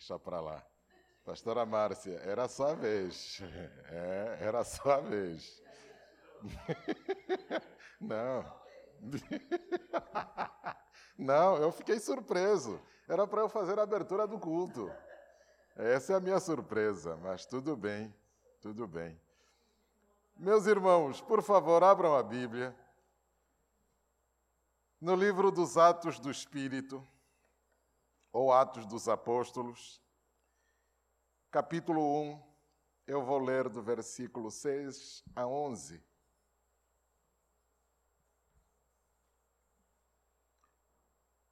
deixa 0.00 0.18
para 0.18 0.40
lá. 0.40 0.64
Pastora 1.24 1.66
Márcia, 1.66 2.16
era 2.24 2.44
a 2.44 2.48
sua 2.48 2.74
vez. 2.74 3.40
É, 3.92 4.38
era 4.40 4.60
a 4.60 4.64
sua 4.64 5.00
vez. 5.00 5.60
Não. 8.00 8.44
Não, 11.18 11.56
eu 11.56 11.72
fiquei 11.72 11.98
surpreso. 11.98 12.80
Era 13.08 13.26
para 13.26 13.40
eu 13.40 13.48
fazer 13.48 13.78
a 13.78 13.82
abertura 13.82 14.26
do 14.26 14.38
culto. 14.38 14.90
Essa 15.76 16.14
é 16.14 16.16
a 16.16 16.20
minha 16.20 16.38
surpresa, 16.38 17.16
mas 17.16 17.44
tudo 17.44 17.76
bem, 17.76 18.14
tudo 18.60 18.86
bem. 18.86 19.20
Meus 20.36 20.66
irmãos, 20.66 21.20
por 21.20 21.42
favor, 21.42 21.82
abram 21.82 22.16
a 22.16 22.22
Bíblia. 22.22 22.74
No 25.00 25.16
livro 25.16 25.50
dos 25.50 25.76
Atos 25.76 26.20
do 26.20 26.30
Espírito, 26.30 27.06
ou 28.32 28.52
Atos 28.52 28.86
dos 28.86 29.08
Apóstolos, 29.08 30.00
capítulo 31.50 32.00
1, 32.22 32.50
eu 33.06 33.24
vou 33.24 33.38
ler 33.38 33.68
do 33.68 33.82
versículo 33.82 34.50
6 34.50 35.24
a 35.34 35.46
11. 35.46 36.02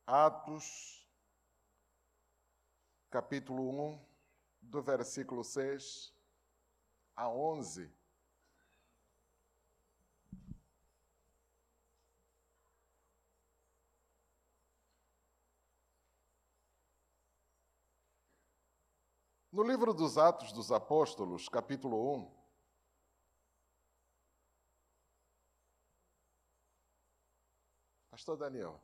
Atos, 0.06 1.06
capítulo 3.10 3.68
1, 3.92 4.06
do 4.62 4.80
versículo 4.80 5.42
6 5.42 6.14
a 7.16 7.28
11. 7.28 7.97
No 19.50 19.62
livro 19.62 19.94
dos 19.94 20.18
Atos 20.18 20.52
dos 20.52 20.70
Apóstolos, 20.70 21.48
capítulo 21.48 22.14
1, 22.16 22.38
Pastor 28.10 28.36
Daniel, 28.36 28.78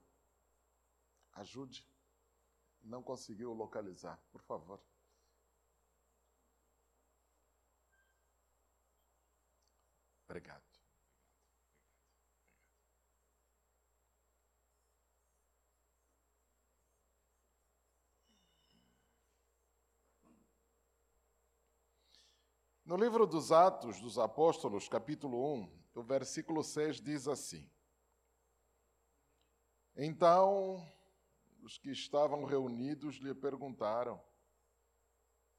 Ajude. 1.32 1.86
Não 2.82 3.02
conseguiu 3.02 3.52
localizar, 3.52 4.18
por 4.32 4.40
favor. 4.40 4.80
Obrigado. 10.26 10.63
No 22.94 23.00
livro 23.00 23.26
dos 23.26 23.50
Atos 23.50 23.98
dos 23.98 24.20
Apóstolos, 24.20 24.88
capítulo 24.88 25.52
1, 25.52 25.68
o 25.96 26.02
versículo 26.04 26.62
6 26.62 27.00
diz 27.00 27.26
assim: 27.26 27.68
Então 29.96 30.80
os 31.60 31.76
que 31.76 31.90
estavam 31.90 32.44
reunidos 32.44 33.16
lhe 33.16 33.34
perguntaram: 33.34 34.22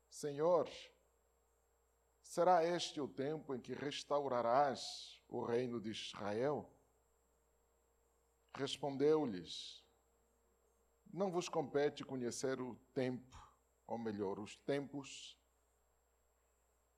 Senhor, 0.07 0.69
será 2.21 2.63
este 2.63 3.01
o 3.01 3.07
tempo 3.09 3.53
em 3.53 3.59
que 3.59 3.73
restaurarás 3.73 5.21
o 5.27 5.43
reino 5.43 5.81
de 5.81 5.89
Israel? 5.89 6.71
Respondeu-lhes: 8.55 9.83
Não 11.11 11.29
vos 11.29 11.49
compete 11.49 12.01
conhecer 12.01 12.61
o 12.61 12.75
tempo, 12.93 13.37
ou 13.85 13.97
melhor, 13.97 14.39
os 14.39 14.55
tempos 14.55 15.37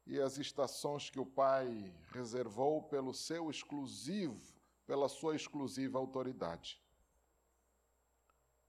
e 0.07 0.19
as 0.19 0.39
estações 0.39 1.09
que 1.11 1.19
o 1.19 1.25
Pai 1.25 1.93
reservou 2.11 2.81
pelo 2.81 3.13
seu 3.13 3.51
exclusivo, 3.51 4.41
pela 4.87 5.07
sua 5.07 5.35
exclusiva 5.35 5.99
autoridade 5.99 6.81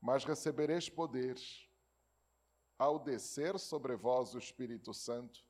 mas 0.01 0.25
recebereis 0.25 0.89
poder 0.89 1.37
ao 2.79 2.99
descer 2.99 3.59
sobre 3.59 3.97
vós 3.97 4.35
o 4.35 4.39
Espírito 4.39 4.95
Santo 4.95 5.45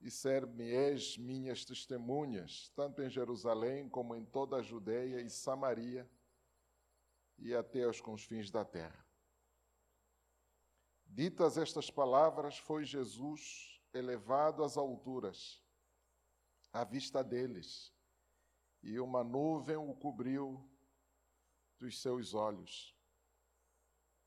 e 0.00 0.10
ser-me-eis 0.10 1.16
minhas 1.16 1.64
testemunhas, 1.64 2.72
tanto 2.74 3.02
em 3.02 3.08
Jerusalém 3.08 3.88
como 3.88 4.16
em 4.16 4.24
toda 4.24 4.56
a 4.56 4.62
Judeia 4.62 5.20
e 5.20 5.30
Samaria 5.30 6.10
e 7.38 7.54
até 7.54 7.84
aos 7.84 8.00
confins 8.00 8.50
da 8.50 8.64
terra. 8.64 9.06
Ditas 11.06 11.56
estas 11.56 11.88
palavras, 11.90 12.58
foi 12.58 12.84
Jesus 12.84 13.71
elevado 13.92 14.64
às 14.64 14.76
alturas, 14.76 15.62
à 16.72 16.84
vista 16.84 17.22
deles, 17.22 17.92
e 18.82 18.98
uma 18.98 19.22
nuvem 19.22 19.76
o 19.76 19.94
cobriu 19.94 20.68
dos 21.78 22.00
seus 22.00 22.34
olhos. 22.34 22.96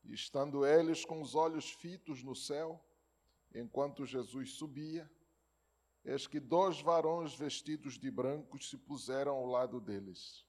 E 0.04 0.14
estando 0.14 0.64
eles 0.64 1.04
com 1.04 1.20
os 1.20 1.34
olhos 1.34 1.70
fitos 1.72 2.22
no 2.22 2.34
céu, 2.34 2.82
enquanto 3.54 4.06
Jesus 4.06 4.52
subia, 4.52 5.10
eis 6.04 6.26
que 6.26 6.38
dois 6.38 6.80
varões 6.80 7.34
vestidos 7.34 7.98
de 7.98 8.10
branco 8.10 8.58
se 8.62 8.78
puseram 8.78 9.34
ao 9.34 9.46
lado 9.46 9.80
deles. 9.80 10.46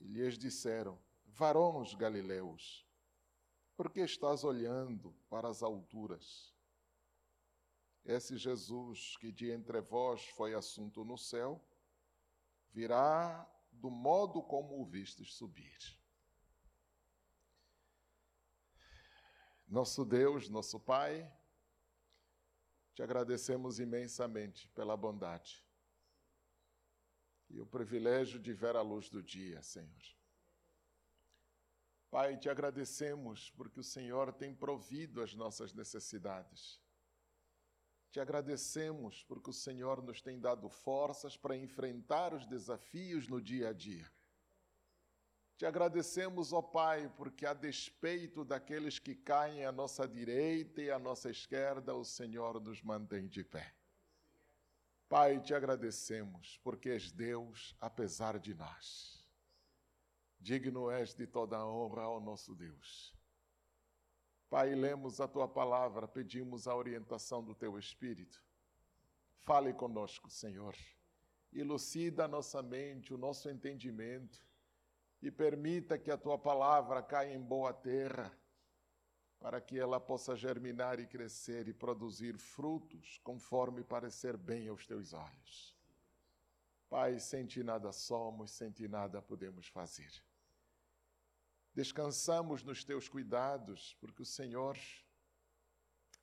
E 0.00 0.06
lhes 0.06 0.38
disseram: 0.38 0.98
Varões 1.24 1.94
galileus, 1.94 2.86
por 3.76 3.90
que 3.90 4.00
estás 4.00 4.44
olhando 4.44 5.12
para 5.28 5.48
as 5.48 5.62
alturas? 5.62 6.51
Esse 8.04 8.36
Jesus 8.36 9.16
que 9.18 9.30
de 9.30 9.50
entre 9.50 9.80
vós 9.80 10.24
foi 10.30 10.54
assunto 10.54 11.04
no 11.04 11.16
céu, 11.16 11.64
virá 12.72 13.48
do 13.70 13.90
modo 13.90 14.42
como 14.42 14.80
o 14.80 14.84
vistes 14.84 15.34
subir. 15.34 15.78
Nosso 19.68 20.04
Deus, 20.04 20.48
nosso 20.48 20.78
Pai, 20.80 21.30
te 22.94 23.02
agradecemos 23.02 23.78
imensamente 23.78 24.68
pela 24.68 24.96
bondade 24.96 25.64
e 27.48 27.60
o 27.60 27.66
privilégio 27.66 28.40
de 28.40 28.52
ver 28.52 28.76
a 28.76 28.82
luz 28.82 29.08
do 29.08 29.22
dia, 29.22 29.62
Senhor. 29.62 30.02
Pai, 32.10 32.36
te 32.36 32.48
agradecemos 32.48 33.50
porque 33.50 33.80
o 33.80 33.84
Senhor 33.84 34.32
tem 34.32 34.54
provido 34.54 35.22
as 35.22 35.34
nossas 35.34 35.72
necessidades. 35.72 36.81
Te 38.12 38.20
agradecemos 38.20 39.24
porque 39.24 39.48
o 39.48 39.54
Senhor 39.54 40.02
nos 40.02 40.20
tem 40.20 40.38
dado 40.38 40.68
forças 40.68 41.34
para 41.34 41.56
enfrentar 41.56 42.34
os 42.34 42.46
desafios 42.46 43.26
no 43.26 43.40
dia 43.40 43.70
a 43.70 43.72
dia. 43.72 44.06
Te 45.56 45.64
agradecemos, 45.64 46.52
ó 46.52 46.60
Pai, 46.60 47.10
porque 47.16 47.46
a 47.46 47.54
despeito 47.54 48.44
daqueles 48.44 48.98
que 48.98 49.14
caem 49.14 49.64
à 49.64 49.72
nossa 49.72 50.06
direita 50.06 50.82
e 50.82 50.90
à 50.90 50.98
nossa 50.98 51.30
esquerda, 51.30 51.94
o 51.94 52.04
Senhor 52.04 52.60
nos 52.60 52.82
mantém 52.82 53.26
de 53.26 53.42
pé. 53.42 53.74
Pai, 55.08 55.40
te 55.40 55.54
agradecemos, 55.54 56.58
porque 56.62 56.90
és 56.90 57.10
Deus 57.10 57.74
apesar 57.80 58.38
de 58.38 58.54
nós. 58.54 59.26
Digno 60.38 60.90
és 60.90 61.14
de 61.14 61.26
toda 61.26 61.56
a 61.56 61.66
honra 61.66 62.02
ao 62.02 62.20
nosso 62.20 62.54
Deus. 62.54 63.14
Pai, 64.52 64.74
lemos 64.74 65.18
a 65.18 65.26
tua 65.26 65.48
palavra, 65.48 66.06
pedimos 66.06 66.68
a 66.68 66.76
orientação 66.76 67.42
do 67.42 67.54
teu 67.54 67.78
Espírito. 67.78 68.44
Fale 69.38 69.72
conosco, 69.72 70.28
Senhor. 70.28 70.76
Elucida 71.50 72.26
a 72.26 72.28
nossa 72.28 72.62
mente, 72.62 73.14
o 73.14 73.16
nosso 73.16 73.48
entendimento 73.48 74.46
e 75.22 75.30
permita 75.30 75.98
que 75.98 76.10
a 76.10 76.18
tua 76.18 76.36
palavra 76.36 77.02
caia 77.02 77.32
em 77.32 77.40
boa 77.40 77.72
terra, 77.72 78.30
para 79.40 79.58
que 79.58 79.78
ela 79.78 79.98
possa 79.98 80.36
germinar 80.36 81.00
e 81.00 81.06
crescer 81.06 81.66
e 81.66 81.72
produzir 81.72 82.36
frutos 82.36 83.18
conforme 83.24 83.82
parecer 83.82 84.36
bem 84.36 84.68
aos 84.68 84.86
teus 84.86 85.14
olhos. 85.14 85.74
Pai, 86.90 87.18
sem 87.18 87.46
ti 87.46 87.62
nada 87.64 87.90
somos, 87.90 88.50
sem 88.50 88.70
ti 88.70 88.86
nada 88.86 89.22
podemos 89.22 89.66
fazer. 89.68 90.12
Descansamos 91.74 92.62
nos 92.62 92.84
teus 92.84 93.08
cuidados, 93.08 93.94
porque 94.00 94.22
o 94.22 94.26
Senhor 94.26 94.78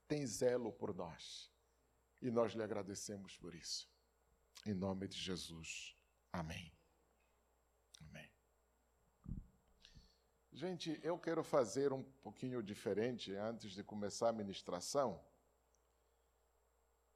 tem 0.07 0.25
zelo 0.25 0.71
por 0.71 0.93
nós 0.93 1.51
e 2.21 2.29
nós 2.29 2.53
lhe 2.53 2.61
agradecemos 2.61 3.37
por 3.37 3.55
isso. 3.55 3.89
Em 4.65 4.73
nome 4.73 5.07
de 5.07 5.17
Jesus. 5.17 5.95
Amém. 6.31 6.71
Amém. 8.01 8.31
Gente, 10.51 10.99
eu 11.03 11.17
quero 11.17 11.43
fazer 11.43 11.93
um 11.93 12.03
pouquinho 12.03 12.61
diferente 12.61 13.33
antes 13.33 13.71
de 13.71 13.83
começar 13.83 14.29
a 14.29 14.33
ministração. 14.33 15.23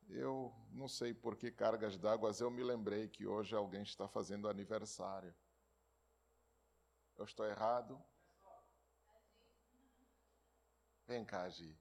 Eu 0.07 0.53
não 0.71 0.88
sei 0.88 1.13
por 1.13 1.36
que 1.36 1.51
cargas 1.51 1.97
d'água, 1.97 2.31
eu 2.39 2.50
me 2.50 2.63
lembrei 2.63 3.07
que 3.07 3.25
hoje 3.25 3.56
alguém 3.56 3.83
está 3.83 4.07
fazendo 4.07 4.47
aniversário. 4.47 5.36
Eu 7.15 7.25
estou 7.25 7.45
errado? 7.45 8.01
Vem 11.07 11.25
cá, 11.25 11.50
Gi. 11.50 11.77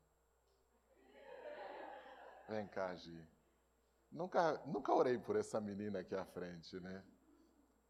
Vem 2.49 2.67
cá, 2.69 2.95
Gi. 2.97 3.29
Nunca, 4.11 4.59
nunca 4.67 4.93
orei 4.93 5.19
por 5.19 5.37
essa 5.37 5.61
menina 5.61 6.01
aqui 6.01 6.15
à 6.15 6.25
frente, 6.25 6.79
né? 6.81 7.05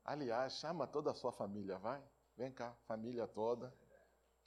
Aliás, 0.05 0.55
chama 0.55 0.87
toda 0.87 1.11
a 1.11 1.15
sua 1.15 1.33
família, 1.33 1.79
vai. 1.79 2.03
Vem 2.37 2.53
cá, 2.53 2.75
família 2.87 3.27
toda. 3.27 3.75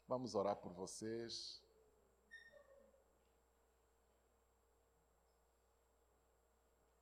Vamos 0.07 0.35
orar 0.35 0.55
por 0.55 0.73
vocês. 0.73 1.61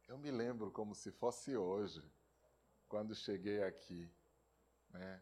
Eu 0.08 0.18
me 0.18 0.32
lembro 0.32 0.72
como 0.72 0.96
se 0.96 1.12
fosse 1.12 1.58
hoje, 1.58 2.02
quando 2.88 3.16
cheguei 3.16 3.64
aqui, 3.64 4.12
né? 4.90 5.22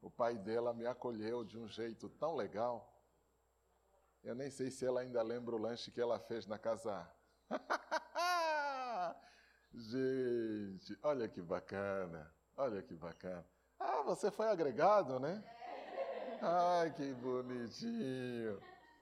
O 0.00 0.10
pai 0.10 0.36
dela 0.36 0.74
me 0.74 0.86
acolheu 0.86 1.44
de 1.44 1.58
um 1.58 1.68
jeito 1.68 2.08
tão 2.08 2.34
legal. 2.34 2.91
Eu 4.22 4.34
nem 4.34 4.50
sei 4.50 4.70
se 4.70 4.86
ela 4.86 5.00
ainda 5.00 5.20
lembra 5.22 5.54
o 5.54 5.58
lanche 5.58 5.90
que 5.90 6.00
ela 6.00 6.18
fez 6.18 6.46
na 6.46 6.58
casa. 6.58 7.10
Gente, 9.74 10.98
olha 11.02 11.28
que 11.28 11.42
bacana. 11.42 12.32
Olha 12.56 12.82
que 12.82 12.94
bacana. 12.94 13.44
Ah, 13.80 14.02
você 14.02 14.30
foi 14.30 14.46
agregado, 14.48 15.18
né? 15.18 15.42
Ai, 16.40 16.92
que 16.92 17.12
bonitinho. 17.14 18.60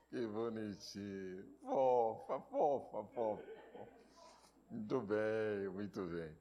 Que 0.09 0.25
bonitinho. 0.25 1.45
Fofa, 1.61 2.39
fofa, 2.41 3.03
fofa. 3.13 3.43
Muito 4.71 5.01
bem, 5.01 5.69
muito 5.69 6.03
bem. 6.05 6.37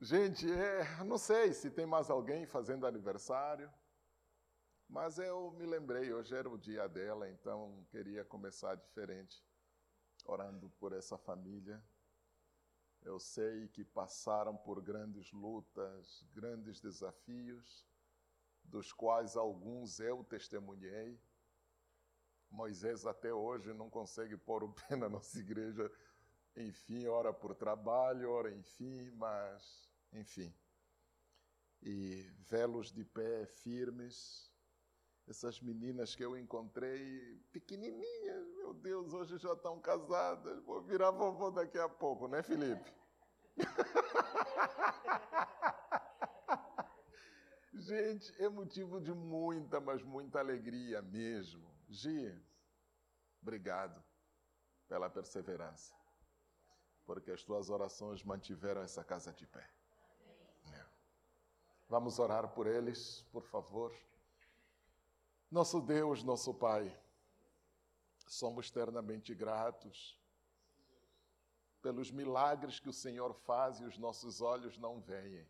Gente, 0.00 0.50
é, 0.50 1.04
não 1.04 1.18
sei 1.18 1.52
se 1.52 1.70
tem 1.70 1.84
mais 1.84 2.08
alguém 2.08 2.46
fazendo 2.46 2.86
aniversário, 2.86 3.68
mas 4.88 5.18
eu 5.18 5.50
me 5.52 5.66
lembrei, 5.66 6.12
hoje 6.12 6.34
era 6.34 6.48
o 6.48 6.56
dia 6.56 6.88
dela, 6.88 7.28
então 7.28 7.84
queria 7.90 8.24
começar 8.24 8.74
diferente, 8.74 9.44
orando 10.24 10.70
por 10.78 10.92
essa 10.92 11.18
família. 11.18 11.82
Eu 13.02 13.20
sei 13.20 13.68
que 13.68 13.84
passaram 13.84 14.56
por 14.56 14.80
grandes 14.80 15.30
lutas, 15.30 16.24
grandes 16.32 16.80
desafios, 16.80 17.86
dos 18.64 18.92
quais 18.92 19.36
alguns 19.36 20.00
eu 20.00 20.24
testemunhei. 20.24 21.20
Moisés 22.50 23.04
até 23.06 23.32
hoje 23.32 23.72
não 23.74 23.90
consegue 23.90 24.36
pôr 24.36 24.64
o 24.64 24.72
pé 24.72 24.96
na 24.96 25.08
nossa 25.08 25.38
igreja, 25.38 25.90
enfim, 26.56 27.06
ora 27.06 27.32
por 27.32 27.54
trabalho, 27.54 28.30
ora 28.30 28.50
enfim, 28.54 29.10
mas 29.12 29.88
enfim. 30.12 30.52
E 31.82 32.22
velos 32.48 32.90
de 32.90 33.04
pé 33.04 33.46
firmes, 33.46 34.47
essas 35.28 35.60
meninas 35.60 36.14
que 36.14 36.24
eu 36.24 36.36
encontrei, 36.36 37.38
pequenininhas, 37.52 38.48
meu 38.56 38.72
Deus, 38.72 39.12
hoje 39.12 39.36
já 39.38 39.52
estão 39.52 39.78
casadas, 39.78 40.62
vou 40.64 40.80
virar 40.82 41.10
vovô 41.10 41.50
daqui 41.50 41.78
a 41.78 41.88
pouco, 41.88 42.26
né, 42.26 42.42
Felipe? 42.42 42.92
Gente, 47.74 48.32
é 48.42 48.48
motivo 48.48 49.00
de 49.00 49.12
muita, 49.12 49.80
mas 49.80 50.02
muita 50.02 50.38
alegria 50.38 51.02
mesmo. 51.02 51.68
Gi, 51.88 52.34
obrigado 53.40 54.02
pela 54.88 55.10
perseverança, 55.10 55.94
porque 57.04 57.30
as 57.30 57.42
tuas 57.42 57.70
orações 57.70 58.24
mantiveram 58.24 58.82
essa 58.82 59.04
casa 59.04 59.32
de 59.32 59.46
pé. 59.46 59.68
Vamos 61.88 62.18
orar 62.18 62.48
por 62.48 62.66
eles, 62.66 63.22
por 63.32 63.42
favor. 63.42 63.94
Nosso 65.50 65.80
Deus, 65.80 66.22
nosso 66.22 66.52
Pai, 66.52 66.94
somos 68.26 68.68
eternamente 68.68 69.34
gratos 69.34 70.20
pelos 71.80 72.10
milagres 72.10 72.78
que 72.78 72.88
o 72.88 72.92
Senhor 72.92 73.32
faz 73.32 73.80
e 73.80 73.84
os 73.84 73.96
nossos 73.96 74.42
olhos 74.42 74.76
não 74.76 75.00
veem. 75.00 75.48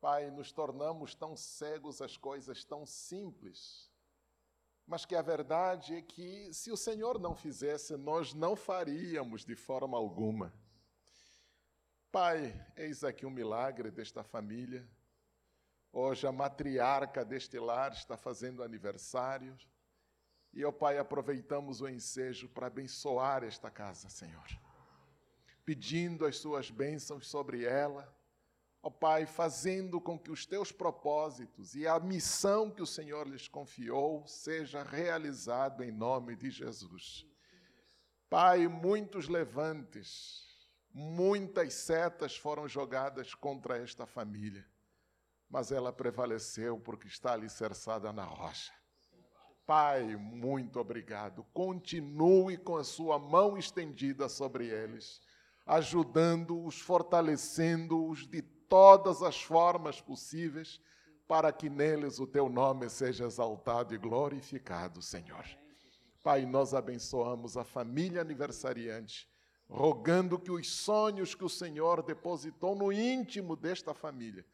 Pai, 0.00 0.30
nos 0.30 0.52
tornamos 0.52 1.14
tão 1.14 1.36
cegos 1.36 2.00
às 2.00 2.16
coisas 2.16 2.62
tão 2.62 2.86
simples, 2.86 3.90
mas 4.86 5.04
que 5.04 5.16
a 5.16 5.22
verdade 5.22 5.96
é 5.96 6.02
que 6.02 6.52
se 6.52 6.70
o 6.70 6.76
Senhor 6.76 7.18
não 7.18 7.34
fizesse, 7.34 7.96
nós 7.96 8.32
não 8.32 8.54
faríamos 8.54 9.44
de 9.44 9.56
forma 9.56 9.96
alguma. 9.96 10.54
Pai, 12.12 12.54
eis 12.76 13.02
aqui 13.02 13.26
um 13.26 13.30
milagre 13.30 13.90
desta 13.90 14.22
família. 14.22 14.88
Hoje 15.96 16.26
a 16.26 16.32
matriarca 16.32 17.24
deste 17.24 17.56
lar 17.56 17.92
está 17.92 18.16
fazendo 18.16 18.64
aniversário. 18.64 19.56
E, 20.52 20.64
ó 20.64 20.72
Pai, 20.72 20.98
aproveitamos 20.98 21.80
o 21.80 21.88
ensejo 21.88 22.48
para 22.48 22.66
abençoar 22.66 23.44
esta 23.44 23.70
casa, 23.70 24.08
Senhor. 24.08 24.44
Pedindo 25.64 26.26
as 26.26 26.36
suas 26.38 26.68
bênçãos 26.68 27.28
sobre 27.28 27.64
ela. 27.64 28.12
Ó 28.82 28.90
Pai, 28.90 29.24
fazendo 29.24 30.00
com 30.00 30.18
que 30.18 30.32
os 30.32 30.44
teus 30.44 30.72
propósitos 30.72 31.76
e 31.76 31.86
a 31.86 32.00
missão 32.00 32.72
que 32.72 32.82
o 32.82 32.86
Senhor 32.86 33.28
lhes 33.28 33.46
confiou 33.46 34.26
seja 34.26 34.82
realizado 34.82 35.84
em 35.84 35.92
nome 35.92 36.34
de 36.34 36.50
Jesus. 36.50 37.24
Pai, 38.28 38.66
muitos 38.66 39.28
levantes 39.28 40.44
Muitas 40.96 41.74
setas 41.74 42.36
foram 42.36 42.68
jogadas 42.68 43.34
contra 43.34 43.76
esta 43.76 44.06
família, 44.06 44.64
mas 45.54 45.70
ela 45.70 45.92
prevaleceu 45.92 46.80
porque 46.80 47.06
está 47.06 47.32
alicerçada 47.32 48.12
na 48.12 48.24
rocha. 48.24 48.72
Pai, 49.64 50.16
muito 50.16 50.80
obrigado. 50.80 51.44
Continue 51.54 52.56
com 52.56 52.76
a 52.76 52.82
sua 52.82 53.20
mão 53.20 53.56
estendida 53.56 54.28
sobre 54.28 54.66
eles, 54.66 55.20
ajudando-os, 55.64 56.80
fortalecendo-os 56.80 58.26
de 58.26 58.42
todas 58.42 59.22
as 59.22 59.40
formas 59.40 60.00
possíveis, 60.00 60.80
para 61.28 61.52
que 61.52 61.70
neles 61.70 62.18
o 62.18 62.26
teu 62.26 62.48
nome 62.48 62.90
seja 62.90 63.24
exaltado 63.24 63.94
e 63.94 63.96
glorificado, 63.96 65.00
Senhor. 65.00 65.44
Pai, 66.24 66.44
nós 66.44 66.74
abençoamos 66.74 67.56
a 67.56 67.62
família 67.62 68.22
aniversariante 68.22 69.32
rogando 69.68 70.38
que 70.38 70.50
os 70.50 70.68
sonhos 70.70 71.34
que 71.34 71.44
o 71.44 71.48
Senhor 71.48 72.02
depositou 72.02 72.74
no 72.74 72.92
íntimo 72.92 73.56
desta 73.56 73.94
família, 73.94 74.44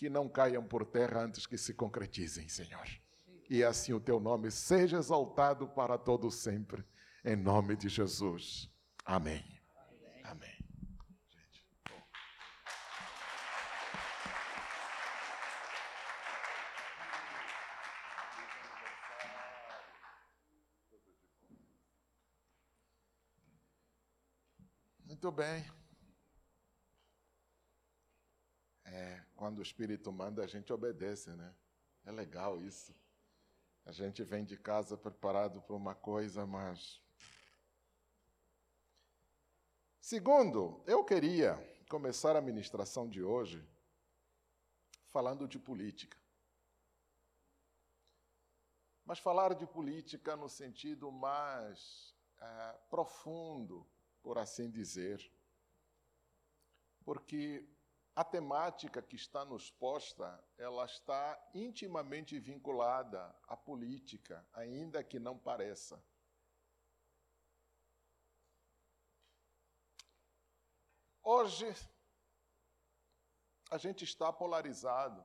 que 0.00 0.08
não 0.08 0.26
caiam 0.26 0.64
por 0.64 0.86
terra 0.86 1.24
antes 1.24 1.46
que 1.46 1.58
se 1.58 1.74
concretizem, 1.74 2.48
Senhor. 2.48 2.88
E 3.50 3.62
assim 3.62 3.92
o 3.92 4.00
teu 4.00 4.18
nome 4.18 4.50
seja 4.50 4.96
exaltado 4.96 5.68
para 5.68 5.98
todo 5.98 6.30
sempre, 6.30 6.82
em 7.22 7.36
nome 7.36 7.76
de 7.76 7.90
Jesus. 7.90 8.72
Amém. 9.04 9.44
Amém. 10.24 10.58
Muito 25.04 25.30
bem. 25.30 25.79
É, 28.92 29.22
quando 29.36 29.58
o 29.58 29.62
Espírito 29.62 30.10
manda, 30.10 30.42
a 30.42 30.46
gente 30.48 30.72
obedece, 30.72 31.30
né? 31.30 31.54
É 32.04 32.10
legal 32.10 32.60
isso. 32.60 32.94
A 33.86 33.92
gente 33.92 34.22
vem 34.24 34.44
de 34.44 34.56
casa 34.56 34.96
preparado 34.96 35.62
para 35.62 35.76
uma 35.76 35.94
coisa, 35.94 36.44
mas. 36.44 37.00
Segundo, 40.00 40.82
eu 40.86 41.04
queria 41.04 41.56
começar 41.88 42.34
a 42.34 42.40
ministração 42.40 43.08
de 43.08 43.22
hoje 43.22 43.64
falando 45.06 45.46
de 45.46 45.58
política. 45.58 46.18
Mas 49.04 49.18
falar 49.18 49.54
de 49.54 49.66
política 49.66 50.36
no 50.36 50.48
sentido 50.48 51.12
mais 51.12 52.14
é, 52.40 52.78
profundo 52.88 53.86
por 54.22 54.38
assim 54.38 54.70
dizer, 54.70 55.32
porque 57.04 57.66
a 58.14 58.24
temática 58.24 59.00
que 59.00 59.16
está 59.16 59.44
nos 59.44 59.70
posta, 59.70 60.42
ela 60.58 60.84
está 60.84 61.40
intimamente 61.54 62.38
vinculada 62.38 63.34
à 63.46 63.56
política, 63.56 64.46
ainda 64.52 65.02
que 65.02 65.18
não 65.18 65.38
pareça. 65.38 66.02
Hoje, 71.22 71.66
a 73.70 73.78
gente 73.78 74.04
está 74.04 74.32
polarizado. 74.32 75.24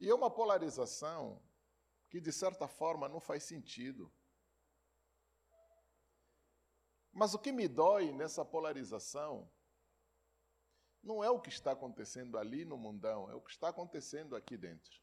E 0.00 0.08
é 0.08 0.14
uma 0.14 0.30
polarização 0.30 1.42
que, 2.08 2.20
de 2.20 2.32
certa 2.32 2.66
forma, 2.66 3.08
não 3.08 3.20
faz 3.20 3.44
sentido. 3.44 4.12
Mas 7.12 7.34
o 7.34 7.38
que 7.38 7.52
me 7.52 7.66
dói 7.66 8.12
nessa 8.12 8.44
polarização 8.44 9.50
não 11.06 11.22
é 11.22 11.30
o 11.30 11.40
que 11.40 11.48
está 11.48 11.70
acontecendo 11.70 12.36
ali 12.36 12.64
no 12.64 12.76
mundão, 12.76 13.30
é 13.30 13.34
o 13.34 13.40
que 13.40 13.52
está 13.52 13.68
acontecendo 13.68 14.34
aqui 14.34 14.56
dentro. 14.56 15.00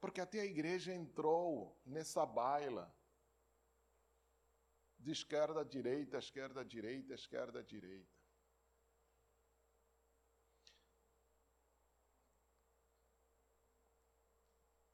Porque 0.00 0.20
até 0.20 0.40
a 0.40 0.46
igreja 0.46 0.94
entrou 0.94 1.78
nessa 1.84 2.24
baila 2.24 2.92
de 4.98 5.12
esquerda 5.12 5.60
a 5.60 5.64
direita, 5.64 6.16
esquerda 6.16 6.62
a 6.62 6.64
direita, 6.64 7.12
esquerda 7.12 7.60
a 7.60 7.62
direita. 7.62 8.10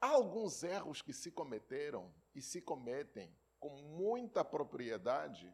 Há 0.00 0.08
alguns 0.08 0.62
erros 0.64 1.02
que 1.02 1.12
se 1.12 1.30
cometeram 1.30 2.12
e 2.34 2.42
se 2.42 2.60
cometem 2.60 3.36
com 3.60 3.70
muita 3.96 4.44
propriedade 4.44 5.52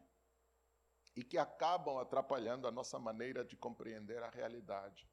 e 1.15 1.23
que 1.23 1.37
acabam 1.37 1.97
atrapalhando 1.97 2.67
a 2.67 2.71
nossa 2.71 2.99
maneira 2.99 3.43
de 3.43 3.55
compreender 3.55 4.21
a 4.21 4.29
realidade. 4.29 5.09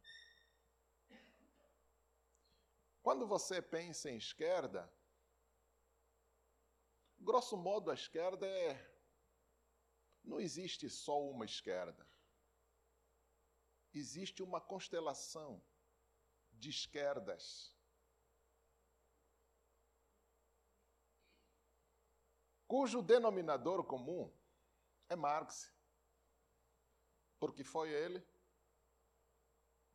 Quando 3.02 3.26
você 3.26 3.60
pensa 3.62 4.10
em 4.10 4.16
esquerda, 4.16 4.92
grosso 7.18 7.56
modo, 7.56 7.90
a 7.90 7.94
esquerda 7.94 8.46
é. 8.46 8.90
Não 10.24 10.40
existe 10.40 10.88
só 10.88 11.20
uma 11.20 11.44
esquerda. 11.44 12.06
Existe 13.92 14.42
uma 14.42 14.60
constelação 14.60 15.62
de 16.52 16.70
esquerdas 16.70 17.76
cujo 22.72 23.02
denominador 23.02 23.84
comum 23.84 24.32
é 25.06 25.14
Marx, 25.14 25.71
porque 27.42 27.64
foi 27.64 27.90
ele 27.90 28.24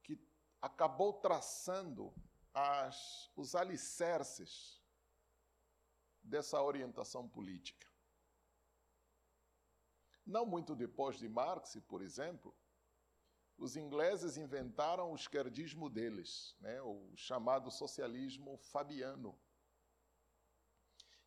que 0.04 0.20
acabou 0.62 1.14
traçando 1.14 2.14
as, 2.54 3.32
os 3.38 3.56
alicerces 3.56 4.84
dessa 6.22 6.62
orientação 6.62 7.26
política. 7.26 7.88
Não 10.26 10.46
muito 10.46 10.76
depois 10.76 11.18
de 11.18 11.30
Marx, 11.30 11.78
por 11.88 12.02
exemplo, 12.02 12.54
os 13.58 13.78
ingleses 13.78 14.36
inventaram 14.36 15.14
o 15.14 15.16
esquerdismo 15.16 15.90
deles, 15.90 16.54
né, 16.60 16.82
o 16.82 17.16
chamado 17.16 17.72
socialismo 17.72 18.58
fabiano 18.58 19.40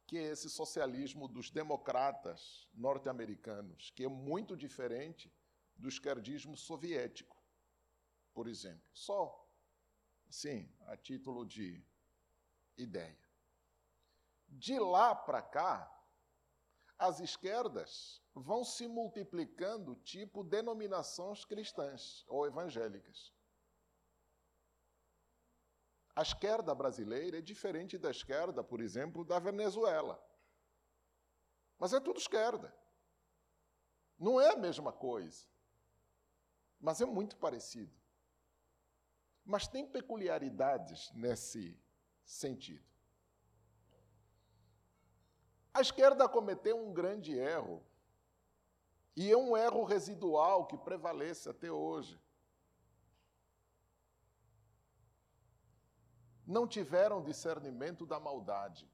que 0.06 0.18
é 0.18 0.24
esse 0.24 0.50
socialismo 0.50 1.28
dos 1.28 1.50
democratas 1.50 2.68
norte-americanos, 2.74 3.92
que 3.92 4.02
é 4.02 4.08
muito 4.08 4.56
diferente 4.56 5.32
do 5.80 5.88
esquerdismo 5.88 6.56
soviético, 6.56 7.36
por 8.34 8.46
exemplo. 8.46 8.88
Só, 8.92 9.48
sim, 10.28 10.70
a 10.86 10.96
título 10.96 11.44
de 11.46 11.82
ideia. 12.76 13.18
De 14.46 14.78
lá 14.78 15.14
para 15.14 15.40
cá, 15.40 15.90
as 16.98 17.18
esquerdas 17.20 18.22
vão 18.34 18.62
se 18.62 18.86
multiplicando 18.86 19.96
tipo 19.96 20.44
denominações 20.44 21.44
cristãs 21.44 22.24
ou 22.28 22.46
evangélicas. 22.46 23.32
A 26.14 26.22
esquerda 26.22 26.74
brasileira 26.74 27.38
é 27.38 27.40
diferente 27.40 27.96
da 27.96 28.10
esquerda, 28.10 28.62
por 28.62 28.80
exemplo, 28.80 29.24
da 29.24 29.38
Venezuela. 29.38 30.22
Mas 31.78 31.94
é 31.94 32.00
tudo 32.00 32.18
esquerda. 32.18 32.76
Não 34.18 34.38
é 34.38 34.50
a 34.50 34.56
mesma 34.56 34.92
coisa. 34.92 35.46
Mas 36.80 37.00
é 37.00 37.06
muito 37.06 37.36
parecido. 37.36 37.92
Mas 39.44 39.68
tem 39.68 39.86
peculiaridades 39.86 41.12
nesse 41.12 41.78
sentido. 42.24 42.88
A 45.72 45.80
esquerda 45.80 46.28
cometeu 46.28 46.76
um 46.76 46.92
grande 46.92 47.32
erro, 47.32 47.84
e 49.14 49.30
é 49.30 49.36
um 49.36 49.56
erro 49.56 49.84
residual 49.84 50.66
que 50.66 50.76
prevalece 50.76 51.48
até 51.48 51.70
hoje. 51.70 52.20
não 56.50 56.66
tiveram 56.66 57.22
discernimento 57.22 58.04
da 58.04 58.18
maldade. 58.18 58.90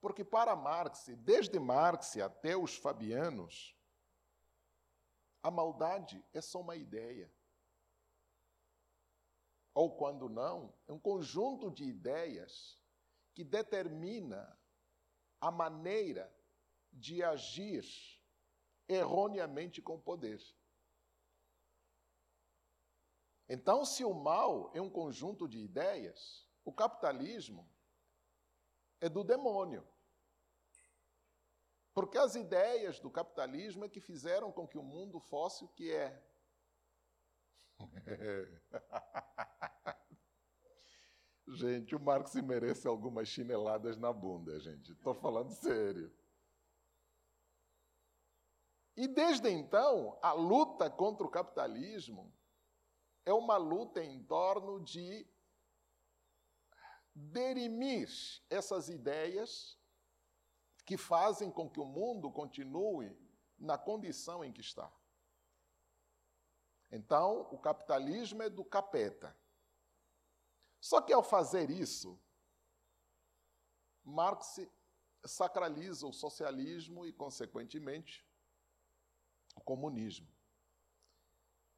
Porque 0.00 0.24
para 0.24 0.56
Marx, 0.56 1.06
desde 1.18 1.58
Marx 1.60 2.16
até 2.16 2.56
os 2.56 2.76
fabianos, 2.76 3.76
a 5.42 5.50
maldade 5.50 6.24
é 6.32 6.40
só 6.40 6.60
uma 6.60 6.76
ideia. 6.76 7.30
Ou 9.74 9.96
quando 9.96 10.28
não, 10.28 10.72
é 10.86 10.92
um 10.92 10.98
conjunto 10.98 11.70
de 11.70 11.84
ideias 11.84 12.78
que 13.34 13.42
determina 13.42 14.58
a 15.40 15.50
maneira 15.50 16.32
de 16.92 17.22
agir 17.22 17.84
erroneamente 18.86 19.80
com 19.80 19.94
o 19.94 20.00
poder. 20.00 20.40
Então, 23.48 23.84
se 23.84 24.04
o 24.04 24.14
mal 24.14 24.70
é 24.74 24.80
um 24.80 24.90
conjunto 24.90 25.48
de 25.48 25.58
ideias, 25.58 26.46
o 26.64 26.72
capitalismo 26.72 27.68
é 29.00 29.08
do 29.08 29.24
demônio. 29.24 29.86
Porque 31.94 32.16
as 32.16 32.34
ideias 32.34 32.98
do 32.98 33.10
capitalismo 33.10 33.84
é 33.84 33.88
que 33.88 34.00
fizeram 34.00 34.50
com 34.50 34.66
que 34.66 34.78
o 34.78 34.82
mundo 34.82 35.20
fosse 35.20 35.64
o 35.64 35.68
que 35.68 35.92
é. 35.92 36.22
gente, 41.48 41.94
o 41.94 42.00
Marx 42.00 42.34
merece 42.36 42.88
algumas 42.88 43.28
chineladas 43.28 43.98
na 43.98 44.12
bunda, 44.12 44.58
gente. 44.58 44.92
Estou 44.92 45.14
falando 45.14 45.50
sério. 45.50 46.10
E 48.96 49.06
desde 49.08 49.50
então, 49.50 50.18
a 50.22 50.32
luta 50.32 50.90
contra 50.90 51.26
o 51.26 51.30
capitalismo 51.30 52.32
é 53.24 53.32
uma 53.32 53.56
luta 53.56 54.02
em 54.02 54.22
torno 54.24 54.82
de 54.82 55.26
derimir 57.14 58.08
essas 58.48 58.88
ideias 58.88 59.78
que 60.84 60.96
fazem 60.96 61.50
com 61.50 61.68
que 61.68 61.80
o 61.80 61.84
mundo 61.84 62.30
continue 62.30 63.16
na 63.58 63.78
condição 63.78 64.44
em 64.44 64.52
que 64.52 64.60
está. 64.60 64.92
Então, 66.90 67.48
o 67.50 67.58
capitalismo 67.58 68.42
é 68.42 68.50
do 68.50 68.64
capeta. 68.64 69.36
Só 70.80 71.00
que 71.00 71.12
ao 71.12 71.22
fazer 71.22 71.70
isso, 71.70 72.20
Marx 74.04 74.60
sacraliza 75.24 76.06
o 76.06 76.12
socialismo 76.12 77.06
e, 77.06 77.12
consequentemente, 77.12 78.26
o 79.54 79.60
comunismo. 79.60 80.28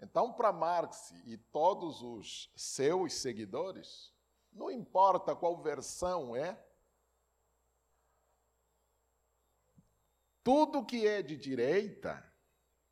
Então, 0.00 0.32
para 0.32 0.52
Marx 0.52 1.12
e 1.24 1.36
todos 1.36 2.02
os 2.02 2.50
seus 2.56 3.14
seguidores, 3.14 4.12
não 4.52 4.70
importa 4.70 5.36
qual 5.36 5.62
versão 5.62 6.34
é, 6.34 6.62
tudo 10.44 10.84
que 10.84 11.06
é 11.06 11.22
de 11.22 11.36
direita, 11.36 12.22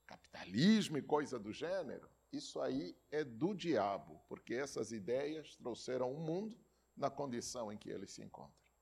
capitalismo 0.07 0.99
e 0.99 1.03
coisa 1.03 1.39
do 1.39 1.53
gênero, 1.53 2.11
isso 2.33 2.61
aí 2.61 2.99
é 3.11 3.23
do 3.23 3.55
diabo, 3.55 4.21
porque 4.29 4.55
essas 4.55 4.91
ideias 4.91 5.55
trouxeram 5.57 6.11
o 6.13 6.19
mundo 6.19 6.59
na 6.97 7.11
condição 7.11 7.71
em 7.71 7.79
que 7.79 7.91
ele 7.91 8.07
se 8.07 8.23
encontra. 8.23 8.73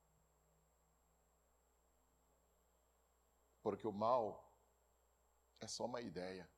Porque 3.62 3.86
o 3.86 3.92
mal 3.92 4.50
é 5.60 5.66
só 5.66 5.84
uma 5.84 6.00
ideia 6.00 6.48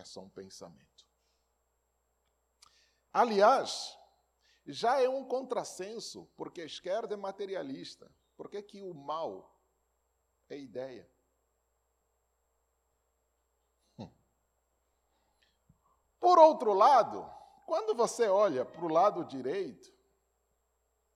é 0.00 0.04
só 0.04 0.20
um 0.22 0.28
pensamento. 0.28 1.06
Aliás, 3.12 3.96
já 4.66 5.00
é 5.00 5.08
um 5.08 5.24
contrassenso, 5.24 6.26
porque 6.36 6.62
a 6.62 6.66
esquerda 6.66 7.14
é 7.14 7.16
materialista. 7.16 8.10
Por 8.36 8.48
que, 8.48 8.62
que 8.62 8.82
o 8.82 8.94
mal 8.94 9.59
é 10.54 10.58
ideia? 10.58 11.08
Hum. 13.98 14.10
Por 16.18 16.38
outro 16.38 16.72
lado, 16.72 17.28
quando 17.66 17.94
você 17.94 18.28
olha 18.28 18.64
para 18.64 18.84
o 18.84 18.92
lado 18.92 19.24
direito, 19.24 19.92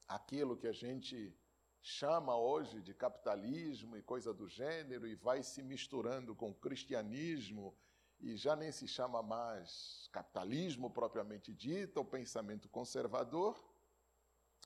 aquilo 0.06 0.56
que 0.56 0.68
a 0.68 0.72
gente 0.72 1.36
chama 1.80 2.36
hoje 2.36 2.80
de 2.80 2.94
capitalismo 2.94 3.96
e 3.96 4.02
coisa 4.02 4.32
do 4.32 4.48
gênero, 4.48 5.06
e 5.06 5.14
vai 5.14 5.42
se 5.42 5.62
misturando 5.62 6.34
com 6.34 6.50
o 6.50 6.54
cristianismo 6.54 7.76
e 8.20 8.36
já 8.36 8.56
nem 8.56 8.72
se 8.72 8.88
chama 8.88 9.22
mais 9.22 10.08
capitalismo 10.10 10.88
propriamente 10.88 11.52
dito, 11.52 12.00
o 12.00 12.04
pensamento 12.04 12.68
conservador, 12.70 13.62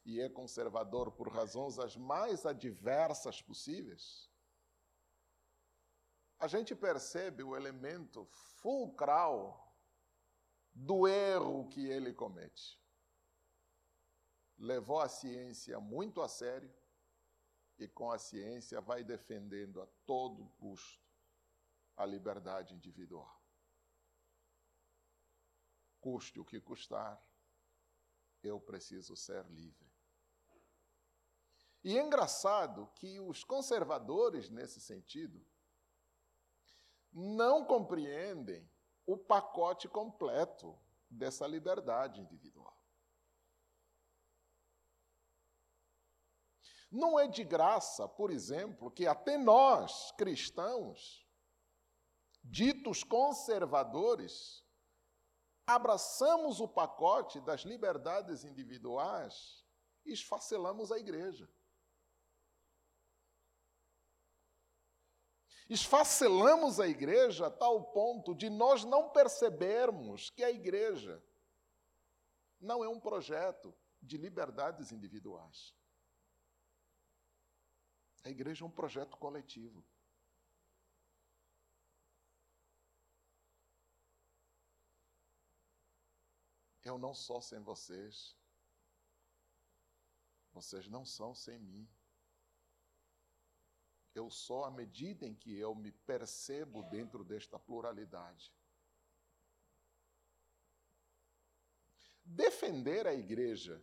e 0.05 0.21
é 0.21 0.29
conservador 0.29 1.11
por 1.11 1.29
razões 1.29 1.79
as 1.79 1.97
mais 1.97 2.47
adversas 2.47 3.43
possíveis, 3.43 4.28
a 6.39 6.47
gente 6.47 6.75
percebe 6.75 7.43
o 7.43 7.57
elemento 7.57 8.25
fulcral 8.61 9.77
do 10.73 11.09
erro 11.09 11.69
que 11.69 11.87
ele 11.87 12.13
comete. 12.13 12.79
levou 14.57 15.01
a 15.01 15.09
ciência 15.09 15.79
muito 15.79 16.21
a 16.21 16.29
sério 16.29 16.73
e 17.79 17.87
com 17.87 18.11
a 18.11 18.19
ciência 18.19 18.81
vai 18.81 19.05
defendendo 19.05 19.81
a 19.81 19.87
todo 20.05 20.49
custo 20.59 21.07
a 21.97 22.05
liberdade 22.05 22.75
individual. 22.75 23.41
Custe 26.01 26.41
o 26.41 26.45
que 26.45 26.61
custar, 26.61 27.21
eu 28.43 28.61
preciso 28.61 29.17
ser 29.17 29.45
livre. 29.47 29.89
E 31.83 31.97
é 31.97 32.03
engraçado 32.03 32.91
que 32.97 33.21
os 33.21 33.45
conservadores, 33.45 34.49
nesse 34.49 34.81
sentido, 34.81 35.45
não 37.13 37.65
compreendem 37.65 38.69
o 39.07 39.17
pacote 39.17 39.89
completo 39.89 40.79
dessa 41.09 41.47
liberdade 41.47 42.21
individual. 42.21 42.77
Não 46.91 47.19
é 47.19 47.27
de 47.27 47.45
graça, 47.45 48.09
por 48.09 48.31
exemplo, 48.31 48.91
que 48.91 49.07
até 49.07 49.37
nós, 49.37 50.13
cristãos, 50.13 51.27
ditos 52.43 53.05
conservadores, 53.05 54.65
abraçamos 55.67 56.61
o 56.61 56.69
pacote 56.69 57.41
das 57.41 57.61
liberdades 57.63 58.43
individuais 58.43 59.63
e 60.05 60.13
esfacelamos 60.13 60.91
a 60.91 60.99
igreja. 60.99 61.49
Esfacelamos 65.69 66.81
a 66.81 66.89
igreja 66.89 67.49
a 67.49 67.51
tal 67.51 67.93
ponto 67.93 68.35
de 68.35 68.49
nós 68.49 68.85
não 68.85 69.11
percebermos 69.11 70.31
que 70.31 70.43
a 70.43 70.51
igreja 70.51 71.23
não 72.59 72.83
é 72.83 72.89
um 72.89 72.99
projeto 72.99 73.75
de 74.01 74.17
liberdades 74.17 74.93
individuais. 74.93 75.75
A 78.25 78.31
igreja 78.31 78.65
é 78.65 78.67
um 78.67 78.71
projeto 78.71 79.17
coletivo. 79.17 79.85
Eu 86.83 86.97
não 86.97 87.13
sou 87.13 87.43
sem 87.43 87.61
vocês. 87.61 88.35
Vocês 90.53 90.89
não 90.89 91.05
são 91.05 91.35
sem 91.35 91.59
mim. 91.59 91.87
Eu 94.19 94.31
sou 94.31 94.65
à 94.65 94.71
medida 94.71 95.27
em 95.27 95.35
que 95.35 95.57
eu 95.57 95.75
me 95.75 95.93
percebo 95.93 96.83
dentro 96.85 97.25
desta 97.25 97.59
pluralidade. 97.59 98.53
Defender 102.25 103.07
a 103.07 103.15
igreja, 103.15 103.83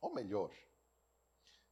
ou 0.00 0.12
melhor, 0.12 0.52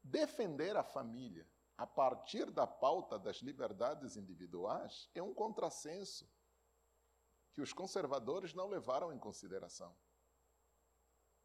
Defender 0.04 0.76
a 0.76 0.84
família 0.84 1.48
a 1.78 1.86
partir 1.86 2.50
da 2.50 2.66
pauta 2.66 3.18
das 3.18 3.38
liberdades 3.38 4.18
individuais 4.18 5.08
é 5.14 5.22
um 5.22 5.32
contrassenso 5.32 6.30
que 7.54 7.62
os 7.62 7.72
conservadores 7.72 8.52
não 8.52 8.68
levaram 8.68 9.10
em 9.10 9.18
consideração. 9.18 9.96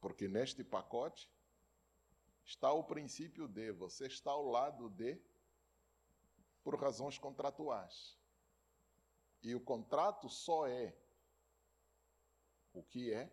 Porque 0.01 0.27
neste 0.27 0.61
pacote 0.61 1.31
está 2.43 2.69
o 2.73 2.83
princípio 2.83 3.47
de 3.47 3.71
você 3.71 4.07
está 4.07 4.31
ao 4.31 4.45
lado 4.45 4.89
de 4.89 5.15
por 6.63 6.79
razões 6.79 7.17
contratuais. 7.17 8.17
E 9.41 9.55
o 9.55 9.61
contrato 9.61 10.29
só 10.29 10.67
é 10.67 10.95
o 12.73 12.83
que 12.83 13.13
é 13.13 13.31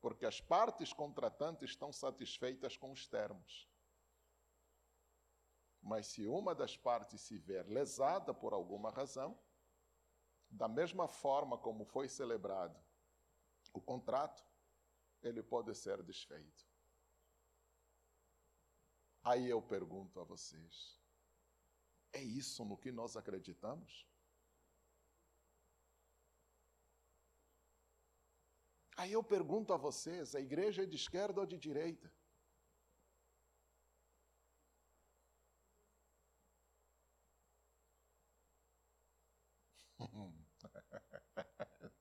porque 0.00 0.26
as 0.26 0.40
partes 0.40 0.92
contratantes 0.92 1.70
estão 1.70 1.92
satisfeitas 1.92 2.76
com 2.76 2.90
os 2.90 3.06
termos. 3.06 3.68
Mas 5.80 6.08
se 6.08 6.26
uma 6.26 6.54
das 6.54 6.76
partes 6.76 7.20
se 7.20 7.38
ver 7.38 7.66
lesada 7.68 8.34
por 8.34 8.52
alguma 8.52 8.90
razão, 8.90 9.38
da 10.50 10.68
mesma 10.68 11.08
forma 11.08 11.56
como 11.56 11.84
foi 11.84 12.08
celebrado 12.08 12.78
o 13.72 13.80
contrato, 13.80 14.44
ele 15.22 15.42
pode 15.42 15.74
ser 15.74 16.02
desfeito. 16.02 16.66
Aí 19.24 19.48
eu 19.48 19.62
pergunto 19.62 20.20
a 20.20 20.24
vocês: 20.24 21.00
é 22.12 22.22
isso 22.22 22.64
no 22.64 22.76
que 22.76 22.92
nós 22.92 23.16
acreditamos? 23.16 24.06
Aí 28.96 29.12
eu 29.12 29.22
pergunto 29.22 29.72
a 29.72 29.76
vocês: 29.76 30.34
a 30.34 30.40
igreja 30.40 30.82
é 30.82 30.86
de 30.86 30.96
esquerda 30.96 31.40
ou 31.40 31.46
de 31.46 31.58
direita? 31.58 32.12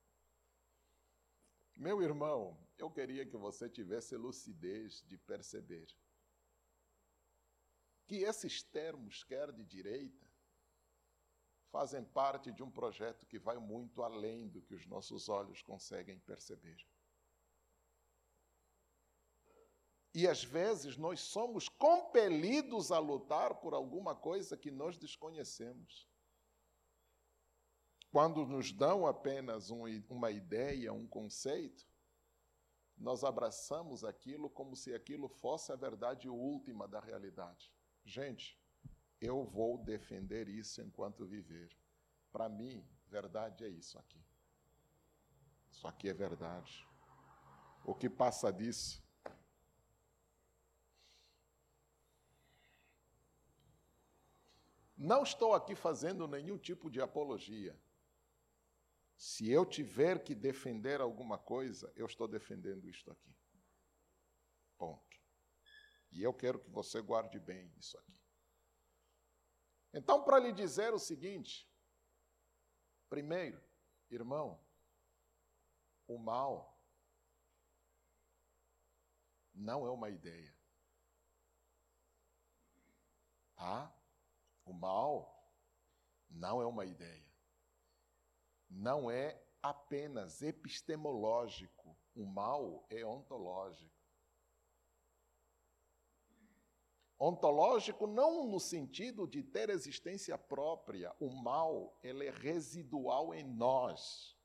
Meu 1.75 2.01
irmão, 2.01 2.57
eu 2.77 2.91
queria 2.91 3.25
que 3.25 3.37
você 3.37 3.67
tivesse 3.69 4.15
lucidez 4.15 5.01
de 5.07 5.17
perceber 5.17 5.87
que 8.11 8.23
esses 8.23 8.61
termos, 8.61 9.23
quer 9.23 9.53
de 9.53 9.63
direita, 9.63 10.27
fazem 11.71 12.03
parte 12.03 12.51
de 12.51 12.61
um 12.61 12.69
projeto 12.69 13.25
que 13.25 13.39
vai 13.39 13.57
muito 13.57 14.03
além 14.03 14.49
do 14.49 14.61
que 14.61 14.75
os 14.75 14.85
nossos 14.85 15.29
olhos 15.29 15.61
conseguem 15.61 16.19
perceber. 16.19 16.75
E 20.13 20.27
às 20.27 20.43
vezes 20.43 20.97
nós 20.97 21.21
somos 21.21 21.69
compelidos 21.69 22.91
a 22.91 22.99
lutar 22.99 23.61
por 23.61 23.73
alguma 23.73 24.13
coisa 24.13 24.57
que 24.57 24.69
nós 24.69 24.97
desconhecemos. 24.97 26.05
Quando 28.11 28.45
nos 28.45 28.73
dão 28.73 29.07
apenas 29.07 29.71
um, 29.71 29.85
uma 30.09 30.31
ideia, 30.31 30.91
um 30.91 31.07
conceito, 31.07 31.87
nós 32.97 33.23
abraçamos 33.23 34.03
aquilo 34.03 34.49
como 34.49 34.75
se 34.75 34.93
aquilo 34.93 35.29
fosse 35.29 35.71
a 35.71 35.77
verdade 35.77 36.27
última 36.27 36.89
da 36.89 36.99
realidade. 36.99 37.71
Gente, 38.03 38.59
eu 39.19 39.43
vou 39.43 39.77
defender 39.77 40.47
isso 40.47 40.81
enquanto 40.81 41.25
viver. 41.25 41.75
Para 42.31 42.49
mim, 42.49 42.85
verdade 43.07 43.63
é 43.63 43.69
isso 43.69 43.97
aqui. 43.97 44.23
Isso 45.71 45.87
aqui 45.87 46.09
é 46.09 46.13
verdade. 46.13 46.87
O 47.83 47.93
que 47.95 48.09
passa 48.09 48.51
disso 48.51 49.01
Não 55.03 55.23
estou 55.23 55.55
aqui 55.55 55.73
fazendo 55.73 56.27
nenhum 56.27 56.59
tipo 56.59 56.87
de 56.87 57.01
apologia. 57.01 57.75
Se 59.17 59.49
eu 59.49 59.65
tiver 59.65 60.23
que 60.23 60.35
defender 60.35 61.01
alguma 61.01 61.39
coisa, 61.39 61.91
eu 61.95 62.05
estou 62.05 62.27
defendendo 62.27 62.87
isto 62.87 63.11
aqui. 63.11 63.35
Ponto. 64.77 65.10
E 66.11 66.21
eu 66.21 66.33
quero 66.33 66.59
que 66.59 66.69
você 66.69 67.01
guarde 67.01 67.39
bem 67.39 67.73
isso 67.77 67.97
aqui. 67.97 68.19
Então, 69.93 70.23
para 70.23 70.39
lhe 70.39 70.51
dizer 70.51 70.93
o 70.93 70.99
seguinte: 70.99 71.69
primeiro, 73.09 73.61
irmão, 74.09 74.59
o 76.07 76.17
mal 76.17 76.81
não 79.53 79.85
é 79.85 79.89
uma 79.89 80.09
ideia. 80.09 80.55
Tá? 83.55 83.93
O 84.65 84.73
mal 84.73 85.53
não 86.29 86.61
é 86.61 86.65
uma 86.65 86.85
ideia 86.85 87.31
não 88.71 89.11
é 89.11 89.39
apenas 89.61 90.41
epistemológico, 90.41 91.97
o 92.15 92.25
mal 92.25 92.85
é 92.89 93.05
ontológico. 93.05 94.00
Ontológico 97.23 98.07
não 98.07 98.47
no 98.47 98.59
sentido 98.59 99.27
de 99.27 99.43
ter 99.43 99.69
existência 99.69 100.35
própria, 100.39 101.15
o 101.19 101.29
mal 101.29 101.95
ele 102.01 102.25
é 102.25 102.31
residual 102.31 103.31
em 103.31 103.43
nós. 103.43 104.35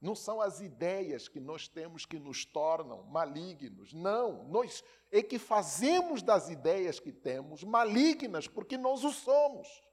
Não 0.00 0.14
são 0.14 0.40
as 0.40 0.60
ideias 0.60 1.28
que 1.28 1.38
nós 1.38 1.68
temos 1.68 2.06
que 2.06 2.18
nos 2.18 2.46
tornam 2.46 3.02
malignos. 3.02 3.92
Não, 3.92 4.44
nós 4.44 4.82
é 5.10 5.22
que 5.22 5.38
fazemos 5.38 6.22
das 6.22 6.48
ideias 6.48 6.98
que 6.98 7.12
temos 7.12 7.62
malignas 7.62 8.48
porque 8.48 8.78
nós 8.78 9.04
o 9.04 9.12
somos. 9.12 9.85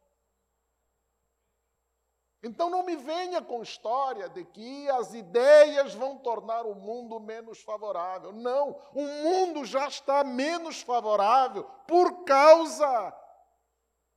Então 2.43 2.69
não 2.69 2.83
me 2.83 2.97
venha 2.97 3.41
com 3.41 3.63
história 3.63 4.27
de 4.27 4.43
que 4.43 4.89
as 4.89 5.13
ideias 5.13 5.93
vão 5.93 6.17
tornar 6.17 6.65
o 6.65 6.75
mundo 6.75 7.17
menos 7.17 7.61
favorável. 7.61 8.33
Não, 8.33 8.71
o 8.93 9.01
mundo 9.01 9.63
já 9.63 9.87
está 9.87 10.25
menos 10.25 10.81
favorável 10.81 11.63
por 11.87 12.25
causa 12.25 13.17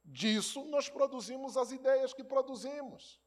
disso 0.04 0.64
nós 0.66 0.88
produzimos 0.88 1.56
as 1.56 1.70
ideias 1.70 2.12
que 2.12 2.24
produzimos. 2.24 3.20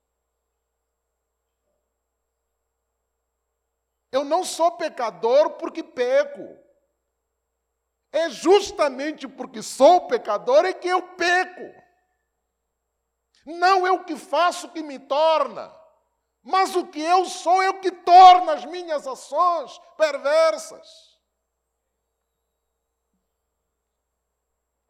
Eu 4.12 4.26
não 4.26 4.44
sou 4.44 4.72
pecador 4.74 5.52
porque 5.52 5.84
peco. 5.84 6.58
É 8.12 8.30
justamente 8.30 9.28
porque 9.28 9.62
sou 9.62 10.08
pecador 10.08 10.66
é 10.66 10.74
que 10.74 10.88
eu 10.88 11.02
peco. 11.16 11.89
Não 13.58 13.88
é 13.88 13.92
o 13.92 14.04
que 14.04 14.16
faço 14.16 14.70
que 14.70 14.84
me 14.84 15.00
torna, 15.00 15.74
mas 16.44 16.76
o 16.76 16.86
que 16.86 17.02
eu 17.02 17.26
sou 17.26 17.62
é 17.62 17.70
o 17.70 17.80
que 17.80 17.92
torna 17.92 18.54
as 18.54 18.66
minhas 18.66 19.08
ações 19.08 19.80
perversas. 19.98 21.18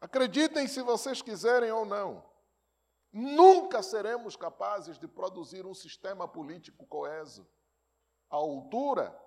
Acreditem 0.02 0.68
se 0.68 0.82
vocês 0.82 1.22
quiserem 1.22 1.72
ou 1.72 1.86
não, 1.86 2.24
nunca 3.12 3.82
seremos 3.82 4.36
capazes 4.36 4.98
de 4.98 5.08
produzir 5.08 5.66
um 5.66 5.74
sistema 5.74 6.28
político 6.28 6.86
coeso 6.86 7.48
à 8.30 8.36
altura 8.36 9.18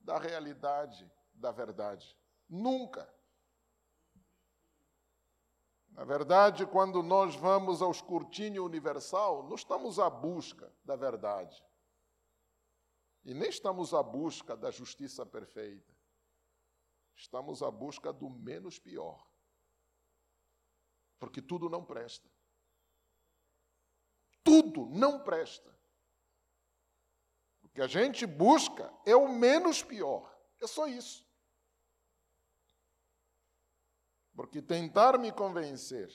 da 0.00 0.18
realidade, 0.18 1.10
da 1.32 1.50
verdade. 1.50 2.16
Nunca. 2.48 3.11
Na 5.92 6.04
verdade, 6.04 6.66
quando 6.66 7.02
nós 7.02 7.36
vamos 7.36 7.82
ao 7.82 7.90
escrutínio 7.90 8.64
universal, 8.64 9.42
não 9.44 9.54
estamos 9.54 9.98
à 9.98 10.08
busca 10.08 10.72
da 10.84 10.96
verdade. 10.96 11.62
E 13.24 13.34
nem 13.34 13.48
estamos 13.48 13.92
à 13.92 14.02
busca 14.02 14.56
da 14.56 14.70
justiça 14.70 15.24
perfeita. 15.24 15.92
Estamos 17.14 17.62
à 17.62 17.70
busca 17.70 18.12
do 18.12 18.28
menos 18.30 18.78
pior. 18.78 19.24
Porque 21.18 21.40
tudo 21.40 21.68
não 21.68 21.84
presta. 21.84 22.28
Tudo 24.42 24.86
não 24.86 25.22
presta. 25.22 25.72
O 27.62 27.68
que 27.68 27.80
a 27.80 27.86
gente 27.86 28.26
busca 28.26 28.92
é 29.06 29.14
o 29.14 29.28
menos 29.28 29.82
pior. 29.82 30.36
É 30.60 30.66
só 30.66 30.86
isso. 30.86 31.24
Porque 34.34 34.62
tentar 34.62 35.18
me 35.18 35.30
convencer 35.30 36.10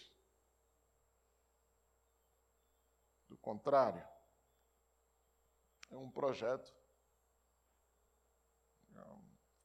do 3.27 3.37
contrário 3.37 4.07
é 5.89 5.97
um 5.97 6.09
projeto 6.11 6.77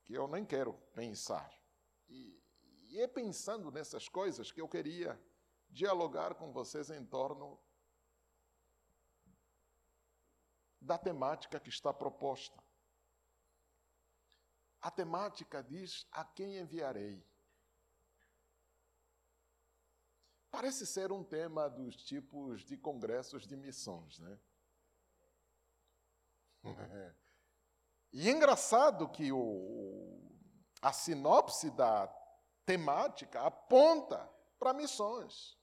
que 0.05 0.15
eu 0.15 0.29
nem 0.29 0.45
quero 0.45 0.75
pensar. 0.95 1.51
E, 2.09 2.39
e 2.91 3.01
é 3.01 3.09
pensando 3.09 3.71
nessas 3.71 4.09
coisas 4.09 4.53
que 4.53 4.61
eu 4.61 4.69
queria 4.69 5.19
dialogar 5.71 6.35
com 6.35 6.53
vocês 6.53 6.91
em 6.91 7.05
torno 7.07 7.59
da 10.81 10.99
temática 10.99 11.59
que 11.59 11.71
está 11.71 11.95
proposta. 11.95 12.63
A 14.81 14.91
temática 14.91 15.63
diz: 15.63 16.07
A 16.11 16.25
quem 16.25 16.59
enviarei? 16.59 17.27
Parece 20.53 20.87
ser 20.87 21.11
um 21.11 21.25
tema 21.25 21.69
dos 21.69 21.97
tipos 21.97 22.61
de 22.63 22.77
congressos 22.77 23.47
de 23.47 23.57
missões, 23.57 24.19
né? 24.19 24.39
E 28.15 28.29
é 28.29 28.31
engraçado 28.31 29.09
que 29.09 29.33
o, 29.33 30.21
a 30.83 30.93
sinopse 30.93 31.71
da 31.71 32.07
temática 32.67 33.41
aponta 33.41 34.31
para 34.59 34.75
missões. 34.75 35.59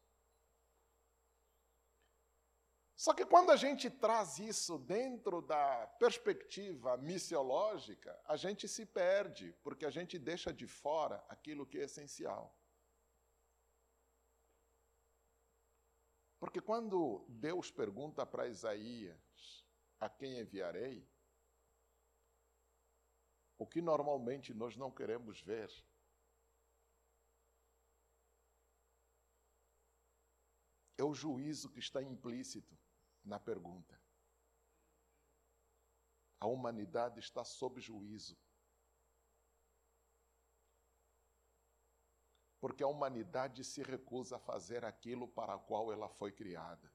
Só 2.95 3.13
que 3.13 3.23
quando 3.23 3.51
a 3.51 3.55
gente 3.55 3.87
traz 3.87 4.39
isso 4.39 4.79
dentro 4.79 5.43
da 5.43 5.85
perspectiva 5.99 6.97
missiológica, 6.97 8.19
a 8.25 8.35
gente 8.35 8.67
se 8.67 8.83
perde, 8.83 9.55
porque 9.63 9.85
a 9.85 9.91
gente 9.91 10.17
deixa 10.17 10.51
de 10.51 10.65
fora 10.65 11.23
aquilo 11.29 11.67
que 11.67 11.77
é 11.77 11.83
essencial. 11.83 12.58
Porque 16.39 16.61
quando 16.61 17.25
Deus 17.27 17.69
pergunta 17.69 18.25
para 18.25 18.47
Isaías 18.47 19.65
a 19.99 20.09
quem 20.09 20.39
enviarei, 20.39 21.05
o 23.57 23.67
que 23.67 23.81
normalmente 23.81 24.53
nós 24.53 24.77
não 24.77 24.89
queremos 24.89 25.41
ver 25.41 25.69
é 30.97 31.03
o 31.03 31.13
juízo 31.13 31.69
que 31.69 31.79
está 31.79 32.01
implícito 32.01 32.77
na 33.23 33.37
pergunta. 33.37 34.01
A 36.39 36.47
humanidade 36.47 37.19
está 37.19 37.43
sob 37.43 37.81
juízo. 37.81 38.37
Porque 42.59 42.83
a 42.83 42.87
humanidade 42.87 43.63
se 43.63 43.81
recusa 43.81 44.35
a 44.35 44.39
fazer 44.39 44.83
aquilo 44.83 45.27
para 45.27 45.55
o 45.55 45.59
qual 45.61 45.91
ela 45.91 46.09
foi 46.09 46.31
criada. 46.31 46.91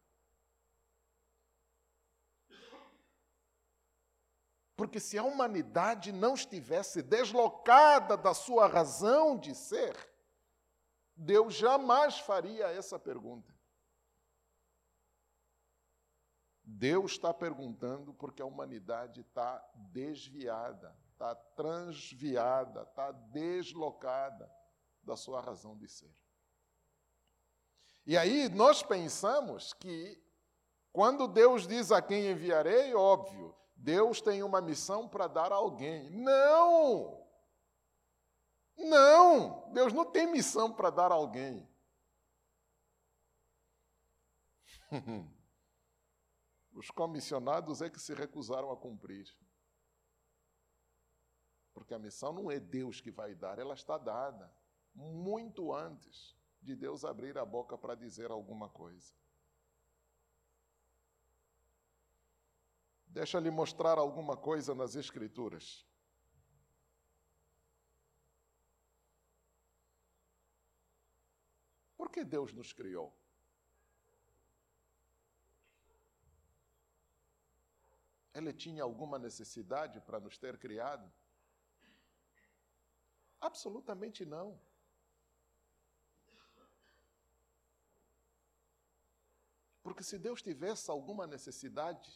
Porque 4.76 4.98
se 4.98 5.16
a 5.16 5.22
humanidade 5.22 6.12
não 6.12 6.34
estivesse 6.34 7.00
deslocada 7.00 8.16
da 8.16 8.34
sua 8.34 8.66
razão 8.66 9.38
de 9.38 9.54
ser, 9.54 9.96
Deus 11.16 11.54
jamais 11.54 12.18
faria 12.18 12.66
essa 12.66 12.98
pergunta. 12.98 13.54
Deus 16.62 17.12
está 17.12 17.32
perguntando 17.32 18.12
porque 18.14 18.42
a 18.42 18.46
humanidade 18.46 19.20
está 19.20 19.64
desviada, 19.92 20.94
está 21.12 21.34
transviada, 21.34 22.82
está 22.82 23.12
deslocada 23.12 24.50
da 25.04 25.16
sua 25.16 25.40
razão 25.40 25.76
de 25.76 25.88
ser. 25.88 26.14
E 28.06 28.16
aí 28.16 28.48
nós 28.50 28.82
pensamos 28.82 29.72
que, 29.72 30.22
quando 30.92 31.26
Deus 31.26 31.66
diz 31.66 31.90
a 31.90 32.02
quem 32.02 32.30
enviarei, 32.30 32.94
óbvio, 32.94 33.56
Deus 33.74 34.20
tem 34.20 34.42
uma 34.42 34.60
missão 34.60 35.08
para 35.08 35.26
dar 35.26 35.52
a 35.52 35.56
alguém. 35.56 36.10
Não! 36.10 37.26
Não! 38.76 39.70
Deus 39.72 39.92
não 39.92 40.04
tem 40.04 40.26
missão 40.26 40.72
para 40.72 40.90
dar 40.90 41.10
a 41.12 41.14
alguém. 41.14 41.68
Os 46.72 46.90
comissionados 46.90 47.80
é 47.80 47.88
que 47.88 48.00
se 48.00 48.12
recusaram 48.14 48.70
a 48.70 48.76
cumprir. 48.76 49.26
Porque 51.72 51.94
a 51.94 51.98
missão 51.98 52.32
não 52.32 52.50
é 52.50 52.60
Deus 52.60 53.00
que 53.00 53.10
vai 53.10 53.34
dar, 53.34 53.58
ela 53.58 53.74
está 53.74 53.96
dada 53.96 54.54
muito 54.94 55.72
antes 55.72 56.36
de 56.62 56.74
Deus 56.74 57.04
abrir 57.04 57.36
a 57.36 57.44
boca 57.44 57.76
para 57.76 57.94
dizer 57.94 58.30
alguma 58.30 58.68
coisa. 58.68 59.12
Deixa 63.06 63.38
lhe 63.38 63.50
mostrar 63.50 63.98
alguma 63.98 64.36
coisa 64.36 64.74
nas 64.74 64.96
Escrituras. 64.96 65.86
Por 71.96 72.10
que 72.10 72.24
Deus 72.24 72.52
nos 72.52 72.72
criou? 72.72 73.16
Ele 78.34 78.52
tinha 78.52 78.82
alguma 78.82 79.16
necessidade 79.16 80.00
para 80.00 80.18
nos 80.18 80.36
ter 80.36 80.58
criado? 80.58 81.08
Absolutamente 83.40 84.24
não. 84.24 84.60
Porque 89.84 90.02
se 90.02 90.18
Deus 90.18 90.40
tivesse 90.40 90.90
alguma 90.90 91.26
necessidade, 91.26 92.10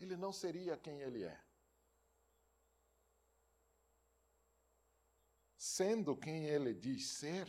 ele 0.00 0.16
não 0.16 0.32
seria 0.32 0.76
quem 0.76 1.00
ele 1.00 1.22
é. 1.22 1.40
Sendo 5.56 6.16
quem 6.16 6.46
ele 6.46 6.74
diz 6.74 7.06
ser, 7.06 7.48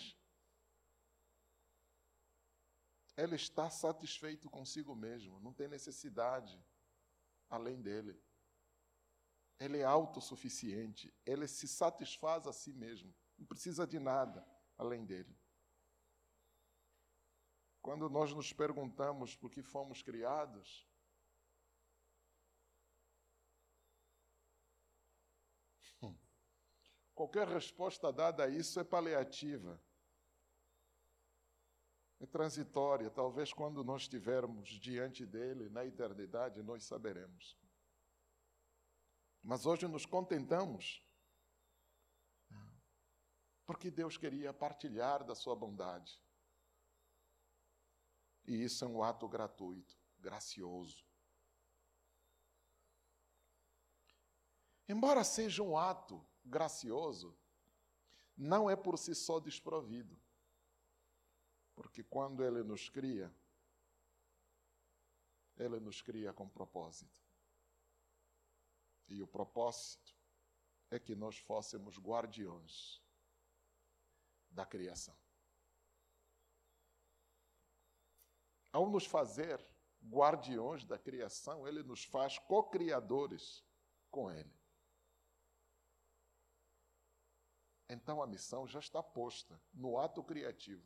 ele 3.18 3.36
está 3.36 3.72
satisfeito 3.72 4.48
consigo 4.52 4.96
mesmo, 4.96 5.40
não 5.40 5.52
tem 5.52 5.68
necessidade 5.68 6.64
além 7.50 7.82
dele. 7.82 8.24
Ele 9.60 9.80
é 9.80 9.84
autossuficiente, 9.84 11.12
ele 11.26 11.48
se 11.48 11.68
satisfaz 11.68 12.46
a 12.46 12.54
si 12.54 12.72
mesmo, 12.72 13.16
não 13.36 13.48
precisa 13.48 13.88
de 13.88 13.98
nada 13.98 14.48
além 14.78 15.04
dele. 15.04 15.36
Quando 17.84 18.10
nós 18.10 18.34
nos 18.34 18.54
perguntamos 18.54 19.36
por 19.36 19.52
que 19.52 19.62
fomos 19.62 20.02
criados, 20.02 20.88
qualquer 27.14 27.46
resposta 27.46 28.10
dada 28.10 28.46
a 28.46 28.48
isso 28.48 28.80
é 28.80 28.86
paliativa, 28.86 29.84
é 32.22 32.26
transitória. 32.26 33.10
Talvez 33.10 33.52
quando 33.52 33.84
nós 33.84 34.04
estivermos 34.04 34.70
diante 34.70 35.26
dele 35.26 35.68
na 35.68 35.86
eternidade, 35.86 36.64
nós 36.64 36.86
saberemos. 36.86 37.60
Mas 39.44 39.66
hoje 39.66 39.90
nos 39.90 40.06
contentamos 40.06 41.06
porque 43.66 43.92
Deus 43.92 44.16
queria 44.16 44.54
partilhar 44.54 45.26
da 45.26 45.36
sua 45.36 45.54
bondade. 45.54 46.23
E 48.46 48.64
isso 48.64 48.84
é 48.84 48.88
um 48.88 49.02
ato 49.02 49.28
gratuito, 49.28 49.98
gracioso. 50.20 51.06
Embora 54.88 55.24
seja 55.24 55.64
um 55.64 55.78
ato 55.78 56.26
gracioso, 56.44 57.36
não 58.36 58.70
é 58.70 58.76
por 58.76 58.98
si 58.98 59.16
só 59.16 59.40
desprovido. 59.40 60.20
Porque 61.74 62.04
quando 62.04 62.44
Ele 62.44 62.64
nos 62.64 62.90
cria, 62.90 63.34
Ele 65.58 65.80
nos 65.80 66.02
cria 66.02 66.34
com 66.34 66.48
propósito. 66.50 67.22
E 69.08 69.22
o 69.22 69.28
propósito 69.28 70.16
é 70.90 71.00
que 71.00 71.16
nós 71.16 71.38
fôssemos 71.38 71.98
guardiões 71.98 73.02
da 74.50 74.66
criação. 74.66 75.23
Ao 78.74 78.90
nos 78.90 79.06
fazer 79.06 79.66
guardiões 80.04 80.84
da 80.84 80.98
criação, 80.98 81.66
Ele 81.66 81.84
nos 81.84 82.04
faz 82.04 82.38
co-criadores 82.40 83.64
com 84.12 84.30
Ele. 84.30 84.54
Então 87.88 88.22
a 88.22 88.28
missão 88.28 88.68
já 88.68 88.80
está 88.80 89.02
posta 89.04 89.62
no 89.72 90.00
ato 90.00 90.24
criativo. 90.24 90.84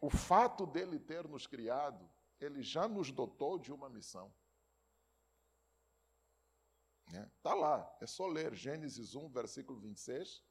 O 0.00 0.10
fato 0.10 0.66
dele 0.66 0.98
ter 0.98 1.26
nos 1.26 1.46
criado, 1.46 2.10
ele 2.38 2.62
já 2.62 2.86
nos 2.86 3.10
dotou 3.10 3.58
de 3.58 3.72
uma 3.72 3.88
missão. 3.88 4.34
Está 7.06 7.54
né? 7.54 7.60
Lá, 7.60 7.96
é 8.00 8.06
só 8.06 8.26
ler 8.26 8.54
Gênesis 8.54 9.14
1, 9.14 9.28
versículo 9.30 9.78
26. 9.80 10.44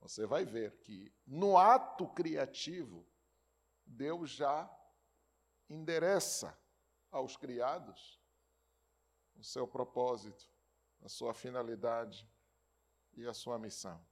Você 0.00 0.26
vai 0.26 0.44
ver 0.44 0.78
que 0.78 1.12
no 1.26 1.58
ato 1.58 2.08
criativo, 2.08 3.06
Deus 3.84 4.30
já 4.30 4.70
endereça 5.68 6.56
aos 7.10 7.36
criados 7.36 8.20
o 9.34 9.44
seu 9.44 9.66
propósito, 9.66 10.48
a 11.02 11.08
sua 11.08 11.32
finalidade 11.32 12.28
e 13.14 13.26
a 13.26 13.32
sua 13.32 13.58
missão. 13.58 14.04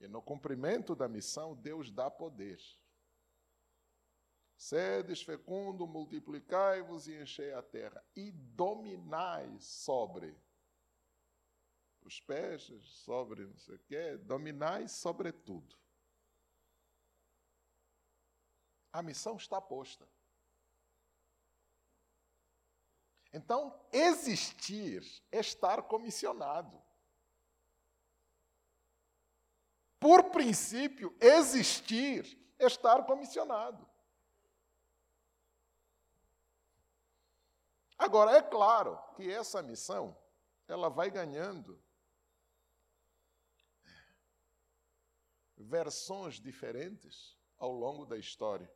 E 0.00 0.08
no 0.08 0.20
cumprimento 0.20 0.94
da 0.94 1.08
missão, 1.08 1.54
Deus 1.54 1.90
dá 1.90 2.10
poder. 2.10 2.60
Sedes 4.56 5.22
fecundo, 5.22 5.86
multiplicai-vos 5.86 7.08
e 7.08 7.20
enchei 7.20 7.52
a 7.52 7.62
terra, 7.62 8.04
e 8.14 8.30
dominai 8.30 9.58
sobre 9.60 10.36
os 12.04 12.20
peixes, 12.20 12.84
sobre 13.04 13.46
não 13.46 13.58
sei 13.58 13.76
o 13.76 13.78
quê, 13.80 14.16
dominai 14.16 14.88
sobre 14.88 15.32
tudo. 15.32 15.76
A 18.92 19.02
missão 19.02 19.36
está 19.36 19.60
posta. 19.60 20.08
Então, 23.32 23.80
existir 23.90 25.02
é 25.30 25.40
estar 25.40 25.82
comissionado. 25.84 26.82
Por 29.98 30.30
princípio, 30.30 31.16
existir 31.20 32.38
é 32.58 32.66
estar 32.66 33.06
comissionado. 33.06 33.88
Agora, 37.96 38.32
é 38.32 38.42
claro 38.42 39.00
que 39.14 39.30
essa 39.30 39.62
missão, 39.62 40.14
ela 40.68 40.90
vai 40.90 41.10
ganhando 41.10 41.81
versões 45.62 46.40
diferentes 46.40 47.38
ao 47.56 47.72
longo 47.72 48.04
da 48.04 48.18
história. 48.18 48.70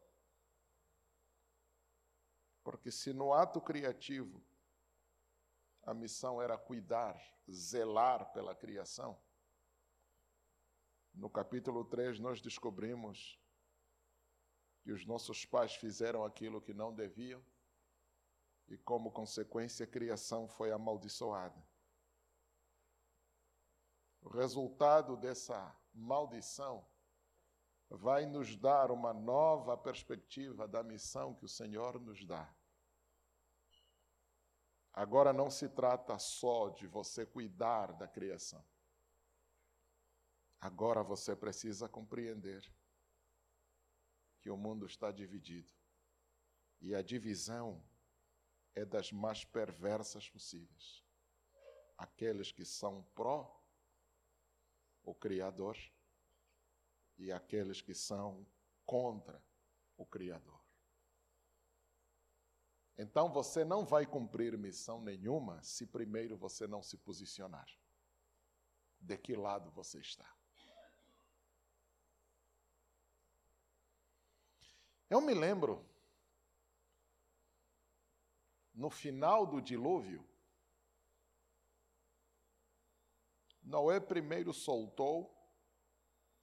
Porque 2.63 2.91
se 2.91 3.13
no 3.13 3.33
ato 3.33 3.61
criativo 3.61 4.43
a 5.83 5.93
missão 5.95 6.41
era 6.41 6.57
cuidar, 6.57 7.21
zelar 7.51 8.33
pela 8.33 8.55
criação, 8.55 9.21
no 11.13 11.31
capítulo 11.31 11.85
3 11.85 12.19
nós 12.19 12.41
descobrimos 12.41 13.41
que 14.83 14.93
os 14.93 15.05
nossos 15.05 15.45
pais 15.45 15.75
fizeram 15.75 16.25
aquilo 16.25 16.61
que 16.61 16.73
não 16.73 16.95
deviam 16.95 17.45
e, 18.69 18.77
como 18.79 19.11
consequência, 19.11 19.85
a 19.85 19.89
criação 19.89 20.49
foi 20.49 20.71
amaldiçoada. 20.73 21.61
O 24.21 24.29
resultado 24.29 25.17
dessa 25.17 25.75
maldição 25.97 26.87
vai 27.89 28.27
nos 28.27 28.57
dar 28.57 28.91
uma 28.91 29.13
nova 29.13 29.77
perspectiva 29.77 30.67
da 30.67 30.83
missão 30.83 31.35
que 31.35 31.45
o 31.45 31.49
Senhor 31.49 32.01
nos 32.01 32.25
dá. 32.25 32.53
Agora 34.93 35.33
não 35.33 35.51
se 35.51 35.69
trata 35.69 36.19
só 36.19 36.71
de 36.71 36.87
você 36.87 37.25
cuidar 37.25 37.93
da 37.93 38.09
criação. 38.09 38.65
Agora 40.61 41.03
você 41.03 41.37
precisa 41.37 41.89
compreender 41.89 42.73
que 44.41 44.51
o 44.51 44.57
mundo 44.57 44.87
está 44.87 45.13
dividido. 45.13 45.71
E 46.81 46.95
a 46.95 47.03
divisão 47.03 47.83
é 48.75 48.85
das 48.85 49.13
mais 49.13 49.45
perversas 49.45 50.29
possíveis. 50.29 51.05
Aqueles 51.97 52.51
que 52.53 52.65
são 52.65 53.03
pró 53.15 53.56
o 55.07 55.15
Criador 55.15 55.79
e 57.17 57.33
aqueles 57.33 57.81
que 57.81 57.95
são 57.95 58.47
contra 58.85 59.43
o 59.97 60.05
Criador. 60.05 60.61
Então 62.99 63.31
você 63.31 63.65
não 63.65 63.87
vai 63.87 64.05
cumprir 64.05 64.59
missão 64.59 65.01
nenhuma 65.01 65.63
se 65.63 65.87
primeiro 65.87 66.37
você 66.37 66.67
não 66.67 66.83
se 66.83 66.99
posicionar. 66.99 67.67
De 69.01 69.17
que 69.17 69.35
lado 69.35 69.71
você 69.71 70.01
está? 70.01 70.31
Eu 75.09 75.21
me 75.21 75.35
lembro 75.35 75.89
no 78.75 78.91
final 78.91 79.47
do 79.47 79.61
dilúvio, 79.61 80.27
Noé 83.67 83.99
primeiro 83.99 84.55
soltou 84.55 85.37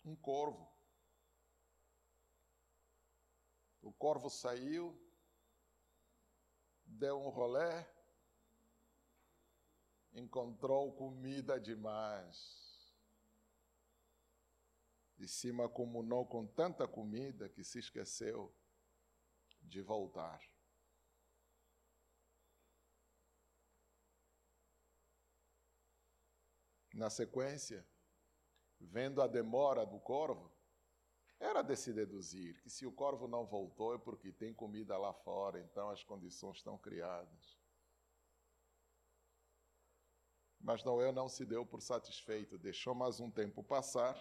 um 0.03 0.13
corvo. 0.13 0.69
O 3.81 3.93
corvo 3.93 4.29
saiu, 4.29 4.93
deu 6.85 7.17
um 7.17 7.29
rolé, 7.29 7.89
encontrou 10.11 10.91
comida 10.91 11.57
demais. 11.57 12.93
De 15.15 15.25
cima 15.25 15.69
comunou 15.69 16.25
com 16.25 16.45
tanta 16.45 16.85
comida 16.85 17.47
que 17.47 17.63
se 17.63 17.79
esqueceu 17.79 18.53
de 19.61 19.81
voltar. 19.81 20.52
Na 26.93 27.09
sequência, 27.09 27.83
vendo 28.79 29.19
a 29.19 29.27
demora 29.27 29.83
do 29.83 29.99
corvo, 29.99 30.53
era 31.39 31.63
de 31.63 31.75
se 31.75 31.91
deduzir 31.91 32.61
que 32.61 32.69
se 32.69 32.85
o 32.85 32.91
corvo 32.91 33.27
não 33.27 33.45
voltou 33.45 33.95
é 33.95 33.97
porque 33.97 34.31
tem 34.31 34.53
comida 34.53 34.97
lá 34.97 35.11
fora, 35.11 35.59
então 35.59 35.89
as 35.89 36.03
condições 36.03 36.57
estão 36.57 36.77
criadas. 36.77 37.59
Mas 40.59 40.83
Noé 40.83 41.11
não 41.11 41.27
se 41.27 41.45
deu 41.45 41.65
por 41.65 41.81
satisfeito, 41.81 42.57
deixou 42.57 42.95
mais 42.95 43.19
um 43.19 43.29
tempo 43.29 43.61
passar 43.63 44.15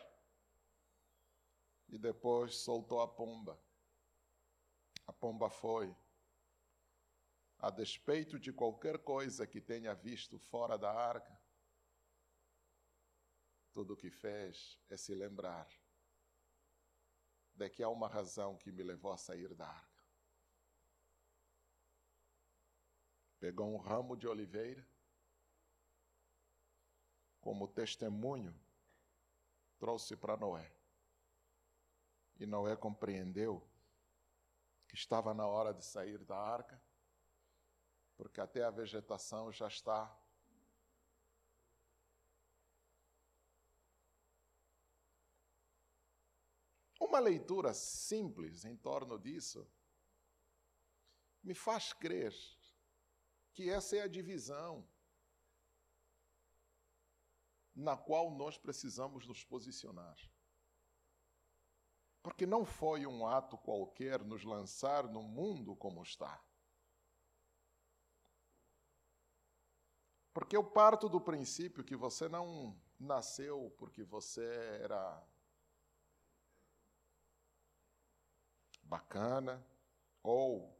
e 1.88 1.98
depois 1.98 2.56
soltou 2.56 3.00
a 3.00 3.06
pomba. 3.06 3.60
A 5.06 5.12
pomba 5.12 5.50
foi. 5.50 5.94
A 7.58 7.70
despeito 7.70 8.40
de 8.40 8.52
qualquer 8.52 8.98
coisa 8.98 9.46
que 9.46 9.60
tenha 9.60 9.94
visto 9.94 10.38
fora 10.38 10.76
da 10.76 10.90
arca, 10.90 11.40
tudo 13.72 13.94
o 13.94 13.96
que 13.96 14.10
fez 14.10 14.78
é 14.88 14.96
se 14.96 15.14
lembrar 15.14 15.68
de 17.54 17.68
que 17.68 17.82
há 17.82 17.88
uma 17.88 18.08
razão 18.08 18.56
que 18.56 18.70
me 18.70 18.82
levou 18.82 19.12
a 19.12 19.16
sair 19.16 19.54
da 19.54 19.66
arca. 19.66 20.02
Pegou 23.38 23.72
um 23.72 23.76
ramo 23.76 24.16
de 24.16 24.26
oliveira, 24.26 24.86
como 27.40 27.66
testemunho, 27.66 28.58
trouxe 29.78 30.16
para 30.16 30.36
Noé. 30.36 30.72
E 32.38 32.46
Noé 32.46 32.76
compreendeu 32.76 33.68
que 34.88 34.94
estava 34.94 35.34
na 35.34 35.46
hora 35.46 35.74
de 35.74 35.84
sair 35.84 36.24
da 36.24 36.36
arca 36.36 36.80
porque 38.22 38.40
até 38.40 38.62
a 38.62 38.70
vegetação 38.70 39.50
já 39.50 39.66
está 39.66 40.16
Uma 47.12 47.20
leitura 47.20 47.74
simples 47.74 48.64
em 48.64 48.74
torno 48.74 49.18
disso 49.18 49.70
me 51.42 51.52
faz 51.52 51.92
crer 51.92 52.34
que 53.52 53.68
essa 53.68 53.96
é 53.98 54.00
a 54.00 54.08
divisão 54.08 54.88
na 57.74 57.98
qual 57.98 58.30
nós 58.30 58.56
precisamos 58.56 59.26
nos 59.26 59.44
posicionar. 59.44 60.16
Porque 62.22 62.46
não 62.46 62.64
foi 62.64 63.06
um 63.06 63.26
ato 63.26 63.58
qualquer 63.58 64.24
nos 64.24 64.42
lançar 64.42 65.06
no 65.06 65.22
mundo 65.22 65.76
como 65.76 66.02
está. 66.02 66.42
Porque 70.32 70.56
eu 70.56 70.64
parto 70.64 71.10
do 71.10 71.20
princípio 71.20 71.84
que 71.84 71.94
você 71.94 72.26
não 72.26 72.74
nasceu 72.98 73.70
porque 73.76 74.02
você 74.02 74.46
era 74.80 75.22
bacana, 78.92 79.66
ou 80.22 80.78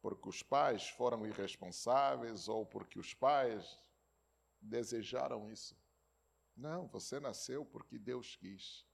porque 0.00 0.28
os 0.28 0.40
pais 0.40 0.88
foram 0.90 1.26
irresponsáveis, 1.26 2.46
ou 2.46 2.64
porque 2.64 2.96
os 2.96 3.12
pais 3.12 3.76
desejaram 4.60 5.50
isso. 5.50 5.76
Não, 6.56 6.86
você 6.86 7.18
nasceu 7.18 7.66
porque 7.66 7.98
Deus 7.98 8.36
quis 8.36 8.86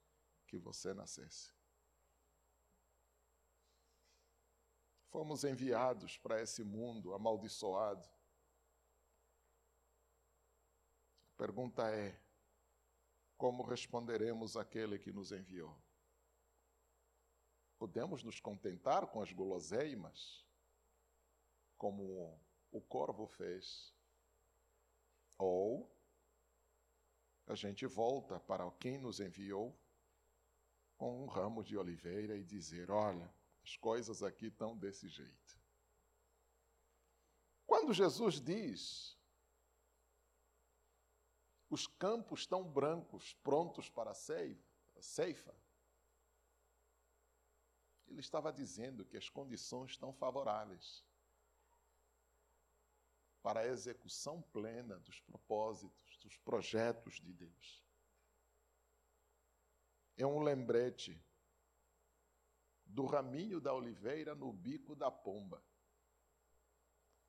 que 0.46 0.56
você 0.56 0.94
nascesse. 0.94 1.52
Fomos 5.10 5.44
enviados 5.44 6.16
para 6.16 6.40
esse 6.40 6.64
mundo 6.64 7.12
amaldiçoado. 7.12 8.08
A 11.34 11.36
pergunta 11.36 11.90
é: 11.90 12.18
como 13.36 13.62
responderemos 13.62 14.56
àquele 14.56 14.98
que 14.98 15.12
nos 15.12 15.30
enviou? 15.30 15.83
Podemos 17.84 18.24
nos 18.24 18.40
contentar 18.40 19.06
com 19.08 19.20
as 19.20 19.30
guloseimas, 19.30 20.42
como 21.76 22.40
o 22.72 22.80
corvo 22.80 23.26
fez, 23.26 23.94
ou 25.36 25.94
a 27.46 27.54
gente 27.54 27.84
volta 27.84 28.40
para 28.40 28.70
quem 28.80 28.96
nos 28.96 29.20
enviou 29.20 29.78
com 30.96 31.24
um 31.24 31.26
ramo 31.26 31.62
de 31.62 31.76
oliveira 31.76 32.38
e 32.38 32.42
dizer: 32.42 32.90
olha, 32.90 33.30
as 33.62 33.76
coisas 33.76 34.22
aqui 34.22 34.46
estão 34.46 34.74
desse 34.74 35.06
jeito. 35.06 35.60
Quando 37.66 37.92
Jesus 37.92 38.40
diz, 38.40 39.14
os 41.68 41.86
campos 41.86 42.40
estão 42.40 42.64
brancos, 42.64 43.34
prontos 43.42 43.90
para 43.90 44.12
a 44.12 44.14
ceifa, 44.14 45.54
ele 48.06 48.20
estava 48.20 48.52
dizendo 48.52 49.04
que 49.04 49.16
as 49.16 49.28
condições 49.28 49.92
estão 49.92 50.12
favoráveis 50.12 51.04
para 53.42 53.60
a 53.60 53.66
execução 53.66 54.40
plena 54.40 54.98
dos 55.00 55.20
propósitos, 55.20 56.16
dos 56.18 56.36
projetos 56.38 57.20
de 57.20 57.32
Deus. 57.32 57.84
É 60.16 60.26
um 60.26 60.40
lembrete 60.40 61.22
do 62.86 63.04
raminho 63.04 63.60
da 63.60 63.74
oliveira 63.74 64.34
no 64.34 64.52
bico 64.52 64.94
da 64.94 65.10
pomba, 65.10 65.62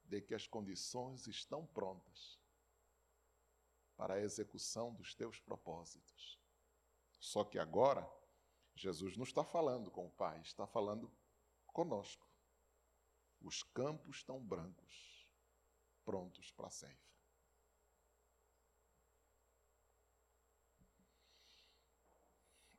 de 0.03 0.21
que 0.21 0.35
as 0.35 0.45
condições 0.45 1.27
estão 1.27 1.65
prontas 1.65 2.39
para 3.97 4.15
a 4.15 4.21
execução 4.21 4.93
dos 4.93 5.15
teus 5.15 5.39
propósitos. 5.39 6.39
Só 7.19 7.43
que 7.43 7.57
agora, 7.57 8.07
Jesus 8.75 9.15
não 9.15 9.23
está 9.23 9.43
falando 9.43 9.89
com 9.89 10.05
o 10.05 10.11
Pai, 10.11 10.39
está 10.41 10.67
falando 10.67 11.09
conosco. 11.67 12.27
Os 13.41 13.63
campos 13.63 14.17
estão 14.17 14.39
brancos 14.39 15.27
prontos 16.03 16.51
para 16.51 16.67
a 16.67 16.71
ceifa. 16.71 17.05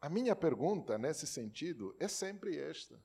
A 0.01 0.09
minha 0.11 0.37
pergunta 0.37 0.99
nesse 0.99 1.27
sentido 1.27 1.97
é 1.99 2.07
sempre 2.07 2.59
esta: 2.59 3.03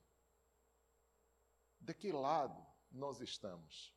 de 1.79 1.93
que 1.93 2.11
lado 2.11 2.63
nós 2.91 3.21
estamos? 3.21 3.95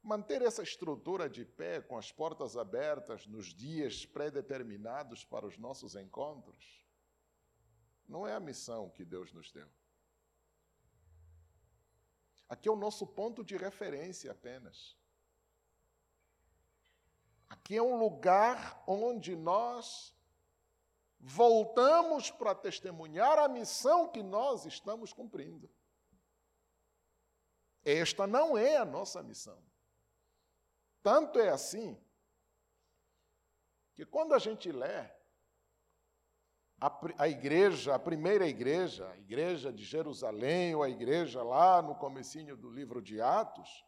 Manter 0.00 0.40
essa 0.40 0.62
estrutura 0.62 1.28
de 1.28 1.44
pé 1.44 1.82
com 1.82 1.98
as 1.98 2.12
portas 2.12 2.56
abertas 2.56 3.26
nos 3.26 3.52
dias 3.52 4.06
pré-determinados 4.06 5.24
para 5.24 5.44
os 5.44 5.58
nossos 5.58 5.96
encontros 5.96 6.85
não 8.08 8.26
é 8.26 8.34
a 8.34 8.40
missão 8.40 8.90
que 8.90 9.04
Deus 9.04 9.32
nos 9.32 9.50
deu. 9.50 9.68
Aqui 12.48 12.68
é 12.68 12.72
o 12.72 12.76
nosso 12.76 13.06
ponto 13.06 13.42
de 13.42 13.56
referência 13.56 14.30
apenas. 14.30 14.96
Aqui 17.48 17.76
é 17.76 17.82
um 17.82 17.96
lugar 17.98 18.82
onde 18.86 19.34
nós 19.34 20.14
voltamos 21.18 22.30
para 22.30 22.54
testemunhar 22.54 23.38
a 23.38 23.48
missão 23.48 24.08
que 24.08 24.22
nós 24.22 24.64
estamos 24.64 25.12
cumprindo. 25.12 25.68
Esta 27.84 28.26
não 28.26 28.56
é 28.56 28.76
a 28.76 28.84
nossa 28.84 29.22
missão. 29.22 29.60
Tanto 31.02 31.38
é 31.38 31.48
assim 31.48 32.00
que 33.94 34.04
quando 34.04 34.34
a 34.34 34.38
gente 34.38 34.70
lê 34.70 35.15
a, 36.80 37.00
a, 37.18 37.28
igreja, 37.28 37.94
a 37.94 37.98
primeira 37.98 38.46
igreja, 38.46 39.08
a 39.08 39.16
igreja 39.16 39.72
de 39.72 39.84
Jerusalém, 39.84 40.74
ou 40.74 40.82
a 40.82 40.90
igreja 40.90 41.42
lá 41.42 41.80
no 41.80 41.94
comecinho 41.94 42.56
do 42.56 42.70
livro 42.70 43.00
de 43.00 43.20
Atos, 43.20 43.84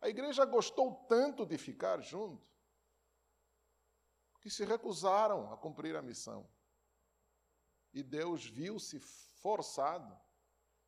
a 0.00 0.08
igreja 0.08 0.44
gostou 0.44 0.94
tanto 1.08 1.44
de 1.44 1.58
ficar 1.58 2.00
junto 2.00 2.46
que 4.40 4.48
se 4.48 4.64
recusaram 4.64 5.52
a 5.52 5.56
cumprir 5.56 5.96
a 5.96 6.02
missão. 6.02 6.48
E 7.92 8.02
Deus 8.02 8.46
viu-se 8.46 9.00
forçado 9.00 10.16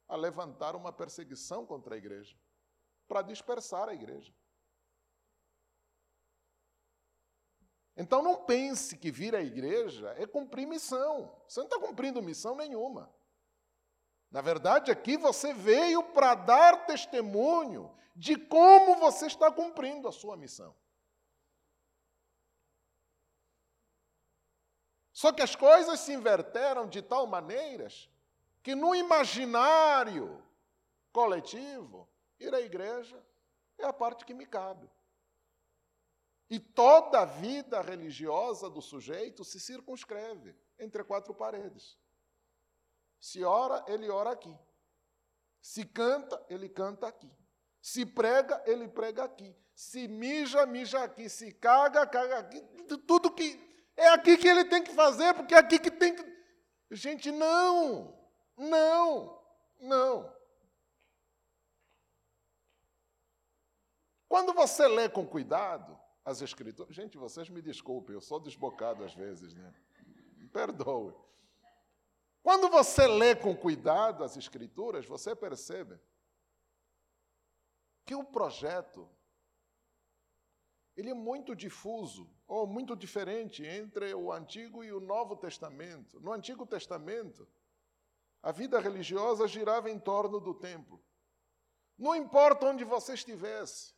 a 0.07 0.17
levantar 0.17 0.77
uma 0.77 0.93
perseguição 0.93 1.67
contra 1.67 1.95
a 1.95 1.99
igreja, 1.99 2.37
para 3.09 3.23
dispersar 3.23 3.89
a 3.89 3.95
igreja. 3.95 4.33
Então 8.01 8.23
não 8.23 8.35
pense 8.35 8.97
que 8.97 9.11
vir 9.11 9.37
à 9.37 9.43
igreja 9.43 10.15
é 10.17 10.27
cumprir 10.27 10.67
missão. 10.67 11.31
Você 11.47 11.61
não 11.61 11.67
está 11.67 11.79
cumprindo 11.79 12.23
missão 12.23 12.57
nenhuma. 12.57 13.15
Na 14.31 14.41
verdade, 14.41 14.91
aqui 14.91 15.19
você 15.19 15.53
veio 15.53 16.03
para 16.03 16.35
dar 16.35 16.87
testemunho 16.87 17.95
de 18.17 18.37
como 18.37 18.97
você 18.97 19.27
está 19.27 19.53
cumprindo 19.53 20.09
a 20.09 20.13
sua 20.13 20.35
missão. 20.35 20.75
Só 25.13 25.31
que 25.31 25.43
as 25.43 25.55
coisas 25.55 26.01
se 26.01 26.15
inverteram 26.15 26.89
de 26.89 27.03
tal 27.03 27.27
maneira 27.27 27.87
que 28.63 28.75
no 28.75 28.95
imaginário 28.95 30.43
coletivo, 31.13 32.09
ir 32.39 32.55
à 32.55 32.63
igreja 32.63 33.23
é 33.77 33.85
a 33.85 33.93
parte 33.93 34.25
que 34.25 34.33
me 34.33 34.47
cabe. 34.47 34.89
E 36.51 36.59
toda 36.59 37.21
a 37.21 37.25
vida 37.25 37.81
religiosa 37.81 38.69
do 38.69 38.83
sujeito 38.83 39.45
se 39.45 39.61
circunscreve 39.61 40.57
entre 40.81 41.05
quatro 41.05 41.33
paredes. 41.33 41.97
Se 43.21 43.45
ora, 43.45 43.85
ele 43.87 44.11
ora 44.11 44.33
aqui. 44.33 44.53
Se 45.63 45.85
canta, 45.85 46.45
ele 46.49 46.69
canta 46.69 47.07
aqui. 47.07 47.31
Se 47.81 48.05
prega, 48.05 48.61
ele 48.67 48.89
prega 48.89 49.23
aqui. 49.23 49.55
Se 49.75 50.09
mija, 50.09 50.67
mija 50.67 51.05
aqui. 51.05 51.29
Se 51.29 51.53
caga, 51.53 52.05
caga 52.07 52.39
aqui. 52.39 52.61
Tudo 53.07 53.33
que. 53.33 53.71
É 53.97 54.09
aqui 54.09 54.37
que 54.37 54.49
ele 54.49 54.65
tem 54.65 54.83
que 54.83 54.93
fazer, 54.93 55.35
porque 55.35 55.55
é 55.55 55.59
aqui 55.59 55.79
que 55.79 55.91
tem 55.91 56.17
que. 56.17 56.25
Gente, 56.91 57.31
não! 57.31 58.19
Não! 58.57 59.41
Não! 59.79 60.41
Quando 64.27 64.53
você 64.53 64.89
lê 64.89 65.09
com 65.09 65.27
cuidado, 65.27 66.00
as 66.25 66.43
escrituras. 66.43 66.95
Gente, 66.95 67.17
vocês 67.17 67.49
me 67.49 67.63
desculpem, 67.63 68.15
eu 68.15 68.21
sou 68.21 68.41
desbocado 68.41 69.05
às 69.05 69.15
vezes, 69.15 69.55
né? 69.55 69.75
Me 70.37 70.49
perdoe. 70.49 71.15
Quando 72.43 72.69
você 72.69 73.07
lê 73.07 73.37
com 73.37 73.55
cuidado 73.57 74.25
as 74.25 74.37
escrituras, 74.37 75.07
você 75.07 75.37
percebe 75.37 75.99
que 78.05 78.15
o 78.15 78.25
projeto 78.25 79.09
ele 80.97 81.11
é 81.11 81.15
muito 81.15 81.55
difuso 81.55 82.31
ou 82.47 82.67
muito 82.67 82.97
diferente 82.97 83.65
entre 83.65 84.13
o 84.15 84.33
Antigo 84.33 84.83
e 84.83 84.93
o 84.93 85.01
Novo 85.01 85.37
Testamento. 85.37 86.21
No 86.21 86.33
Antigo 86.33 86.67
Testamento, 86.67 87.49
a 88.43 88.53
vida 88.53 88.79
religiosa 88.81 89.47
girava 89.47 89.91
em 89.91 89.99
torno 89.99 90.41
do 90.41 90.55
templo. 90.55 91.03
Não 91.97 92.15
importa 92.15 92.67
onde 92.67 92.85
você 92.85 93.15
estivesse. 93.15 93.95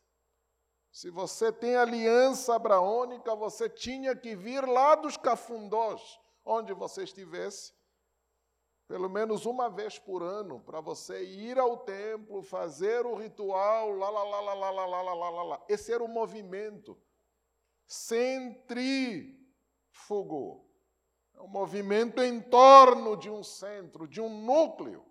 Se 0.93 1.09
você 1.09 1.51
tem 1.51 1.75
aliança 1.75 2.53
abraônica, 2.53 3.35
você 3.35 3.67
tinha 3.67 4.15
que 4.15 4.35
vir 4.35 4.63
lá 4.63 4.93
dos 4.93 5.17
cafundós, 5.17 6.19
onde 6.45 6.71
você 6.71 7.03
estivesse, 7.03 7.73
pelo 8.87 9.09
menos 9.09 9.47
uma 9.47 9.71
vez 9.71 9.97
por 9.97 10.21
ano, 10.21 10.59
para 10.59 10.79
você 10.81 11.25
ir 11.25 11.57
ao 11.57 11.77
templo, 11.77 12.43
fazer 12.43 13.07
o 13.07 13.15
ritual, 13.15 13.89
lá, 13.89 14.07
lá, 14.07 14.23
lá, 14.23 14.39
lá, 14.39 14.53
lá, 14.53 14.69
lá, 14.69 14.85
lá, 14.85 15.01
lá, 15.01 15.29
lá, 15.31 15.43
lá. 15.43 15.65
Esse 15.67 15.91
era 15.91 16.03
o 16.03 16.07
movimento 16.07 16.95
centrífugo. 17.87 19.33
É 21.33 21.41
um 21.41 21.47
movimento 21.47 22.21
em 22.21 22.39
torno 22.39 23.17
de 23.17 23.31
um 23.31 23.41
centro, 23.41 24.07
de 24.07 24.21
um 24.21 24.29
núcleo. 24.29 25.03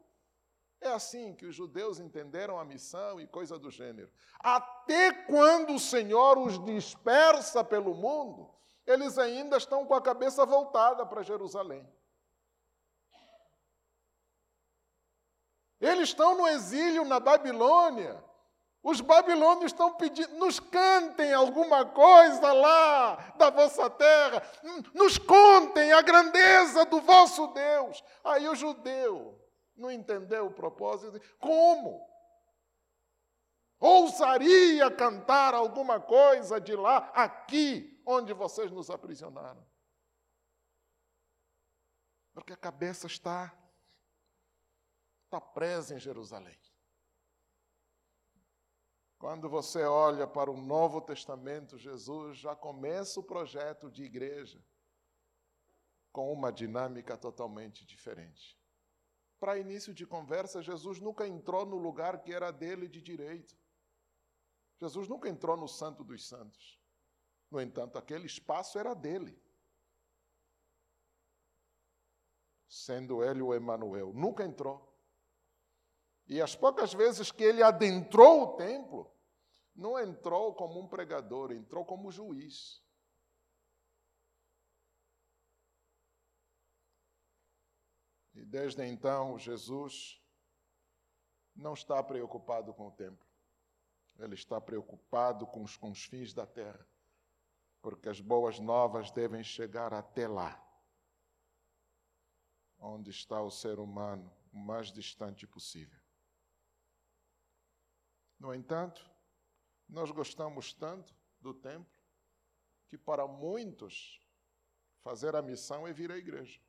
É 0.80 0.90
assim 0.90 1.34
que 1.34 1.44
os 1.44 1.56
judeus 1.56 1.98
entenderam 1.98 2.56
a 2.56 2.64
missão 2.64 3.20
e 3.20 3.26
coisa 3.26 3.58
do 3.58 3.68
gênero. 3.68 4.12
Até 4.82 5.12
quando 5.12 5.74
o 5.74 5.78
Senhor 5.78 6.38
os 6.38 6.62
dispersa 6.64 7.62
pelo 7.62 7.94
mundo, 7.94 8.52
eles 8.84 9.16
ainda 9.16 9.56
estão 9.56 9.86
com 9.86 9.94
a 9.94 10.02
cabeça 10.02 10.44
voltada 10.44 11.06
para 11.06 11.22
Jerusalém. 11.22 11.88
Eles 15.80 16.08
estão 16.08 16.36
no 16.36 16.48
exílio 16.48 17.04
na 17.04 17.20
Babilônia. 17.20 18.22
Os 18.82 19.00
babilônios 19.00 19.66
estão 19.66 19.94
pedindo, 19.94 20.34
nos 20.34 20.58
cantem 20.58 21.32
alguma 21.32 21.86
coisa 21.86 22.52
lá 22.52 23.14
da 23.36 23.50
vossa 23.50 23.88
terra, 23.88 24.42
nos 24.92 25.16
contem 25.18 25.92
a 25.92 26.02
grandeza 26.02 26.84
do 26.86 27.00
vosso 27.00 27.46
Deus. 27.48 28.02
Aí 28.24 28.48
o 28.48 28.56
judeu 28.56 29.40
não 29.76 29.88
entendeu 29.88 30.46
o 30.46 30.52
propósito. 30.52 31.20
Como? 31.38 32.11
Ousaria 33.82 34.88
cantar 34.92 35.54
alguma 35.54 35.98
coisa 35.98 36.60
de 36.60 36.76
lá, 36.76 37.10
aqui, 37.12 38.00
onde 38.06 38.32
vocês 38.32 38.70
nos 38.70 38.88
aprisionaram? 38.88 39.66
Porque 42.32 42.52
a 42.52 42.56
cabeça 42.56 43.08
está, 43.08 43.52
está 45.24 45.40
presa 45.40 45.96
em 45.96 45.98
Jerusalém. 45.98 46.56
Quando 49.18 49.48
você 49.48 49.82
olha 49.82 50.28
para 50.28 50.48
o 50.48 50.56
Novo 50.56 51.00
Testamento, 51.00 51.76
Jesus 51.76 52.38
já 52.38 52.54
começa 52.54 53.18
o 53.18 53.24
projeto 53.24 53.90
de 53.90 54.04
igreja 54.04 54.64
com 56.12 56.32
uma 56.32 56.52
dinâmica 56.52 57.16
totalmente 57.16 57.84
diferente. 57.84 58.56
Para 59.40 59.58
início 59.58 59.92
de 59.92 60.06
conversa, 60.06 60.62
Jesus 60.62 61.00
nunca 61.00 61.26
entrou 61.26 61.66
no 61.66 61.76
lugar 61.76 62.22
que 62.22 62.32
era 62.32 62.52
dele 62.52 62.86
de 62.86 63.02
direito. 63.02 63.60
Jesus 64.82 65.06
nunca 65.06 65.28
entrou 65.28 65.56
no 65.56 65.68
Santo 65.68 66.02
dos 66.02 66.26
Santos. 66.26 66.76
No 67.48 67.60
entanto, 67.60 67.96
aquele 67.96 68.26
espaço 68.26 68.80
era 68.80 68.94
dele. 68.94 69.40
Sendo 72.66 73.22
ele 73.22 73.40
o 73.40 73.54
Emanuel, 73.54 74.12
nunca 74.12 74.44
entrou. 74.44 74.92
E 76.26 76.42
as 76.42 76.56
poucas 76.56 76.92
vezes 76.92 77.30
que 77.30 77.44
ele 77.44 77.62
adentrou 77.62 78.42
o 78.42 78.56
templo, 78.56 79.08
não 79.72 79.96
entrou 80.00 80.52
como 80.52 80.80
um 80.80 80.88
pregador, 80.88 81.52
entrou 81.52 81.84
como 81.84 82.10
juiz. 82.10 82.82
E 88.34 88.44
desde 88.44 88.84
então, 88.84 89.38
Jesus 89.38 90.20
não 91.54 91.74
está 91.74 92.02
preocupado 92.02 92.74
com 92.74 92.88
o 92.88 92.90
templo. 92.90 93.31
Ele 94.18 94.34
está 94.34 94.60
preocupado 94.60 95.46
com 95.46 95.62
os 95.62 95.76
confins 95.76 96.32
da 96.32 96.46
terra, 96.46 96.86
porque 97.80 98.08
as 98.08 98.20
boas 98.20 98.58
novas 98.58 99.10
devem 99.10 99.42
chegar 99.42 99.92
até 99.92 100.28
lá, 100.28 100.62
onde 102.78 103.10
está 103.10 103.40
o 103.40 103.50
ser 103.50 103.78
humano 103.78 104.32
o 104.52 104.58
mais 104.58 104.92
distante 104.92 105.46
possível. 105.46 106.00
No 108.38 108.54
entanto, 108.54 109.08
nós 109.88 110.10
gostamos 110.10 110.72
tanto 110.72 111.14
do 111.40 111.54
templo 111.54 112.00
que 112.88 112.98
para 112.98 113.26
muitos 113.26 114.20
fazer 115.02 115.34
a 115.34 115.42
missão 115.42 115.86
é 115.86 115.92
vir 115.92 116.12
à 116.12 116.16
igreja. 116.16 116.60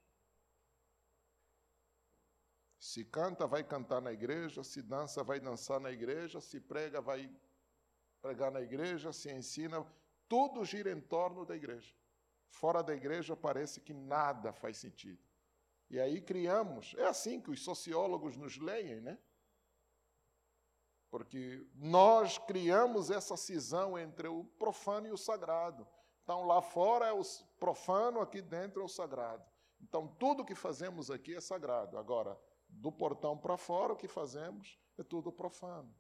Se 2.84 3.06
canta, 3.06 3.48
vai 3.48 3.64
cantar 3.64 4.02
na 4.02 4.12
igreja, 4.12 4.62
se 4.62 4.82
dança, 4.82 5.24
vai 5.24 5.40
dançar 5.40 5.80
na 5.80 5.90
igreja, 5.90 6.42
se 6.42 6.60
prega, 6.60 7.00
vai 7.00 7.34
pregar 8.22 8.52
na 8.52 8.60
igreja, 8.60 9.14
se 9.14 9.32
ensina, 9.32 9.90
tudo 10.28 10.66
gira 10.66 10.92
em 10.92 11.00
torno 11.00 11.46
da 11.46 11.56
igreja. 11.56 11.96
Fora 12.50 12.84
da 12.84 12.94
igreja 12.94 13.38
parece 13.38 13.80
que 13.80 13.94
nada 13.94 14.52
faz 14.52 14.76
sentido. 14.76 15.24
E 15.90 15.98
aí 15.98 16.20
criamos, 16.20 16.94
é 16.98 17.06
assim 17.06 17.40
que 17.40 17.52
os 17.52 17.64
sociólogos 17.64 18.36
nos 18.36 18.58
leem, 18.58 19.00
né? 19.00 19.18
Porque 21.10 21.66
nós 21.76 22.38
criamos 22.38 23.10
essa 23.10 23.38
cisão 23.38 23.98
entre 23.98 24.28
o 24.28 24.44
profano 24.44 25.08
e 25.08 25.12
o 25.12 25.18
sagrado. 25.18 25.88
Então, 26.22 26.46
lá 26.46 26.62
fora 26.62 27.06
é 27.06 27.14
o 27.14 27.22
profano, 27.58 28.20
aqui 28.20 28.42
dentro 28.42 28.82
é 28.82 28.84
o 28.84 28.90
sagrado. 28.90 29.50
Então, 29.80 30.06
tudo 30.06 30.44
que 30.44 30.54
fazemos 30.54 31.10
aqui 31.10 31.34
é 31.34 31.40
sagrado. 31.40 31.98
Agora, 31.98 32.38
do 32.74 32.92
portão 32.92 33.38
para 33.38 33.58
fora, 33.58 33.94
o 33.94 33.96
que 33.96 34.08
fazemos 34.08 34.80
é 34.98 35.04
tudo 35.04 35.32
profano. 35.32 35.94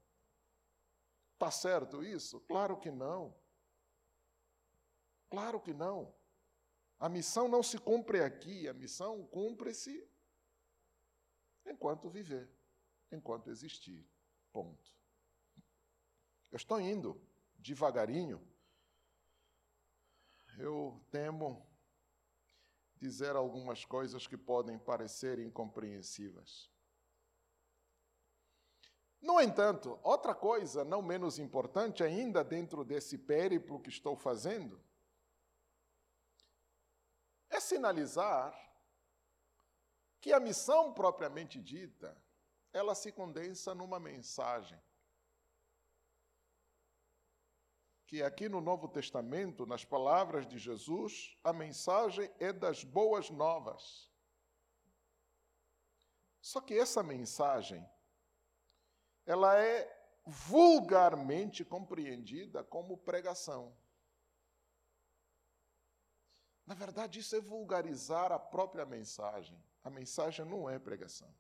Está 1.34 1.50
certo 1.52 2.04
isso? 2.04 2.40
Claro 2.42 2.78
que 2.78 2.92
não. 2.92 3.36
Claro 5.30 5.60
que 5.60 5.74
não. 5.74 6.14
A 7.00 7.10
missão 7.10 7.48
não 7.48 7.62
se 7.62 7.78
cumpre 7.78 8.22
aqui, 8.22 8.68
a 8.68 8.74
missão 8.74 9.26
cumpre-se 9.28 10.08
enquanto 11.66 12.10
viver, 12.10 12.50
enquanto 13.12 13.50
existir. 13.50 14.08
Ponto. 14.52 14.96
Eu 16.52 16.58
estou 16.58 16.80
indo 16.80 17.20
devagarinho. 17.58 18.46
Eu 20.58 21.04
temo 21.10 21.68
dizer 23.04 23.36
algumas 23.36 23.84
coisas 23.84 24.26
que 24.26 24.38
podem 24.38 24.80
parecer 24.80 25.38
incompreensivas. 25.38 26.72
No 29.22 29.42
entanto, 29.42 30.00
outra 30.02 30.34
coisa 30.34 30.86
não 30.86 31.02
menos 31.02 31.38
importante 31.38 32.02
ainda 32.02 32.46
dentro 32.46 32.86
desse 32.86 33.18
périplo 33.18 33.82
que 33.82 33.90
estou 33.90 34.16
fazendo 34.16 34.82
é 37.50 37.60
sinalizar 37.60 38.58
que 40.22 40.32
a 40.32 40.40
missão 40.40 40.94
propriamente 40.94 41.62
dita, 41.62 42.18
ela 42.72 42.96
se 42.96 43.12
condensa 43.12 43.76
numa 43.76 44.00
mensagem. 44.00 44.82
Que 48.14 48.22
aqui 48.22 48.48
no 48.48 48.62
Novo 48.62 48.88
Testamento, 48.88 49.66
nas 49.66 49.84
palavras 49.84 50.48
de 50.48 50.60
Jesus, 50.60 51.36
a 51.44 51.52
mensagem 51.52 52.32
é 52.40 52.54
das 52.54 52.84
boas 52.84 53.32
novas. 53.32 54.08
Só 56.40 56.62
que 56.62 56.76
essa 56.76 57.02
mensagem, 57.02 57.84
ela 59.26 59.58
é 59.58 59.92
vulgarmente 60.28 61.66
compreendida 61.66 62.64
como 62.64 63.00
pregação. 63.00 63.76
Na 66.68 66.76
verdade, 66.76 67.20
isso 67.20 67.36
é 67.36 67.42
vulgarizar 67.42 68.32
a 68.32 68.38
própria 68.38 68.86
mensagem. 68.86 69.60
A 69.84 69.90
mensagem 69.90 70.46
não 70.46 70.70
é 70.70 70.78
pregação. 70.78 71.36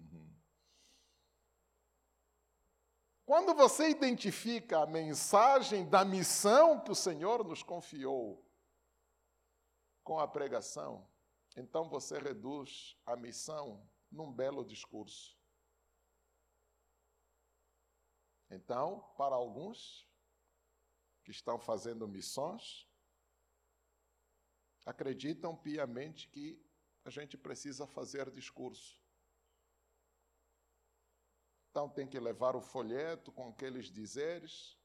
Quando 3.31 3.55
você 3.55 3.89
identifica 3.89 4.81
a 4.81 4.87
mensagem 4.87 5.89
da 5.89 6.05
missão 6.05 6.81
que 6.81 6.91
o 6.91 6.97
Senhor 6.97 7.45
nos 7.45 7.62
confiou 7.62 8.45
com 10.03 10.18
a 10.18 10.26
pregação, 10.26 11.09
então 11.57 11.89
você 11.89 12.18
reduz 12.18 12.97
a 13.07 13.14
missão 13.14 13.89
num 14.11 14.33
belo 14.33 14.64
discurso. 14.64 15.39
Então, 18.51 19.09
para 19.16 19.37
alguns 19.37 20.05
que 21.22 21.31
estão 21.31 21.57
fazendo 21.57 22.09
missões, 22.09 22.85
acreditam 24.85 25.55
piamente 25.57 26.26
que 26.26 26.61
a 27.05 27.11
gente 27.11 27.39
precisa 27.39 27.87
fazer 27.87 28.28
discurso. 28.28 28.99
Então 31.71 31.89
tem 31.89 32.07
que 32.07 32.18
levar 32.18 32.57
o 32.57 32.61
folheto 32.61 33.31
com 33.31 33.49
aqueles 33.49 33.87
dizeres, 33.87 34.77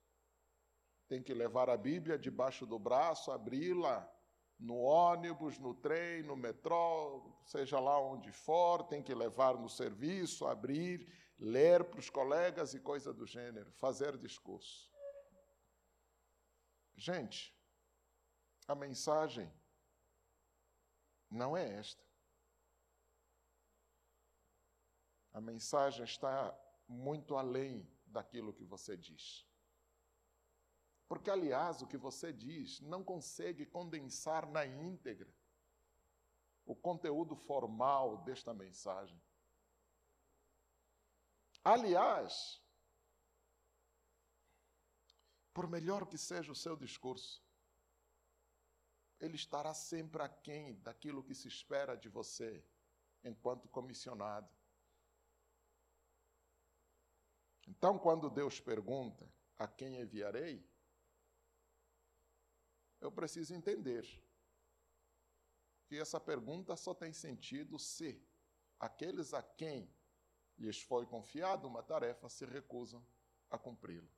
tem 1.07 1.21
que 1.21 1.33
levar 1.33 1.69
a 1.69 1.77
Bíblia 1.77 2.17
debaixo 2.17 2.65
do 2.65 2.77
braço, 2.77 3.31
abri-la 3.31 4.07
no 4.59 4.77
ônibus, 4.77 5.57
no 5.57 5.73
trem, 5.73 6.21
no 6.23 6.35
metrô, 6.35 7.35
seja 7.45 7.79
lá 7.79 7.99
onde 7.99 8.31
for, 8.31 8.83
tem 8.83 9.01
que 9.01 9.13
levar 9.13 9.57
no 9.57 9.67
serviço, 9.67 10.45
abrir, 10.45 11.11
ler 11.37 11.83
para 11.83 11.99
os 11.99 12.09
colegas 12.09 12.73
e 12.73 12.79
coisa 12.79 13.11
do 13.11 13.25
gênero, 13.25 13.71
fazer 13.73 14.17
discurso. 14.17 14.89
Gente, 16.95 17.53
a 18.67 18.75
mensagem 18.75 19.51
não 21.29 21.57
é 21.57 21.79
esta. 21.79 22.03
A 25.33 25.41
mensagem 25.41 26.05
está 26.05 26.57
muito 26.87 27.35
além 27.35 27.87
daquilo 28.05 28.53
que 28.53 28.63
você 28.63 28.95
diz. 28.95 29.45
Porque, 31.07 31.29
aliás, 31.29 31.81
o 31.81 31.87
que 31.87 31.97
você 31.97 32.33
diz 32.33 32.79
não 32.81 33.03
consegue 33.03 33.65
condensar 33.65 34.49
na 34.49 34.65
íntegra 34.65 35.31
o 36.65 36.75
conteúdo 36.75 37.35
formal 37.35 38.23
desta 38.23 38.53
mensagem. 38.53 39.21
Aliás, 41.63 42.61
por 45.53 45.67
melhor 45.67 46.07
que 46.07 46.17
seja 46.17 46.51
o 46.51 46.55
seu 46.55 46.75
discurso, 46.75 47.43
ele 49.19 49.35
estará 49.35 49.73
sempre 49.73 50.21
aquém 50.21 50.75
daquilo 50.81 51.23
que 51.23 51.33
se 51.33 51.47
espera 51.47 51.95
de 51.95 52.09
você 52.09 52.63
enquanto 53.23 53.67
comissionado. 53.69 54.54
Então, 57.67 57.97
quando 57.97 58.29
Deus 58.29 58.59
pergunta 58.59 59.27
a 59.57 59.67
quem 59.67 59.99
enviarei, 59.99 60.65
eu 63.01 63.11
preciso 63.11 63.53
entender 63.53 64.05
que 65.87 65.97
essa 65.97 66.19
pergunta 66.19 66.75
só 66.75 66.93
tem 66.93 67.13
sentido 67.13 67.77
se 67.77 68.21
aqueles 68.79 69.33
a 69.33 69.41
quem 69.41 69.93
lhes 70.57 70.81
foi 70.81 71.05
confiada 71.05 71.67
uma 71.67 71.83
tarefa 71.83 72.29
se 72.29 72.45
recusam 72.45 73.05
a 73.49 73.57
cumpri-la. 73.57 74.09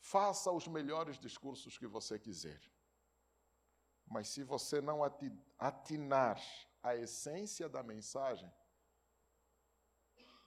Faça 0.00 0.50
os 0.50 0.66
melhores 0.66 1.18
discursos 1.18 1.76
que 1.76 1.86
você 1.86 2.18
quiser. 2.18 2.60
Mas 4.06 4.28
se 4.28 4.42
você 4.42 4.80
não 4.80 5.00
atinar 5.58 6.40
a 6.82 6.94
essência 6.94 7.68
da 7.68 7.82
mensagem, 7.82 8.52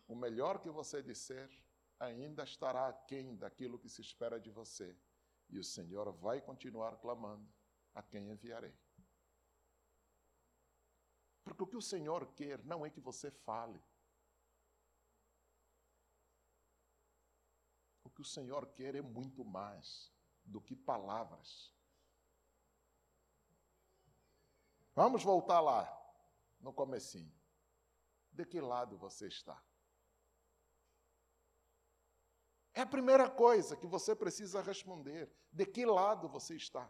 o 0.07 0.15
melhor 0.15 0.59
que 0.59 0.69
você 0.69 1.01
disser 1.01 1.49
ainda 1.99 2.43
estará 2.43 2.87
aquém 2.87 3.35
daquilo 3.35 3.79
que 3.79 3.87
se 3.87 4.01
espera 4.01 4.39
de 4.39 4.49
você. 4.49 4.97
E 5.49 5.59
o 5.59 5.63
Senhor 5.63 6.11
vai 6.11 6.41
continuar 6.41 6.97
clamando: 6.97 7.47
a 7.93 8.01
quem 8.01 8.29
enviarei? 8.29 8.75
Porque 11.43 11.63
o 11.63 11.67
que 11.67 11.77
o 11.77 11.81
Senhor 11.81 12.33
quer 12.33 12.63
não 12.63 12.85
é 12.85 12.89
que 12.89 12.99
você 12.99 13.29
fale. 13.31 13.81
O 18.03 18.09
que 18.09 18.21
o 18.21 18.25
Senhor 18.25 18.67
quer 18.73 18.95
é 18.95 19.01
muito 19.01 19.43
mais 19.43 20.11
do 20.43 20.61
que 20.61 20.75
palavras. 20.75 21.73
Vamos 24.93 25.23
voltar 25.23 25.61
lá, 25.61 26.00
no 26.61 26.71
comecinho. 26.73 27.33
De 28.31 28.45
que 28.45 28.61
lado 28.61 28.97
você 28.97 29.27
está? 29.27 29.61
É 32.73 32.81
a 32.81 32.85
primeira 32.85 33.29
coisa 33.29 33.75
que 33.75 33.85
você 33.85 34.15
precisa 34.15 34.61
responder. 34.61 35.29
De 35.51 35.65
que 35.65 35.85
lado 35.85 36.29
você 36.29 36.55
está? 36.55 36.89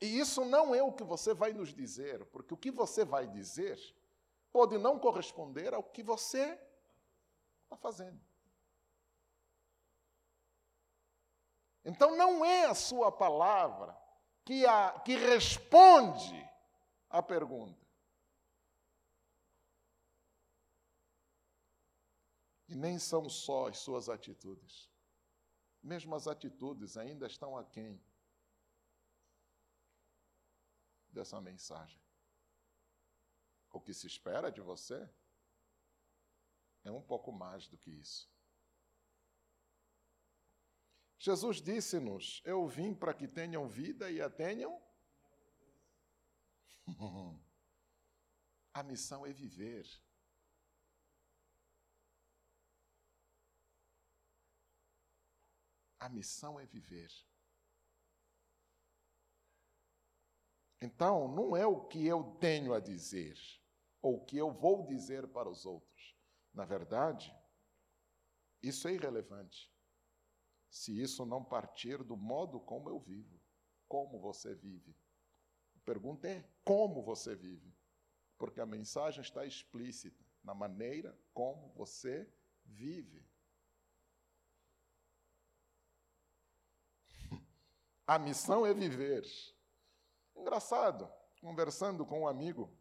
E 0.00 0.18
isso 0.18 0.44
não 0.44 0.74
é 0.74 0.82
o 0.82 0.92
que 0.92 1.04
você 1.04 1.32
vai 1.32 1.52
nos 1.52 1.72
dizer, 1.72 2.24
porque 2.26 2.52
o 2.52 2.56
que 2.56 2.70
você 2.70 3.04
vai 3.04 3.26
dizer 3.26 3.78
pode 4.50 4.76
não 4.76 4.98
corresponder 4.98 5.72
ao 5.74 5.82
que 5.82 6.02
você 6.02 6.60
está 7.64 7.76
fazendo. 7.76 8.20
Então 11.84 12.16
não 12.16 12.44
é 12.44 12.66
a 12.66 12.74
sua 12.74 13.10
palavra 13.10 14.01
que, 14.44 14.66
a, 14.66 15.00
que 15.00 15.14
responde 15.16 16.48
à 17.08 17.22
pergunta. 17.22 17.86
E 22.68 22.74
nem 22.74 22.98
são 22.98 23.28
só 23.28 23.68
as 23.68 23.78
suas 23.78 24.08
atitudes. 24.08 24.90
Mesmo 25.82 26.14
as 26.14 26.26
atitudes 26.26 26.96
ainda 26.96 27.26
estão 27.26 27.56
aquém 27.56 28.02
dessa 31.10 31.40
mensagem. 31.40 32.00
O 33.70 33.80
que 33.80 33.92
se 33.92 34.06
espera 34.06 34.50
de 34.50 34.60
você 34.60 35.08
é 36.84 36.90
um 36.90 37.02
pouco 37.02 37.30
mais 37.30 37.68
do 37.68 37.76
que 37.76 37.90
isso. 37.90 38.31
Jesus 41.22 41.62
disse-nos: 41.62 42.42
Eu 42.44 42.66
vim 42.66 42.92
para 42.92 43.14
que 43.14 43.28
tenham 43.28 43.68
vida 43.68 44.10
e 44.10 44.20
a 44.20 44.28
tenham. 44.28 44.82
a 48.74 48.82
missão 48.82 49.24
é 49.24 49.32
viver. 49.32 49.86
A 56.00 56.08
missão 56.08 56.58
é 56.58 56.66
viver. 56.66 57.12
Então, 60.80 61.28
não 61.28 61.56
é 61.56 61.64
o 61.64 61.86
que 61.86 62.04
eu 62.04 62.36
tenho 62.40 62.74
a 62.74 62.80
dizer, 62.80 63.38
ou 64.00 64.16
o 64.16 64.24
que 64.24 64.36
eu 64.36 64.50
vou 64.50 64.84
dizer 64.84 65.28
para 65.28 65.48
os 65.48 65.64
outros. 65.64 66.16
Na 66.52 66.64
verdade, 66.64 67.32
isso 68.60 68.88
é 68.88 68.94
irrelevante. 68.94 69.71
Se 70.72 70.98
isso 70.98 71.26
não 71.26 71.44
partir 71.44 72.02
do 72.02 72.16
modo 72.16 72.58
como 72.58 72.88
eu 72.88 72.98
vivo, 72.98 73.38
como 73.86 74.18
você 74.18 74.54
vive. 74.54 74.96
A 75.76 75.80
pergunta 75.80 76.26
é 76.26 76.42
como 76.64 77.02
você 77.02 77.36
vive, 77.36 77.76
porque 78.38 78.58
a 78.58 78.64
mensagem 78.64 79.20
está 79.20 79.44
explícita 79.44 80.24
na 80.42 80.54
maneira 80.54 81.14
como 81.34 81.68
você 81.74 82.26
vive. 82.64 83.22
A 88.06 88.18
missão 88.18 88.64
é 88.64 88.72
viver. 88.72 89.26
Engraçado, 90.34 91.12
conversando 91.42 92.06
com 92.06 92.22
um 92.22 92.26
amigo, 92.26 92.74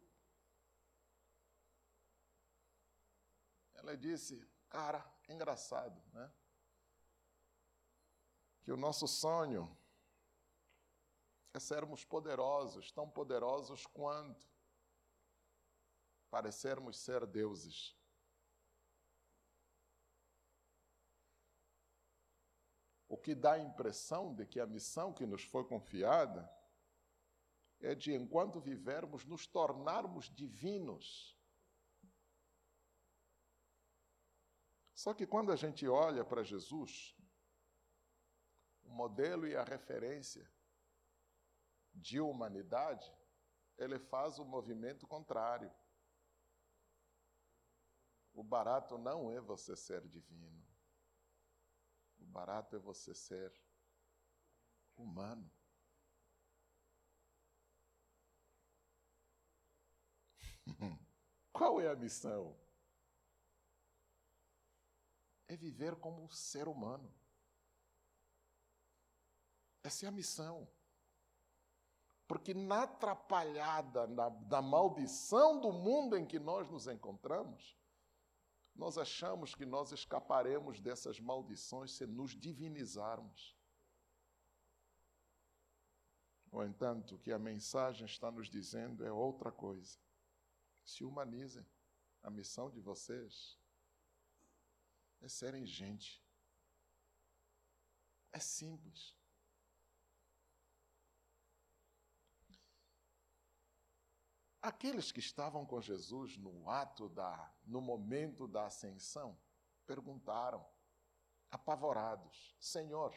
ela 3.74 3.98
disse: 3.98 4.50
Cara, 4.70 5.06
é 5.28 5.34
engraçado, 5.34 6.02
né? 6.14 6.32
Que 8.64 8.72
o 8.72 8.78
nosso 8.78 9.08
sonho 9.08 9.76
é 11.54 11.60
sermos 11.60 12.06
poderosos, 12.06 12.92
tão 12.92 13.10
poderosos 13.10 13.86
quanto 13.86 14.48
parecermos 16.30 16.98
ser 16.98 17.26
deuses. 17.26 17.96
O 23.10 23.18
que 23.18 23.36
dá 23.36 23.54
a 23.54 23.60
impressão 23.60 24.34
de 24.34 24.46
que 24.46 24.60
a 24.60 24.66
missão 24.66 25.14
que 25.14 25.26
nos 25.26 25.44
foi 25.44 25.66
confiada 25.68 26.50
é 27.82 27.94
de, 27.94 28.14
enquanto 28.14 28.62
vivermos, 28.62 29.26
nos 29.26 29.46
tornarmos 29.46 30.34
divinos. 30.34 31.38
Só 34.94 35.14
que 35.14 35.28
quando 35.28 35.52
a 35.52 35.56
gente 35.58 35.86
olha 35.88 36.24
para 36.24 36.44
Jesus, 36.44 37.14
o 38.92 38.94
modelo 38.94 39.48
e 39.48 39.56
a 39.56 39.64
referência 39.64 40.46
de 41.94 42.20
humanidade, 42.20 43.12
ele 43.78 43.98
faz 43.98 44.38
o 44.38 44.46
movimento 44.46 45.08
contrário. 45.08 45.72
O 48.34 48.44
barato 48.44 48.98
não 48.98 49.32
é 49.32 49.40
você 49.42 49.76
ser 49.76 50.06
divino 50.08 50.62
barato 52.32 52.76
é 52.76 52.80
você 52.80 53.14
ser 53.14 53.54
humano. 54.96 55.52
Qual 61.52 61.82
é 61.82 61.90
a 61.90 61.96
missão? 61.96 62.58
É 65.48 65.58
viver 65.58 65.96
como 65.98 66.24
um 66.24 66.30
ser 66.30 66.68
humano. 66.70 67.14
Essa 69.84 70.06
é 70.06 70.10
a 70.10 70.12
missão. 70.12 70.68
Porque 72.28 72.54
na 72.54 72.84
atrapalhada, 72.84 74.08
na, 74.08 74.30
na 74.30 74.62
maldição 74.62 75.60
do 75.60 75.72
mundo 75.72 76.16
em 76.18 76.26
que 76.26 76.40
nós 76.40 76.70
nos 76.70 76.88
encontramos, 76.88 77.78
Nós 78.76 78.98
achamos 78.98 79.54
que 79.54 79.66
nós 79.66 79.92
escaparemos 79.92 80.80
dessas 80.80 81.20
maldições 81.20 81.92
se 81.92 82.06
nos 82.06 82.32
divinizarmos. 82.32 83.56
No 86.52 86.64
entanto, 86.64 87.16
o 87.16 87.20
que 87.20 87.32
a 87.32 87.40
mensagem 87.40 88.06
está 88.06 88.32
nos 88.32 88.50
dizendo 88.50 89.06
é 89.06 89.12
outra 89.12 89.52
coisa. 89.52 89.98
Se 90.84 91.04
humanizem. 91.04 91.66
A 92.24 92.30
missão 92.30 92.70
de 92.70 92.80
vocês 92.80 93.58
é 95.22 95.28
serem 95.28 95.66
gente. 95.66 96.24
É 98.32 98.40
simples. 98.40 99.16
Aqueles 104.62 105.12
que 105.12 105.20
estavam 105.20 105.66
com 105.66 105.82
Jesus 105.82 106.38
no 106.38 106.70
ato 106.70 107.10
da, 107.10 107.52
no 107.66 107.82
momento 107.82 108.48
da 108.48 108.68
ascensão, 108.68 109.36
perguntaram, 109.88 110.64
apavorados: 111.50 112.56
Senhor, 112.60 113.12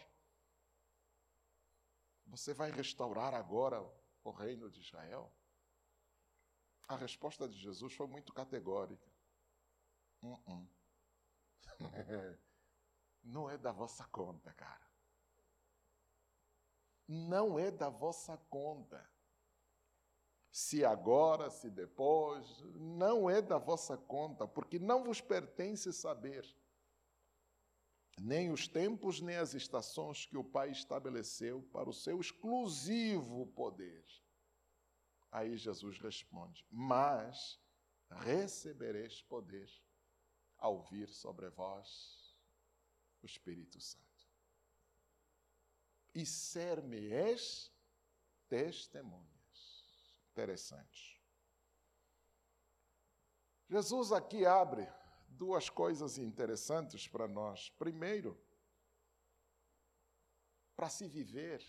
você 2.26 2.54
vai 2.54 2.70
restaurar 2.70 3.34
agora 3.34 3.80
o 4.24 4.30
reino 4.30 4.70
de 4.70 4.80
Israel? 4.80 5.30
A 6.88 6.96
resposta 6.96 7.46
de 7.46 7.58
Jesus 7.58 7.92
foi 7.92 8.06
muito 8.06 8.32
categórica. 8.32 9.12
Uh 10.22 10.38
-uh. 10.38 10.68
Não 13.22 13.50
é 13.50 13.58
da 13.58 13.72
vossa 13.72 14.04
conta, 14.06 14.52
cara. 14.54 14.90
Não 17.06 17.58
é 17.58 17.70
da 17.70 17.90
vossa 17.90 18.36
conta 18.48 19.13
se 20.54 20.84
agora, 20.84 21.50
se 21.50 21.68
depois, 21.68 22.46
não 22.76 23.28
é 23.28 23.42
da 23.42 23.58
vossa 23.58 23.96
conta, 23.96 24.46
porque 24.46 24.78
não 24.78 25.02
vos 25.02 25.20
pertence 25.20 25.92
saber 25.92 26.46
nem 28.20 28.52
os 28.52 28.68
tempos, 28.68 29.20
nem 29.20 29.34
as 29.34 29.52
estações 29.52 30.26
que 30.26 30.36
o 30.36 30.44
Pai 30.44 30.70
estabeleceu 30.70 31.60
para 31.72 31.90
o 31.90 31.92
seu 31.92 32.20
exclusivo 32.20 33.48
poder. 33.48 34.06
Aí 35.32 35.56
Jesus 35.56 35.98
responde: 35.98 36.64
Mas 36.70 37.60
recebereis 38.08 39.20
poder 39.22 39.68
ao 40.56 40.80
vir 40.84 41.08
sobre 41.08 41.50
vós 41.50 42.38
o 43.20 43.26
Espírito 43.26 43.80
Santo. 43.80 44.04
E 46.14 46.24
ser-me-eis 46.24 47.72
testemunho 48.48 49.33
interessante. 50.34 51.22
Jesus 53.68 54.10
aqui 54.10 54.44
abre 54.44 54.92
duas 55.28 55.70
coisas 55.70 56.18
interessantes 56.18 57.06
para 57.06 57.28
nós. 57.28 57.70
Primeiro, 57.70 58.36
para 60.74 60.88
se 60.88 61.06
viver, 61.06 61.64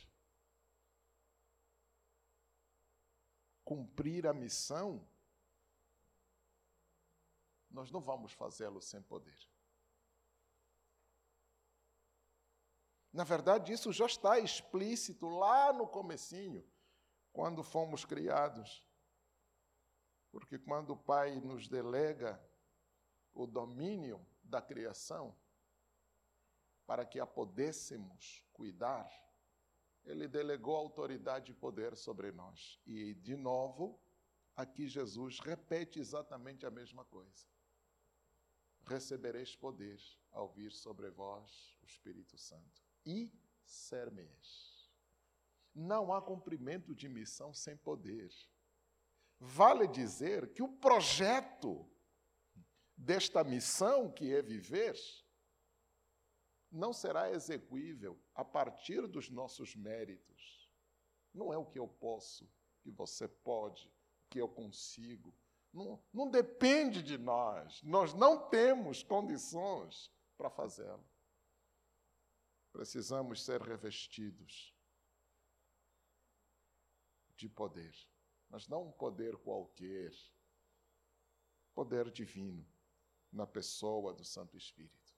cumprir 3.63 4.26
a 4.26 4.34
missão, 4.34 5.07
nós 7.70 7.91
não 7.91 8.01
vamos 8.01 8.34
fazê-lo 8.34 8.82
sem 8.82 9.01
poder. 9.03 9.38
Na 13.13 13.24
verdade, 13.24 13.72
isso 13.72 13.93
já 13.93 14.07
está 14.07 14.39
explícito 14.39 15.30
lá 15.30 15.72
no 15.72 15.88
comecinho 15.88 16.68
quando 17.36 17.62
fomos 17.62 18.06
criados. 18.06 18.82
Porque 20.32 20.58
quando 20.58 20.92
o 20.92 20.98
Pai 20.98 21.36
nos 21.42 21.68
delega 21.68 22.42
o 23.34 23.46
domínio 23.46 24.26
da 24.42 24.62
criação, 24.62 25.38
para 26.86 27.06
que 27.06 27.20
a 27.20 27.28
pudéssemos 27.28 28.42
cuidar, 28.54 29.12
ele 30.06 30.30
delegou 30.30 30.78
autoridade 30.78 31.52
e 31.52 31.56
poder 31.56 31.98
sobre 31.98 32.32
nós. 32.32 32.80
E, 32.86 33.16
de 33.16 33.36
novo, 33.36 34.00
aqui 34.56 34.88
Jesus 34.88 35.40
repete 35.40 36.00
exatamente 36.00 36.66
a 36.66 36.72
mesma 36.72 37.04
coisa. 37.04 37.48
Recebereis 38.86 39.56
poder 39.56 40.00
ao 40.32 40.48
vir 40.48 40.72
sobre 40.72 41.10
vós 41.10 41.78
o 41.82 41.86
Espírito 41.86 42.38
Santo, 42.38 42.82
e 43.06 43.30
ser-me-eis. 43.66 44.74
Não 45.76 46.13
há 46.13 46.21
cumprimento 46.21 46.95
de 46.95 47.09
missão 47.09 47.53
sem 47.53 47.76
poder. 47.76 48.32
Vale 49.38 49.88
dizer 49.88 50.53
que 50.53 50.63
o 50.63 50.69
projeto 50.69 51.86
desta 52.95 53.43
missão, 53.43 54.09
que 54.09 54.34
é 54.34 54.41
viver, 54.41 54.95
não 56.71 56.93
será 56.93 57.30
execuível 57.30 58.17
a 58.34 58.45
partir 58.45 59.05
dos 59.07 59.30
nossos 59.30 59.76
méritos. 59.76 60.71
Não 61.34 61.53
é 61.53 61.57
o 61.57 61.65
que 61.65 61.78
eu 61.78 61.88
posso, 61.88 62.49
que 62.82 62.89
você 62.89 63.28
pode, 63.28 63.91
que 64.30 64.39
eu 64.39 64.47
consigo. 64.47 65.36
Não, 65.73 66.01
não 66.13 66.30
depende 66.30 67.03
de 67.03 67.17
nós. 67.17 67.82
Nós 67.84 68.13
não 68.13 68.49
temos 68.49 69.03
condições 69.03 70.09
para 70.38 70.49
fazê-lo. 70.49 71.05
Precisamos 72.71 73.43
ser 73.43 73.61
revestidos 73.61 74.74
de 77.36 77.50
poder, 77.50 77.96
mas 78.50 78.68
não 78.68 78.88
um 78.88 78.92
poder 78.92 79.36
qualquer, 79.38 80.12
poder 81.74 82.10
divino 82.12 82.66
na 83.32 83.46
pessoa 83.46 84.14
do 84.14 84.24
Santo 84.24 84.56
Espírito. 84.56 85.14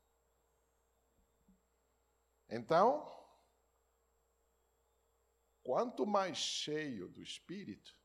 Então, 2.50 3.06
quanto 5.64 6.06
mais 6.06 6.38
cheio 6.38 7.10
do 7.10 7.22
Espírito, 7.22 7.98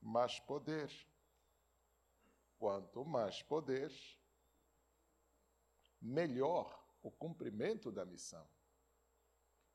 mais 0.00 0.38
poder. 0.40 0.90
Quanto 2.58 3.04
mais 3.04 3.40
poder, 3.42 3.92
melhor 6.00 6.84
o 7.00 7.10
cumprimento 7.10 7.92
da 7.92 8.04
missão. 8.04 8.48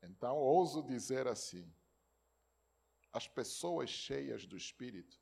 Então, 0.02 0.36
ouso 0.36 0.82
dizer 0.82 1.26
assim: 1.26 1.72
as 3.14 3.28
pessoas 3.28 3.88
cheias 3.88 4.44
do 4.44 4.56
Espírito 4.56 5.16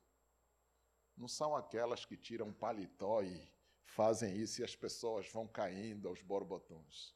não 1.15 1.27
são 1.27 1.55
aquelas 1.55 2.03
que 2.03 2.17
tiram 2.17 2.51
paletó 2.51 3.21
e 3.21 3.47
fazem 3.85 4.35
isso 4.35 4.61
e 4.61 4.63
as 4.63 4.75
pessoas 4.75 5.29
vão 5.29 5.47
caindo 5.47 6.07
aos 6.07 6.19
borbotões. 6.23 7.15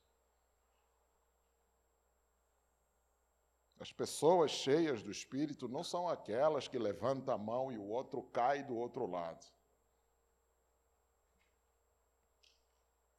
As 3.80 3.92
pessoas 3.92 4.52
cheias 4.52 5.02
do 5.02 5.10
Espírito 5.10 5.68
não 5.68 5.84
são 5.84 6.08
aquelas 6.08 6.68
que 6.68 6.78
levantam 6.78 7.34
a 7.34 7.38
mão 7.40 7.72
e 7.72 7.78
o 7.80 7.88
outro 7.88 8.22
cai 8.22 8.64
do 8.64 8.76
outro 8.76 9.08
lado. 9.08 9.52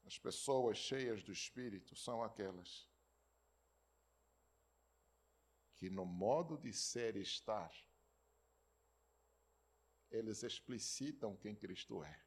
As 0.06 0.16
pessoas 0.16 0.78
cheias 0.78 1.24
do 1.24 1.32
Espírito 1.32 1.96
são 1.96 2.22
aquelas 2.22 2.88
que 5.78 5.88
no 5.88 6.04
modo 6.04 6.58
de 6.58 6.72
ser 6.72 7.16
e 7.16 7.22
estar, 7.22 7.72
eles 10.10 10.42
explicitam 10.42 11.36
quem 11.36 11.54
Cristo 11.54 12.02
é. 12.02 12.20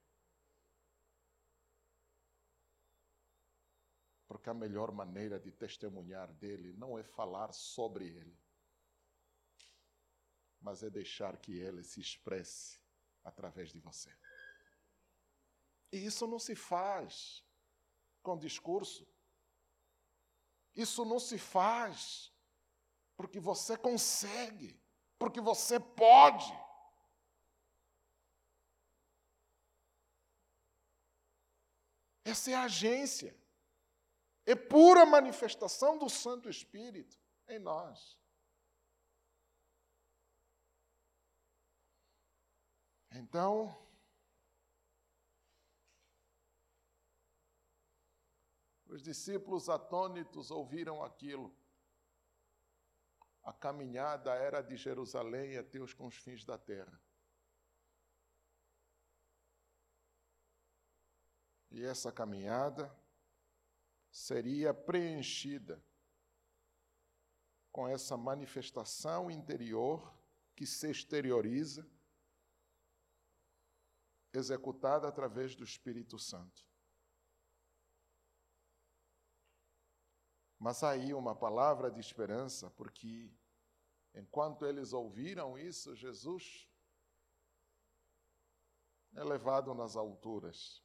Porque 4.25 4.49
a 4.49 4.53
melhor 4.53 4.93
maneira 4.93 5.37
de 5.37 5.51
testemunhar 5.51 6.31
dele 6.33 6.71
não 6.73 6.97
é 6.97 7.03
falar 7.03 7.51
sobre 7.51 8.07
ele, 8.07 8.39
mas 10.61 10.81
é 10.83 10.89
deixar 10.89 11.35
que 11.37 11.59
ele 11.59 11.83
se 11.83 11.99
expresse 11.99 12.79
através 13.23 13.71
de 13.71 13.79
você. 13.79 14.15
E 15.91 16.05
isso 16.05 16.25
não 16.25 16.39
se 16.39 16.55
faz 16.55 17.43
com 18.23 18.37
discurso. 18.37 19.05
Isso 20.73 21.03
não 21.03 21.19
se 21.19 21.37
faz 21.37 22.30
porque 23.21 23.39
você 23.39 23.77
consegue, 23.77 24.81
porque 25.19 25.39
você 25.39 25.79
pode. 25.79 26.51
Essa 32.25 32.49
é 32.49 32.55
a 32.55 32.63
agência, 32.63 33.39
é 34.43 34.55
pura 34.55 35.05
manifestação 35.05 35.99
do 35.99 36.09
Santo 36.09 36.49
Espírito 36.49 37.15
em 37.47 37.59
nós. 37.59 38.19
Então, 43.11 43.77
os 48.87 49.03
discípulos 49.03 49.69
atônitos 49.69 50.49
ouviram 50.49 51.03
aquilo. 51.03 51.60
A 53.43 53.51
caminhada 53.51 54.33
era 54.33 54.61
de 54.61 54.77
Jerusalém 54.77 55.57
até 55.57 55.79
os 55.79 55.93
confins 55.93 56.45
da 56.45 56.57
terra. 56.57 57.01
E 61.71 61.83
essa 61.83 62.11
caminhada 62.11 62.93
seria 64.11 64.73
preenchida 64.73 65.83
com 67.71 67.87
essa 67.87 68.17
manifestação 68.17 69.31
interior 69.31 70.13
que 70.55 70.65
se 70.65 70.91
exterioriza, 70.91 71.89
executada 74.33 75.07
através 75.07 75.55
do 75.55 75.63
Espírito 75.63 76.19
Santo. 76.19 76.70
Mas 80.61 80.83
aí 80.83 81.11
uma 81.11 81.33
palavra 81.33 81.89
de 81.89 81.99
esperança, 81.99 82.69
porque 82.69 83.33
enquanto 84.13 84.63
eles 84.63 84.93
ouviram 84.93 85.57
isso, 85.57 85.95
Jesus 85.95 86.69
é 89.15 89.23
levado 89.23 89.73
nas 89.73 89.95
alturas. 89.95 90.83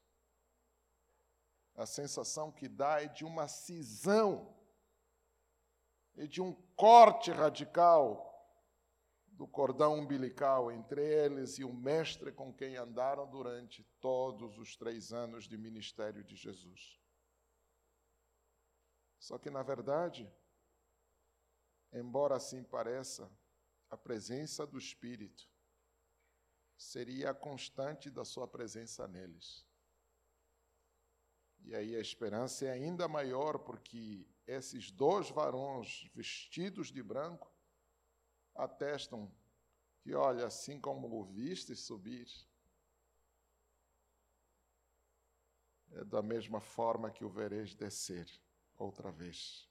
A 1.75 1.85
sensação 1.85 2.51
que 2.51 2.71
dá 2.71 3.03
é 3.03 3.07
de 3.07 3.23
uma 3.23 3.49
cisão 3.49 4.57
e 6.15 6.27
de 6.27 6.41
um 6.41 6.55
corte 6.75 7.31
radical 7.31 8.33
do 9.27 9.47
cordão 9.47 9.99
umbilical 9.99 10.73
entre 10.73 11.05
eles 11.05 11.59
e 11.59 11.65
o 11.65 11.75
mestre 11.75 12.33
com 12.33 12.51
quem 12.51 12.79
andaram 12.79 13.29
durante 13.29 13.85
todos 14.01 14.57
os 14.57 14.75
três 14.75 15.13
anos 15.13 15.47
de 15.47 15.59
ministério 15.59 16.25
de 16.25 16.35
Jesus. 16.35 16.99
Só 19.19 19.39
que, 19.39 19.51
na 19.51 19.63
verdade, 19.63 20.31
embora 21.93 22.37
assim 22.37 22.63
pareça, 22.63 23.31
a 23.91 23.97
presença 23.97 24.67
do 24.67 24.79
Espírito 24.79 25.49
seria 26.77 27.31
a 27.31 27.35
constante 27.35 28.11
da 28.11 28.25
sua 28.25 28.47
presença 28.47 29.09
neles. 29.09 29.67
E 31.61 31.75
aí 31.75 31.97
a 31.97 32.01
esperança 32.01 32.67
é 32.67 32.71
ainda 32.71 33.09
maior, 33.09 33.59
porque 33.59 34.27
esses 34.47 34.91
dois 34.91 35.31
varões 35.31 36.09
vestidos 36.15 36.93
de 36.93 37.03
branco 37.03 37.53
atestam 38.55 39.33
que, 40.01 40.15
olha, 40.15 40.47
assim 40.47 40.81
como 40.81 41.09
o 41.19 41.25
viste 41.25 41.75
subir, 41.75 42.29
é 45.93 46.05
da 46.05 46.23
mesma 46.23 46.61
forma 46.61 47.11
que 47.11 47.25
o 47.25 47.29
vereis 47.29 47.75
descer 47.75 48.29
outra 48.85 49.11
vez. 49.11 49.69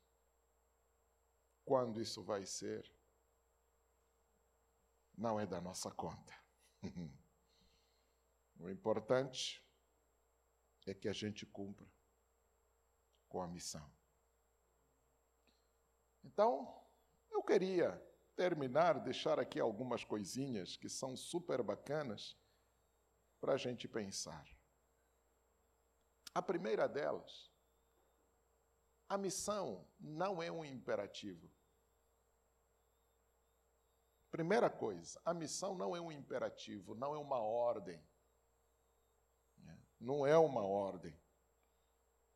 Quando 1.63 2.01
isso 2.01 2.23
vai 2.23 2.45
ser, 2.45 2.91
não 5.17 5.39
é 5.39 5.45
da 5.45 5.61
nossa 5.61 5.91
conta. 5.91 6.33
o 8.59 8.69
importante 8.69 9.63
é 10.85 10.93
que 10.93 11.07
a 11.07 11.13
gente 11.13 11.45
cumpra 11.45 11.87
com 13.27 13.41
a 13.41 13.47
missão. 13.47 13.91
Então, 16.23 16.83
eu 17.31 17.41
queria 17.43 18.01
terminar, 18.35 18.99
deixar 18.99 19.39
aqui 19.39 19.59
algumas 19.59 20.03
coisinhas 20.03 20.75
que 20.75 20.89
são 20.89 21.15
super 21.15 21.63
bacanas 21.63 22.37
para 23.39 23.53
a 23.53 23.57
gente 23.57 23.87
pensar. 23.87 24.45
A 26.33 26.41
primeira 26.41 26.87
delas, 26.87 27.49
a 29.07 29.17
missão 29.17 29.87
não 29.99 30.41
é 30.41 30.51
um 30.51 30.65
imperativo. 30.65 31.51
Primeira 34.31 34.69
coisa, 34.69 35.21
a 35.23 35.33
missão 35.33 35.75
não 35.75 35.95
é 35.95 36.01
um 36.01 36.11
imperativo, 36.11 36.93
não 36.93 37.15
é 37.15 37.17
uma 37.17 37.39
ordem. 37.39 38.03
Não 39.99 40.27
é 40.27 40.37
uma 40.37 40.61
ordem. 40.61 41.17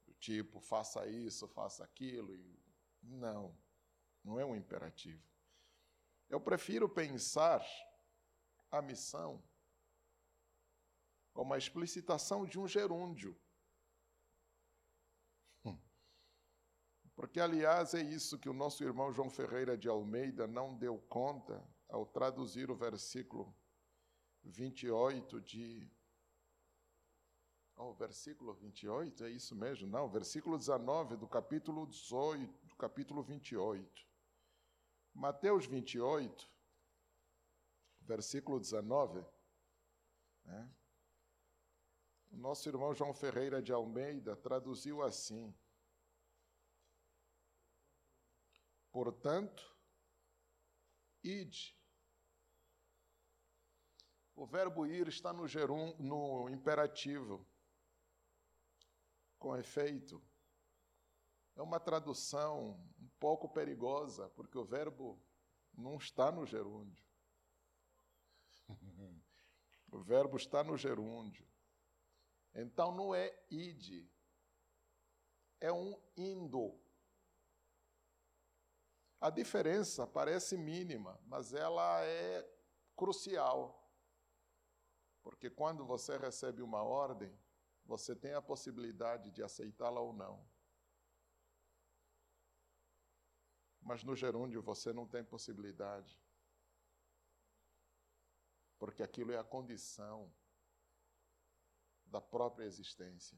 Do 0.05 0.13
tipo, 0.13 0.59
faça 0.59 1.05
isso, 1.07 1.47
faça 1.47 1.84
aquilo. 1.84 2.38
Não, 3.01 3.57
não 4.24 4.39
é 4.39 4.45
um 4.45 4.55
imperativo. 4.55 5.22
Eu 6.30 6.39
prefiro 6.39 6.88
pensar 6.88 7.65
a 8.72 8.82
missão 8.82 9.43
como 11.34 11.53
a 11.53 11.57
explicitação 11.57 12.45
de 12.45 12.59
um 12.59 12.67
gerúndio. 12.67 13.38
Porque, 17.20 17.41
aliás, 17.41 17.93
é 17.93 18.01
isso 18.01 18.39
que 18.39 18.47
o 18.47 18.53
nosso 18.53 18.82
irmão 18.82 19.11
João 19.11 19.30
Ferreira 19.30 19.78
de 19.78 19.89
Almeida 19.89 20.47
não 20.47 20.74
deu 20.74 20.97
conta 20.97 21.61
ao 21.89 22.05
traduzir 22.05 22.72
o 22.72 22.76
versículo 22.78 23.53
28 24.41 25.41
de. 25.41 25.91
Oh, 27.76 27.93
versículo 27.93 28.53
28, 28.53 29.26
é 29.26 29.32
isso 29.32 29.53
mesmo? 29.53 29.86
Não, 29.86 30.07
versículo 30.07 30.57
19 30.57 31.17
do 31.17 31.28
capítulo 31.28 31.86
18, 31.88 32.67
do 32.67 32.76
capítulo 32.78 33.22
28. 33.22 34.07
Mateus 35.13 35.65
28, 35.65 36.49
versículo 37.99 38.61
19, 38.61 39.26
né? 40.45 40.72
o 42.32 42.38
nosso 42.38 42.70
irmão 42.70 42.95
João 42.95 43.13
Ferreira 43.13 43.61
de 43.61 43.74
Almeida 43.74 44.38
traduziu 44.38 45.03
assim: 45.03 45.53
Portanto, 48.91 49.75
ide. 51.23 51.77
O 54.35 54.45
verbo 54.45 54.85
ir 54.87 55.07
está 55.07 55.33
no, 55.33 55.47
gerum, 55.47 55.93
no 55.99 56.49
imperativo, 56.49 57.45
com 59.37 59.55
efeito. 59.57 60.23
É 61.55 61.61
uma 61.61 61.79
tradução 61.79 62.79
pouco 63.19 63.49
perigosa, 63.49 64.29
porque 64.29 64.57
o 64.57 64.63
verbo 64.63 65.21
não 65.73 65.97
está 65.97 66.31
no 66.31 66.45
gerúndio. 66.45 67.05
o 69.91 69.99
verbo 69.99 70.37
está 70.37 70.63
no 70.63 70.77
gerúndio. 70.77 71.45
Então 72.53 72.95
não 72.95 73.13
é 73.13 73.37
ide, 73.49 74.09
é 75.59 75.71
um 75.71 75.99
indo. 76.15 76.79
A 79.22 79.30
diferença 79.30 80.07
parece 80.07 80.57
mínima, 80.57 81.20
mas 81.26 81.53
ela 81.53 82.03
é 82.05 82.49
crucial. 82.95 83.76
Porque 85.22 85.49
quando 85.49 85.86
você 85.86 86.17
recebe 86.17 86.61
uma 86.61 86.82
ordem, 86.82 87.38
você 87.86 88.15
tem 88.15 88.34
a 88.34 88.41
possibilidade 88.41 89.32
de 89.32 89.43
aceitá-la 89.43 89.99
ou 89.99 90.13
não. 90.13 90.47
Mas 93.82 94.03
no 94.03 94.15
gerúndio 94.15 94.61
você 94.61 94.93
não 94.93 95.07
tem 95.07 95.24
possibilidade. 95.24 96.22
Porque 98.78 99.03
aquilo 99.03 99.32
é 99.32 99.38
a 99.38 99.43
condição 99.43 100.34
da 102.05 102.22
própria 102.22 102.65
existência. 102.65 103.38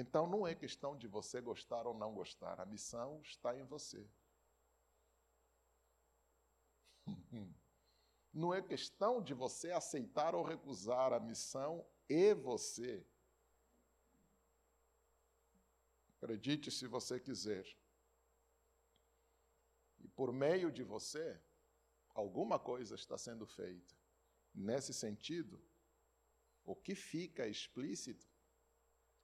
Então 0.00 0.26
não 0.26 0.46
é 0.46 0.54
questão 0.54 0.96
de 0.96 1.06
você 1.06 1.42
gostar 1.42 1.86
ou 1.86 1.92
não 1.92 2.14
gostar, 2.14 2.58
a 2.58 2.64
missão 2.64 3.20
está 3.22 3.54
em 3.54 3.64
você. 3.64 4.02
Não 8.32 8.54
é 8.54 8.62
questão 8.62 9.20
de 9.20 9.34
você 9.34 9.72
aceitar 9.72 10.36
ou 10.36 10.44
recusar, 10.44 11.12
a 11.12 11.18
missão 11.18 11.84
é 12.08 12.32
você. 12.32 13.04
Acredite 16.16 16.70
se 16.70 16.86
você 16.86 17.18
quiser 17.18 17.66
por 20.14 20.32
meio 20.32 20.70
de 20.70 20.84
você, 20.84 21.42
alguma 22.14 22.56
coisa 22.56 22.94
está 22.94 23.18
sendo 23.18 23.44
feita. 23.46 23.94
Nesse 24.54 24.94
sentido, 24.94 25.60
o 26.64 26.76
que 26.76 26.94
fica 26.94 27.48
explícito 27.48 28.29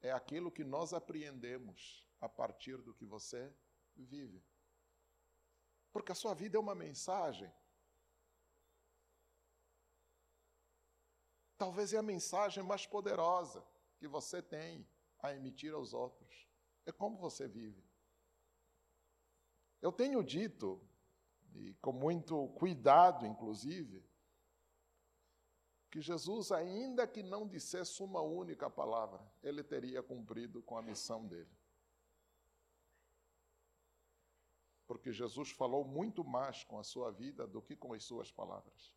é 0.07 0.13
aquilo 0.13 0.53
que 0.53 0.63
nós 0.63 0.93
apreendemos 0.93 2.07
a 2.21 2.29
partir 2.29 2.77
do 2.79 2.95
que 2.95 3.05
você 3.05 3.53
vive. 3.97 4.43
Porque 5.93 6.13
a 6.13 6.15
sua 6.15 6.33
vida 6.33 6.57
é 6.57 6.61
uma 6.61 6.75
mensagem. 6.75 7.53
Talvez 11.59 11.93
é 11.93 11.97
a 11.97 12.03
mensagem 12.03 12.63
mais 12.63 12.87
poderosa 12.87 13.67
que 13.99 14.07
você 14.07 14.41
tem 14.41 14.87
a 15.19 15.35
emitir 15.35 15.75
aos 15.75 15.93
outros. 15.93 16.47
É 16.85 16.93
como 16.93 17.17
você 17.17 17.49
vive. 17.49 17.83
Eu 19.83 19.91
tenho 19.91 20.23
dito, 20.23 20.81
e 21.55 21.75
com 21.75 21.93
muito 21.93 22.49
cuidado, 22.51 23.27
inclusive, 23.27 24.06
que 25.97 26.03
Jesus, 26.03 26.53
ainda 26.53 27.07
que 27.07 27.23
não 27.23 27.49
dissesse 27.49 28.03
uma 28.03 28.21
única 28.21 28.69
palavra, 28.69 29.19
ele 29.43 29.65
teria 29.65 30.03
cumprido 30.03 30.63
com 30.63 30.77
a 30.77 30.83
missão 30.83 31.27
dele. 31.27 31.51
Porque 34.87 35.11
Jesus 35.11 35.53
falou 35.53 35.87
muito 35.87 36.23
mais 36.23 36.63
com 36.65 36.79
a 36.79 36.85
sua 36.85 37.11
vida 37.11 37.47
do 37.47 37.63
que 37.63 37.75
com 37.75 37.95
as 37.95 38.05
suas 38.05 38.31
palavras. 38.31 38.95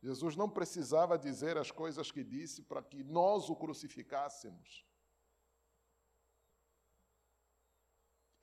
Jesus 0.00 0.34
não 0.34 0.48
precisava 0.48 1.18
dizer 1.18 1.58
as 1.58 1.70
coisas 1.70 2.10
que 2.10 2.24
disse 2.24 2.62
para 2.62 2.82
que 2.82 3.04
nós 3.04 3.50
o 3.50 3.56
crucificássemos. 3.56 4.86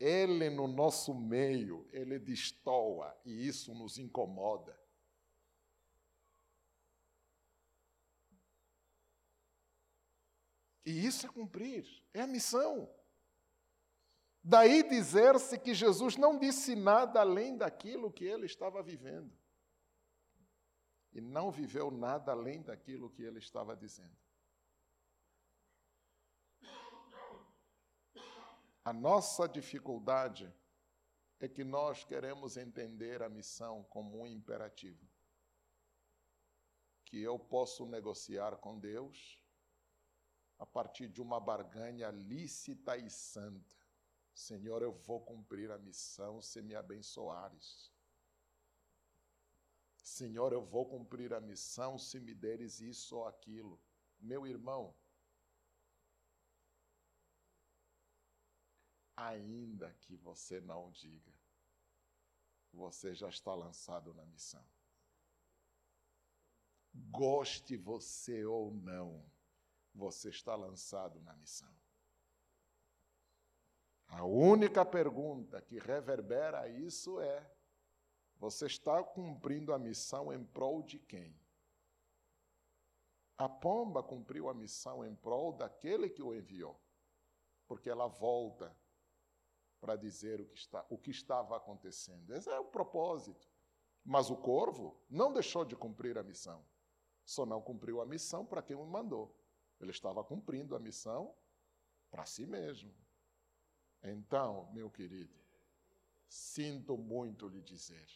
Ele 0.03 0.49
no 0.49 0.67
nosso 0.67 1.13
meio, 1.15 1.87
ele 1.93 2.19
destoa 2.19 3.17
e 3.23 3.47
isso 3.47 3.73
nos 3.73 3.97
incomoda. 3.97 4.77
E 10.85 11.05
isso 11.05 11.25
é 11.25 11.29
cumprir, 11.29 11.87
é 12.13 12.19
a 12.19 12.27
missão. 12.27 12.93
Daí 14.43 14.83
dizer-se 14.83 15.57
que 15.57 15.73
Jesus 15.73 16.17
não 16.17 16.37
disse 16.37 16.75
nada 16.75 17.21
além 17.21 17.55
daquilo 17.55 18.11
que 18.11 18.25
ele 18.25 18.45
estava 18.45 18.83
vivendo. 18.83 19.31
E 21.13 21.21
não 21.21 21.49
viveu 21.49 21.89
nada 21.89 22.33
além 22.33 22.61
daquilo 22.61 23.09
que 23.09 23.23
ele 23.23 23.39
estava 23.39 23.73
dizendo. 23.73 24.22
A 28.85 28.91
nossa 28.91 29.47
dificuldade 29.47 30.53
é 31.39 31.47
que 31.47 31.63
nós 31.63 32.03
queremos 32.03 32.57
entender 32.57 33.23
a 33.23 33.29
missão 33.29 33.83
como 33.85 34.21
um 34.21 34.27
imperativo. 34.27 35.09
Que 37.05 37.21
eu 37.21 37.39
posso 37.39 37.85
negociar 37.85 38.57
com 38.57 38.77
Deus 38.77 39.39
a 40.59 40.65
partir 40.65 41.07
de 41.07 41.21
uma 41.21 41.39
barganha 41.39 42.09
lícita 42.11 42.97
e 42.97 43.09
santa. 43.09 43.75
Senhor, 44.33 44.81
eu 44.81 44.91
vou 44.91 45.21
cumprir 45.21 45.71
a 45.71 45.77
missão 45.77 46.41
se 46.41 46.61
me 46.61 46.75
abençoares. 46.75 47.89
Senhor, 50.03 50.51
eu 50.51 50.65
vou 50.65 50.85
cumprir 50.85 51.33
a 51.33 51.39
missão 51.39 51.97
se 51.97 52.19
me 52.19 52.33
deres 52.33 52.81
isso 52.81 53.15
ou 53.15 53.27
aquilo. 53.27 53.81
Meu 54.19 54.45
irmão, 54.45 54.93
ainda 59.15 59.93
que 60.01 60.15
você 60.15 60.59
não 60.61 60.91
diga, 60.91 61.33
você 62.71 63.13
já 63.13 63.29
está 63.29 63.53
lançado 63.53 64.13
na 64.13 64.25
missão. 64.25 64.65
Goste 66.93 67.75
você 67.75 68.45
ou 68.45 68.71
não, 68.71 69.23
você 69.93 70.29
está 70.29 70.55
lançado 70.55 71.19
na 71.21 71.33
missão. 71.35 71.73
A 74.07 74.23
única 74.23 74.85
pergunta 74.85 75.61
que 75.61 75.79
reverbera 75.79 76.67
isso 76.67 77.19
é: 77.19 77.51
você 78.37 78.67
está 78.67 79.03
cumprindo 79.03 79.73
a 79.73 79.79
missão 79.79 80.31
em 80.31 80.43
prol 80.43 80.83
de 80.83 80.99
quem? 80.99 81.35
A 83.37 83.49
pomba 83.49 84.03
cumpriu 84.03 84.49
a 84.49 84.53
missão 84.53 85.03
em 85.03 85.15
prol 85.15 85.51
daquele 85.53 86.09
que 86.09 86.21
o 86.21 86.33
enviou, 86.33 86.79
porque 87.67 87.89
ela 87.89 88.07
volta 88.07 88.75
para 89.83 89.97
dizer 89.97 90.39
o 90.39 90.45
que, 90.45 90.57
está, 90.57 90.85
o 90.89 90.97
que 90.97 91.11
estava 91.11 91.57
acontecendo. 91.57 92.33
Esse 92.33 92.49
é 92.49 92.57
o 92.57 92.63
propósito. 92.63 93.45
Mas 94.01 94.29
o 94.29 94.37
corvo 94.37 94.97
não 95.09 95.33
deixou 95.33 95.65
de 95.65 95.75
cumprir 95.75 96.17
a 96.17 96.23
missão. 96.23 96.65
Só 97.25 97.45
não 97.45 97.61
cumpriu 97.61 97.99
a 97.99 98.05
missão 98.05 98.45
para 98.45 98.61
quem 98.61 98.77
o 98.77 98.85
mandou. 98.85 99.37
Ele 99.81 99.91
estava 99.91 100.23
cumprindo 100.23 100.73
a 100.73 100.79
missão 100.79 101.35
para 102.09 102.25
si 102.25 102.45
mesmo. 102.45 102.95
Então, 104.01 104.71
meu 104.71 104.89
querido, 104.89 105.37
sinto 106.29 106.97
muito 106.97 107.49
lhe 107.49 107.61
dizer. 107.61 108.07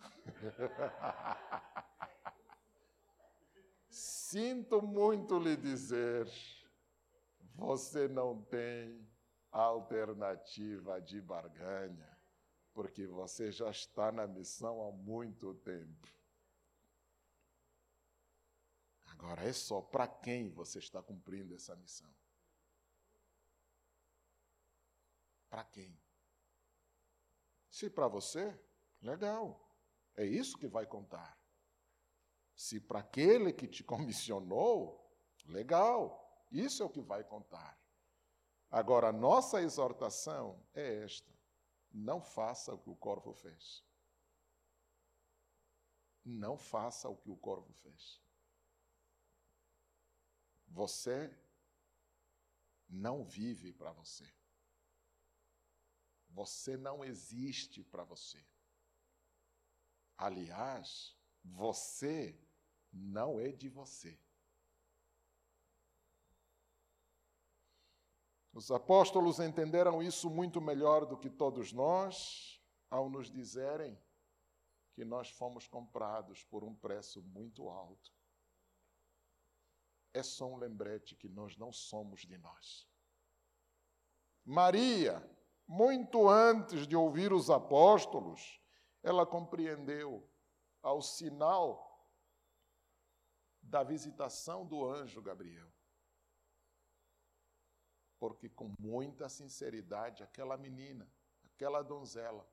sinto 3.88 4.82
muito 4.82 5.38
lhe 5.38 5.56
dizer 5.56 6.28
você 7.56 8.06
não 8.06 8.42
tem 8.42 9.08
alternativa 9.50 11.00
de 11.00 11.20
barganha, 11.20 12.18
porque 12.74 13.06
você 13.06 13.50
já 13.50 13.70
está 13.70 14.12
na 14.12 14.26
missão 14.26 14.86
há 14.86 14.92
muito 14.92 15.54
tempo. 15.54 16.08
Agora 19.06 19.42
é 19.48 19.52
só 19.52 19.80
para 19.80 20.06
quem 20.06 20.50
você 20.50 20.78
está 20.78 21.02
cumprindo 21.02 21.54
essa 21.54 21.74
missão. 21.74 22.14
Para 25.48 25.64
quem? 25.64 25.98
Se 27.70 27.88
para 27.88 28.08
você, 28.08 28.58
legal. 29.00 29.66
É 30.14 30.24
isso 30.24 30.58
que 30.58 30.68
vai 30.68 30.86
contar. 30.86 31.38
Se 32.54 32.78
para 32.78 33.00
aquele 33.00 33.52
que 33.52 33.66
te 33.66 33.82
comissionou, 33.82 35.10
legal. 35.46 36.25
Isso 36.50 36.82
é 36.82 36.86
o 36.86 36.90
que 36.90 37.00
vai 37.00 37.24
contar. 37.24 37.78
Agora, 38.70 39.08
a 39.08 39.12
nossa 39.12 39.62
exortação 39.62 40.60
é 40.74 41.04
esta: 41.04 41.32
não 41.92 42.20
faça 42.20 42.74
o 42.74 42.78
que 42.78 42.90
o 42.90 42.96
corvo 42.96 43.32
fez. 43.32 43.84
Não 46.24 46.58
faça 46.58 47.08
o 47.08 47.16
que 47.16 47.30
o 47.30 47.36
corvo 47.36 47.72
fez. 47.72 48.20
Você 50.68 51.32
não 52.88 53.24
vive 53.24 53.72
para 53.72 53.92
você. 53.92 54.30
Você 56.30 56.76
não 56.76 57.04
existe 57.04 57.82
para 57.82 58.04
você. 58.04 58.44
Aliás, 60.18 61.16
você 61.42 62.38
não 62.92 63.38
é 63.38 63.52
de 63.52 63.68
você. 63.68 64.18
Os 68.56 68.70
apóstolos 68.70 69.38
entenderam 69.38 70.02
isso 70.02 70.30
muito 70.30 70.62
melhor 70.62 71.04
do 71.04 71.14
que 71.14 71.28
todos 71.28 71.74
nós 71.74 72.58
ao 72.88 73.10
nos 73.10 73.30
dizerem 73.30 74.02
que 74.94 75.04
nós 75.04 75.28
fomos 75.28 75.68
comprados 75.68 76.42
por 76.44 76.64
um 76.64 76.74
preço 76.74 77.22
muito 77.22 77.68
alto. 77.68 78.10
É 80.14 80.22
só 80.22 80.46
um 80.46 80.56
lembrete 80.56 81.14
que 81.14 81.28
nós 81.28 81.54
não 81.58 81.70
somos 81.70 82.22
de 82.22 82.38
nós. 82.38 82.88
Maria, 84.42 85.22
muito 85.66 86.26
antes 86.26 86.86
de 86.86 86.96
ouvir 86.96 87.34
os 87.34 87.50
apóstolos, 87.50 88.58
ela 89.02 89.26
compreendeu 89.26 90.26
ao 90.80 91.02
sinal 91.02 92.08
da 93.60 93.82
visitação 93.82 94.64
do 94.64 94.82
anjo 94.82 95.20
Gabriel 95.20 95.75
porque 98.18 98.48
com 98.48 98.72
muita 98.78 99.28
sinceridade 99.28 100.22
aquela 100.22 100.56
menina, 100.56 101.10
aquela 101.44 101.82
donzela, 101.82 102.46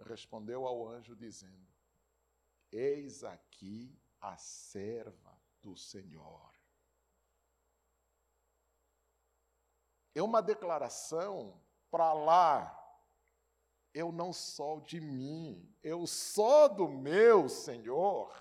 respondeu 0.00 0.66
ao 0.66 0.88
anjo 0.88 1.14
dizendo: 1.14 1.66
Eis 2.70 3.24
aqui 3.24 3.98
a 4.20 4.36
serva 4.36 5.38
do 5.60 5.76
Senhor. 5.76 6.52
É 10.14 10.22
uma 10.22 10.42
declaração 10.42 11.60
para 11.90 12.12
lá. 12.12 12.78
Eu 13.94 14.10
não 14.10 14.32
sou 14.32 14.80
de 14.80 15.00
mim, 15.00 15.70
eu 15.82 16.06
sou 16.06 16.68
do 16.68 16.88
meu 16.88 17.48
Senhor. 17.48 18.32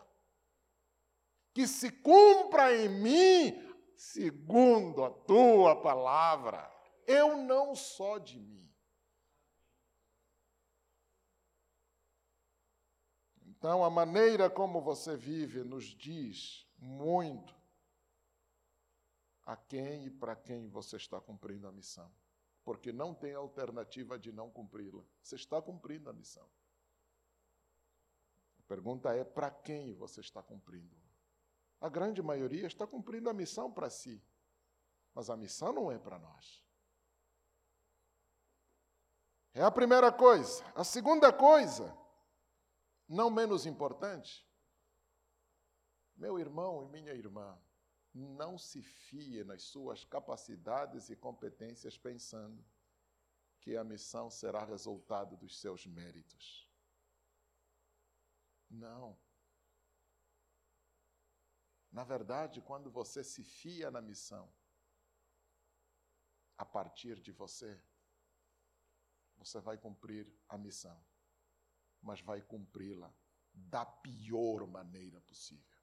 Que 1.53 1.67
se 1.67 1.91
cumpra 1.91 2.73
em 2.73 2.87
mim 2.87 3.70
segundo 4.01 5.03
a 5.03 5.11
tua 5.11 5.79
palavra. 5.79 6.69
Eu 7.05 7.37
não 7.37 7.75
só 7.75 8.17
de 8.17 8.39
mim. 8.39 8.67
Então, 13.45 13.83
a 13.83 13.91
maneira 13.91 14.49
como 14.49 14.81
você 14.81 15.15
vive 15.15 15.63
nos 15.63 15.85
diz 15.85 16.67
muito 16.79 17.55
a 19.43 19.55
quem 19.55 20.07
e 20.07 20.09
para 20.09 20.35
quem 20.35 20.67
você 20.67 20.95
está 20.95 21.21
cumprindo 21.21 21.67
a 21.67 21.71
missão. 21.71 22.11
Porque 22.63 22.91
não 22.91 23.13
tem 23.13 23.35
alternativa 23.35 24.17
de 24.17 24.31
não 24.31 24.49
cumpri-la. 24.49 25.03
Você 25.21 25.35
está 25.35 25.61
cumprindo 25.61 26.09
a 26.09 26.13
missão. 26.13 26.49
A 28.59 28.63
pergunta 28.63 29.15
é: 29.15 29.23
para 29.23 29.51
quem 29.51 29.93
você 29.93 30.21
está 30.21 30.41
cumprindo? 30.41 31.00
A 31.81 31.89
grande 31.89 32.21
maioria 32.21 32.67
está 32.67 32.85
cumprindo 32.85 33.27
a 33.27 33.33
missão 33.33 33.71
para 33.71 33.89
si, 33.89 34.23
mas 35.15 35.31
a 35.31 35.35
missão 35.35 35.73
não 35.73 35.91
é 35.91 35.97
para 35.97 36.19
nós. 36.19 36.63
É 39.51 39.63
a 39.63 39.71
primeira 39.71 40.11
coisa. 40.11 40.63
A 40.75 40.83
segunda 40.83 41.33
coisa, 41.33 41.97
não 43.09 43.31
menos 43.31 43.65
importante, 43.65 44.47
meu 46.15 46.37
irmão 46.37 46.83
e 46.83 46.85
minha 46.87 47.13
irmã, 47.13 47.59
não 48.13 48.59
se 48.59 48.83
fie 48.83 49.43
nas 49.43 49.63
suas 49.63 50.03
capacidades 50.03 51.09
e 51.09 51.15
competências 51.15 51.97
pensando 51.97 52.63
que 53.59 53.75
a 53.75 53.83
missão 53.83 54.29
será 54.29 54.63
resultado 54.63 55.35
dos 55.35 55.59
seus 55.59 55.85
méritos. 55.87 56.69
Não. 58.69 59.17
Na 61.91 62.03
verdade, 62.03 62.61
quando 62.61 62.89
você 62.89 63.23
se 63.23 63.43
fia 63.43 63.91
na 63.91 64.01
missão, 64.01 64.51
a 66.57 66.65
partir 66.65 67.19
de 67.19 67.31
você, 67.31 67.81
você 69.37 69.59
vai 69.59 69.77
cumprir 69.77 70.31
a 70.47 70.57
missão, 70.57 71.03
mas 72.01 72.21
vai 72.21 72.41
cumpri-la 72.41 73.13
da 73.53 73.85
pior 73.85 74.65
maneira 74.67 75.19
possível. 75.21 75.81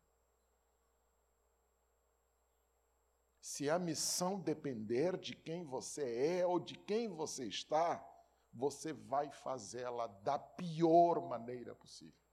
Se 3.41 3.69
a 3.69 3.79
missão 3.79 4.41
depender 4.41 5.17
de 5.19 5.35
quem 5.35 5.65
você 5.65 6.39
é 6.39 6.47
ou 6.47 6.61
de 6.61 6.75
quem 6.75 7.09
você 7.09 7.47
está, 7.47 8.07
você 8.53 8.93
vai 8.93 9.31
fazê-la 9.31 10.07
da 10.07 10.39
pior 10.39 11.21
maneira 11.27 11.75
possível. 11.75 12.28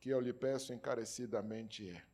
Que 0.00 0.10
eu 0.10 0.20
lhe 0.20 0.32
peço 0.32 0.72
encarecidamente 0.72 1.88
é: 1.88 2.06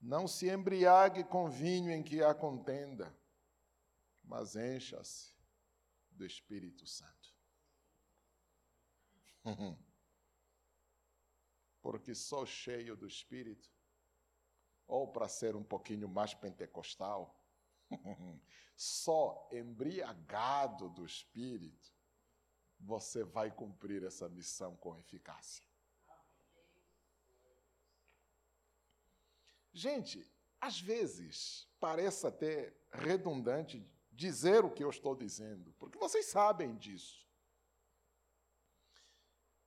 não 0.00 0.28
se 0.28 0.48
embriague 0.48 1.24
com 1.24 1.50
vinho 1.50 1.90
em 1.90 2.02
que 2.02 2.22
há 2.22 2.34
contenda, 2.34 3.12
mas 4.22 4.54
encha-se 4.54 5.34
do 6.10 6.24
Espírito 6.24 6.86
Santo. 6.86 7.34
Porque 11.82 12.14
só 12.14 12.46
cheio 12.46 12.96
do 12.96 13.06
Espírito, 13.06 13.68
ou 14.86 15.10
para 15.10 15.28
ser 15.28 15.56
um 15.56 15.64
pouquinho 15.64 16.08
mais 16.08 16.34
pentecostal, 16.34 17.36
só 18.76 19.48
embriagado 19.52 20.88
do 20.88 21.04
Espírito, 21.04 21.92
você 22.78 23.24
vai 23.24 23.50
cumprir 23.50 24.04
essa 24.04 24.28
missão 24.28 24.76
com 24.76 24.96
eficácia. 24.96 25.65
Gente, 29.76 30.26
às 30.58 30.80
vezes 30.80 31.68
parece 31.78 32.26
até 32.26 32.74
redundante 32.90 33.86
dizer 34.10 34.64
o 34.64 34.70
que 34.70 34.82
eu 34.82 34.88
estou 34.88 35.14
dizendo, 35.14 35.70
porque 35.74 35.98
vocês 35.98 36.24
sabem 36.24 36.74
disso. 36.76 37.28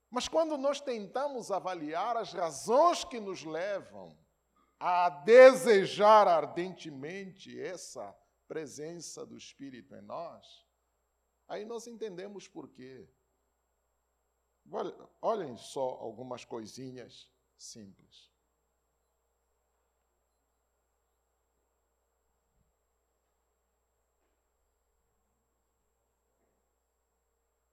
Mas 0.10 0.28
quando 0.28 0.58
nós 0.58 0.82
tentamos 0.82 1.52
avaliar 1.52 2.18
as 2.18 2.34
razões 2.34 3.04
que 3.04 3.20
nos 3.20 3.44
levam 3.44 4.18
a 4.80 5.12
desejar 5.12 6.28
ardentemente 6.28 7.62
essa 7.62 8.12
presença 8.48 9.24
do 9.28 9.38
Espírito 9.38 9.94
em 9.94 10.02
nós, 10.02 10.66
aí 11.48 11.64
nós 11.66 11.86
entendemos 11.86 12.48
por 12.48 12.68
quê. 12.70 13.08
Olhem 15.22 15.56
só 15.56 15.88
algumas 15.88 16.44
coisinhas 16.44 17.32
simples. 17.56 18.39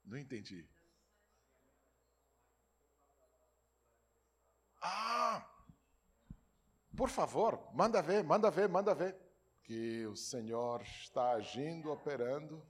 Não 0.07 0.17
entendi. 0.17 0.65
Ah! 4.81 5.45
Por 6.95 7.09
favor, 7.09 7.69
manda 7.73 8.01
ver, 8.01 8.23
manda 8.23 8.49
ver, 8.49 8.69
manda 8.69 8.95
ver. 8.95 9.15
Que 9.63 10.07
o 10.07 10.15
Senhor 10.15 10.81
está 10.81 11.31
agindo, 11.31 11.91
operando 11.91 12.65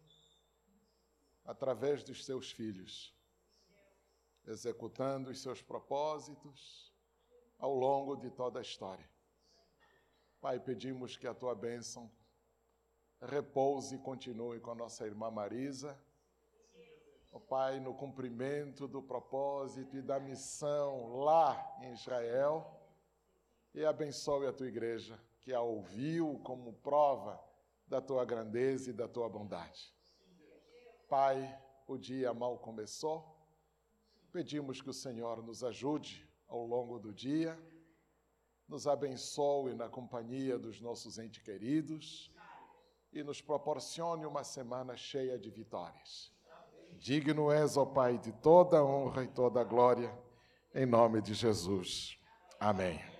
através 1.45 2.03
dos 2.03 2.25
seus 2.25 2.51
filhos, 2.51 3.15
executando 4.47 5.29
os 5.29 5.39
seus 5.39 5.61
propósitos 5.61 6.91
ao 7.59 7.73
longo 7.75 8.15
de 8.15 8.31
toda 8.31 8.57
a 8.57 8.63
história. 8.63 9.07
Pai, 10.41 10.59
pedimos 10.59 11.15
que 11.15 11.27
a 11.27 11.35
tua 11.35 11.53
bênção 11.53 12.11
repouse 13.21 13.95
e 13.95 13.99
continue 13.99 14.59
com 14.59 14.71
a 14.71 14.75
nossa 14.75 15.05
irmã 15.05 15.29
Marisa 15.29 15.97
Pai, 17.39 17.79
no 17.79 17.93
cumprimento 17.93 18.87
do 18.87 19.01
propósito 19.01 19.97
e 19.97 20.01
da 20.01 20.19
missão 20.19 21.17
lá 21.17 21.77
em 21.81 21.91
Israel, 21.93 22.79
e 23.73 23.85
abençoe 23.85 24.47
a 24.47 24.53
tua 24.53 24.67
igreja, 24.67 25.19
que 25.41 25.53
a 25.53 25.61
ouviu 25.61 26.39
como 26.43 26.73
prova 26.73 27.41
da 27.87 28.01
tua 28.01 28.25
grandeza 28.25 28.89
e 28.89 28.93
da 28.93 29.07
tua 29.07 29.29
bondade. 29.29 29.93
Pai, 31.07 31.57
o 31.87 31.97
dia 31.97 32.33
mal 32.33 32.57
começou, 32.57 33.37
pedimos 34.31 34.81
que 34.81 34.89
o 34.89 34.93
Senhor 34.93 35.41
nos 35.41 35.63
ajude 35.63 36.27
ao 36.47 36.65
longo 36.65 36.99
do 36.99 37.13
dia, 37.13 37.57
nos 38.67 38.87
abençoe 38.87 39.73
na 39.73 39.87
companhia 39.87 40.59
dos 40.59 40.81
nossos 40.81 41.17
entes 41.17 41.41
queridos 41.41 42.29
e 43.13 43.23
nos 43.23 43.41
proporcione 43.41 44.25
uma 44.25 44.43
semana 44.43 44.97
cheia 44.97 45.39
de 45.39 45.49
vitórias. 45.49 46.35
Digno 46.99 47.51
és, 47.51 47.77
ó 47.77 47.85
Pai, 47.85 48.17
de 48.17 48.31
toda 48.31 48.83
honra 48.83 49.23
e 49.23 49.27
toda 49.27 49.63
glória, 49.63 50.11
em 50.73 50.85
nome 50.85 51.21
de 51.21 51.33
Jesus. 51.33 52.17
Amém. 52.59 53.16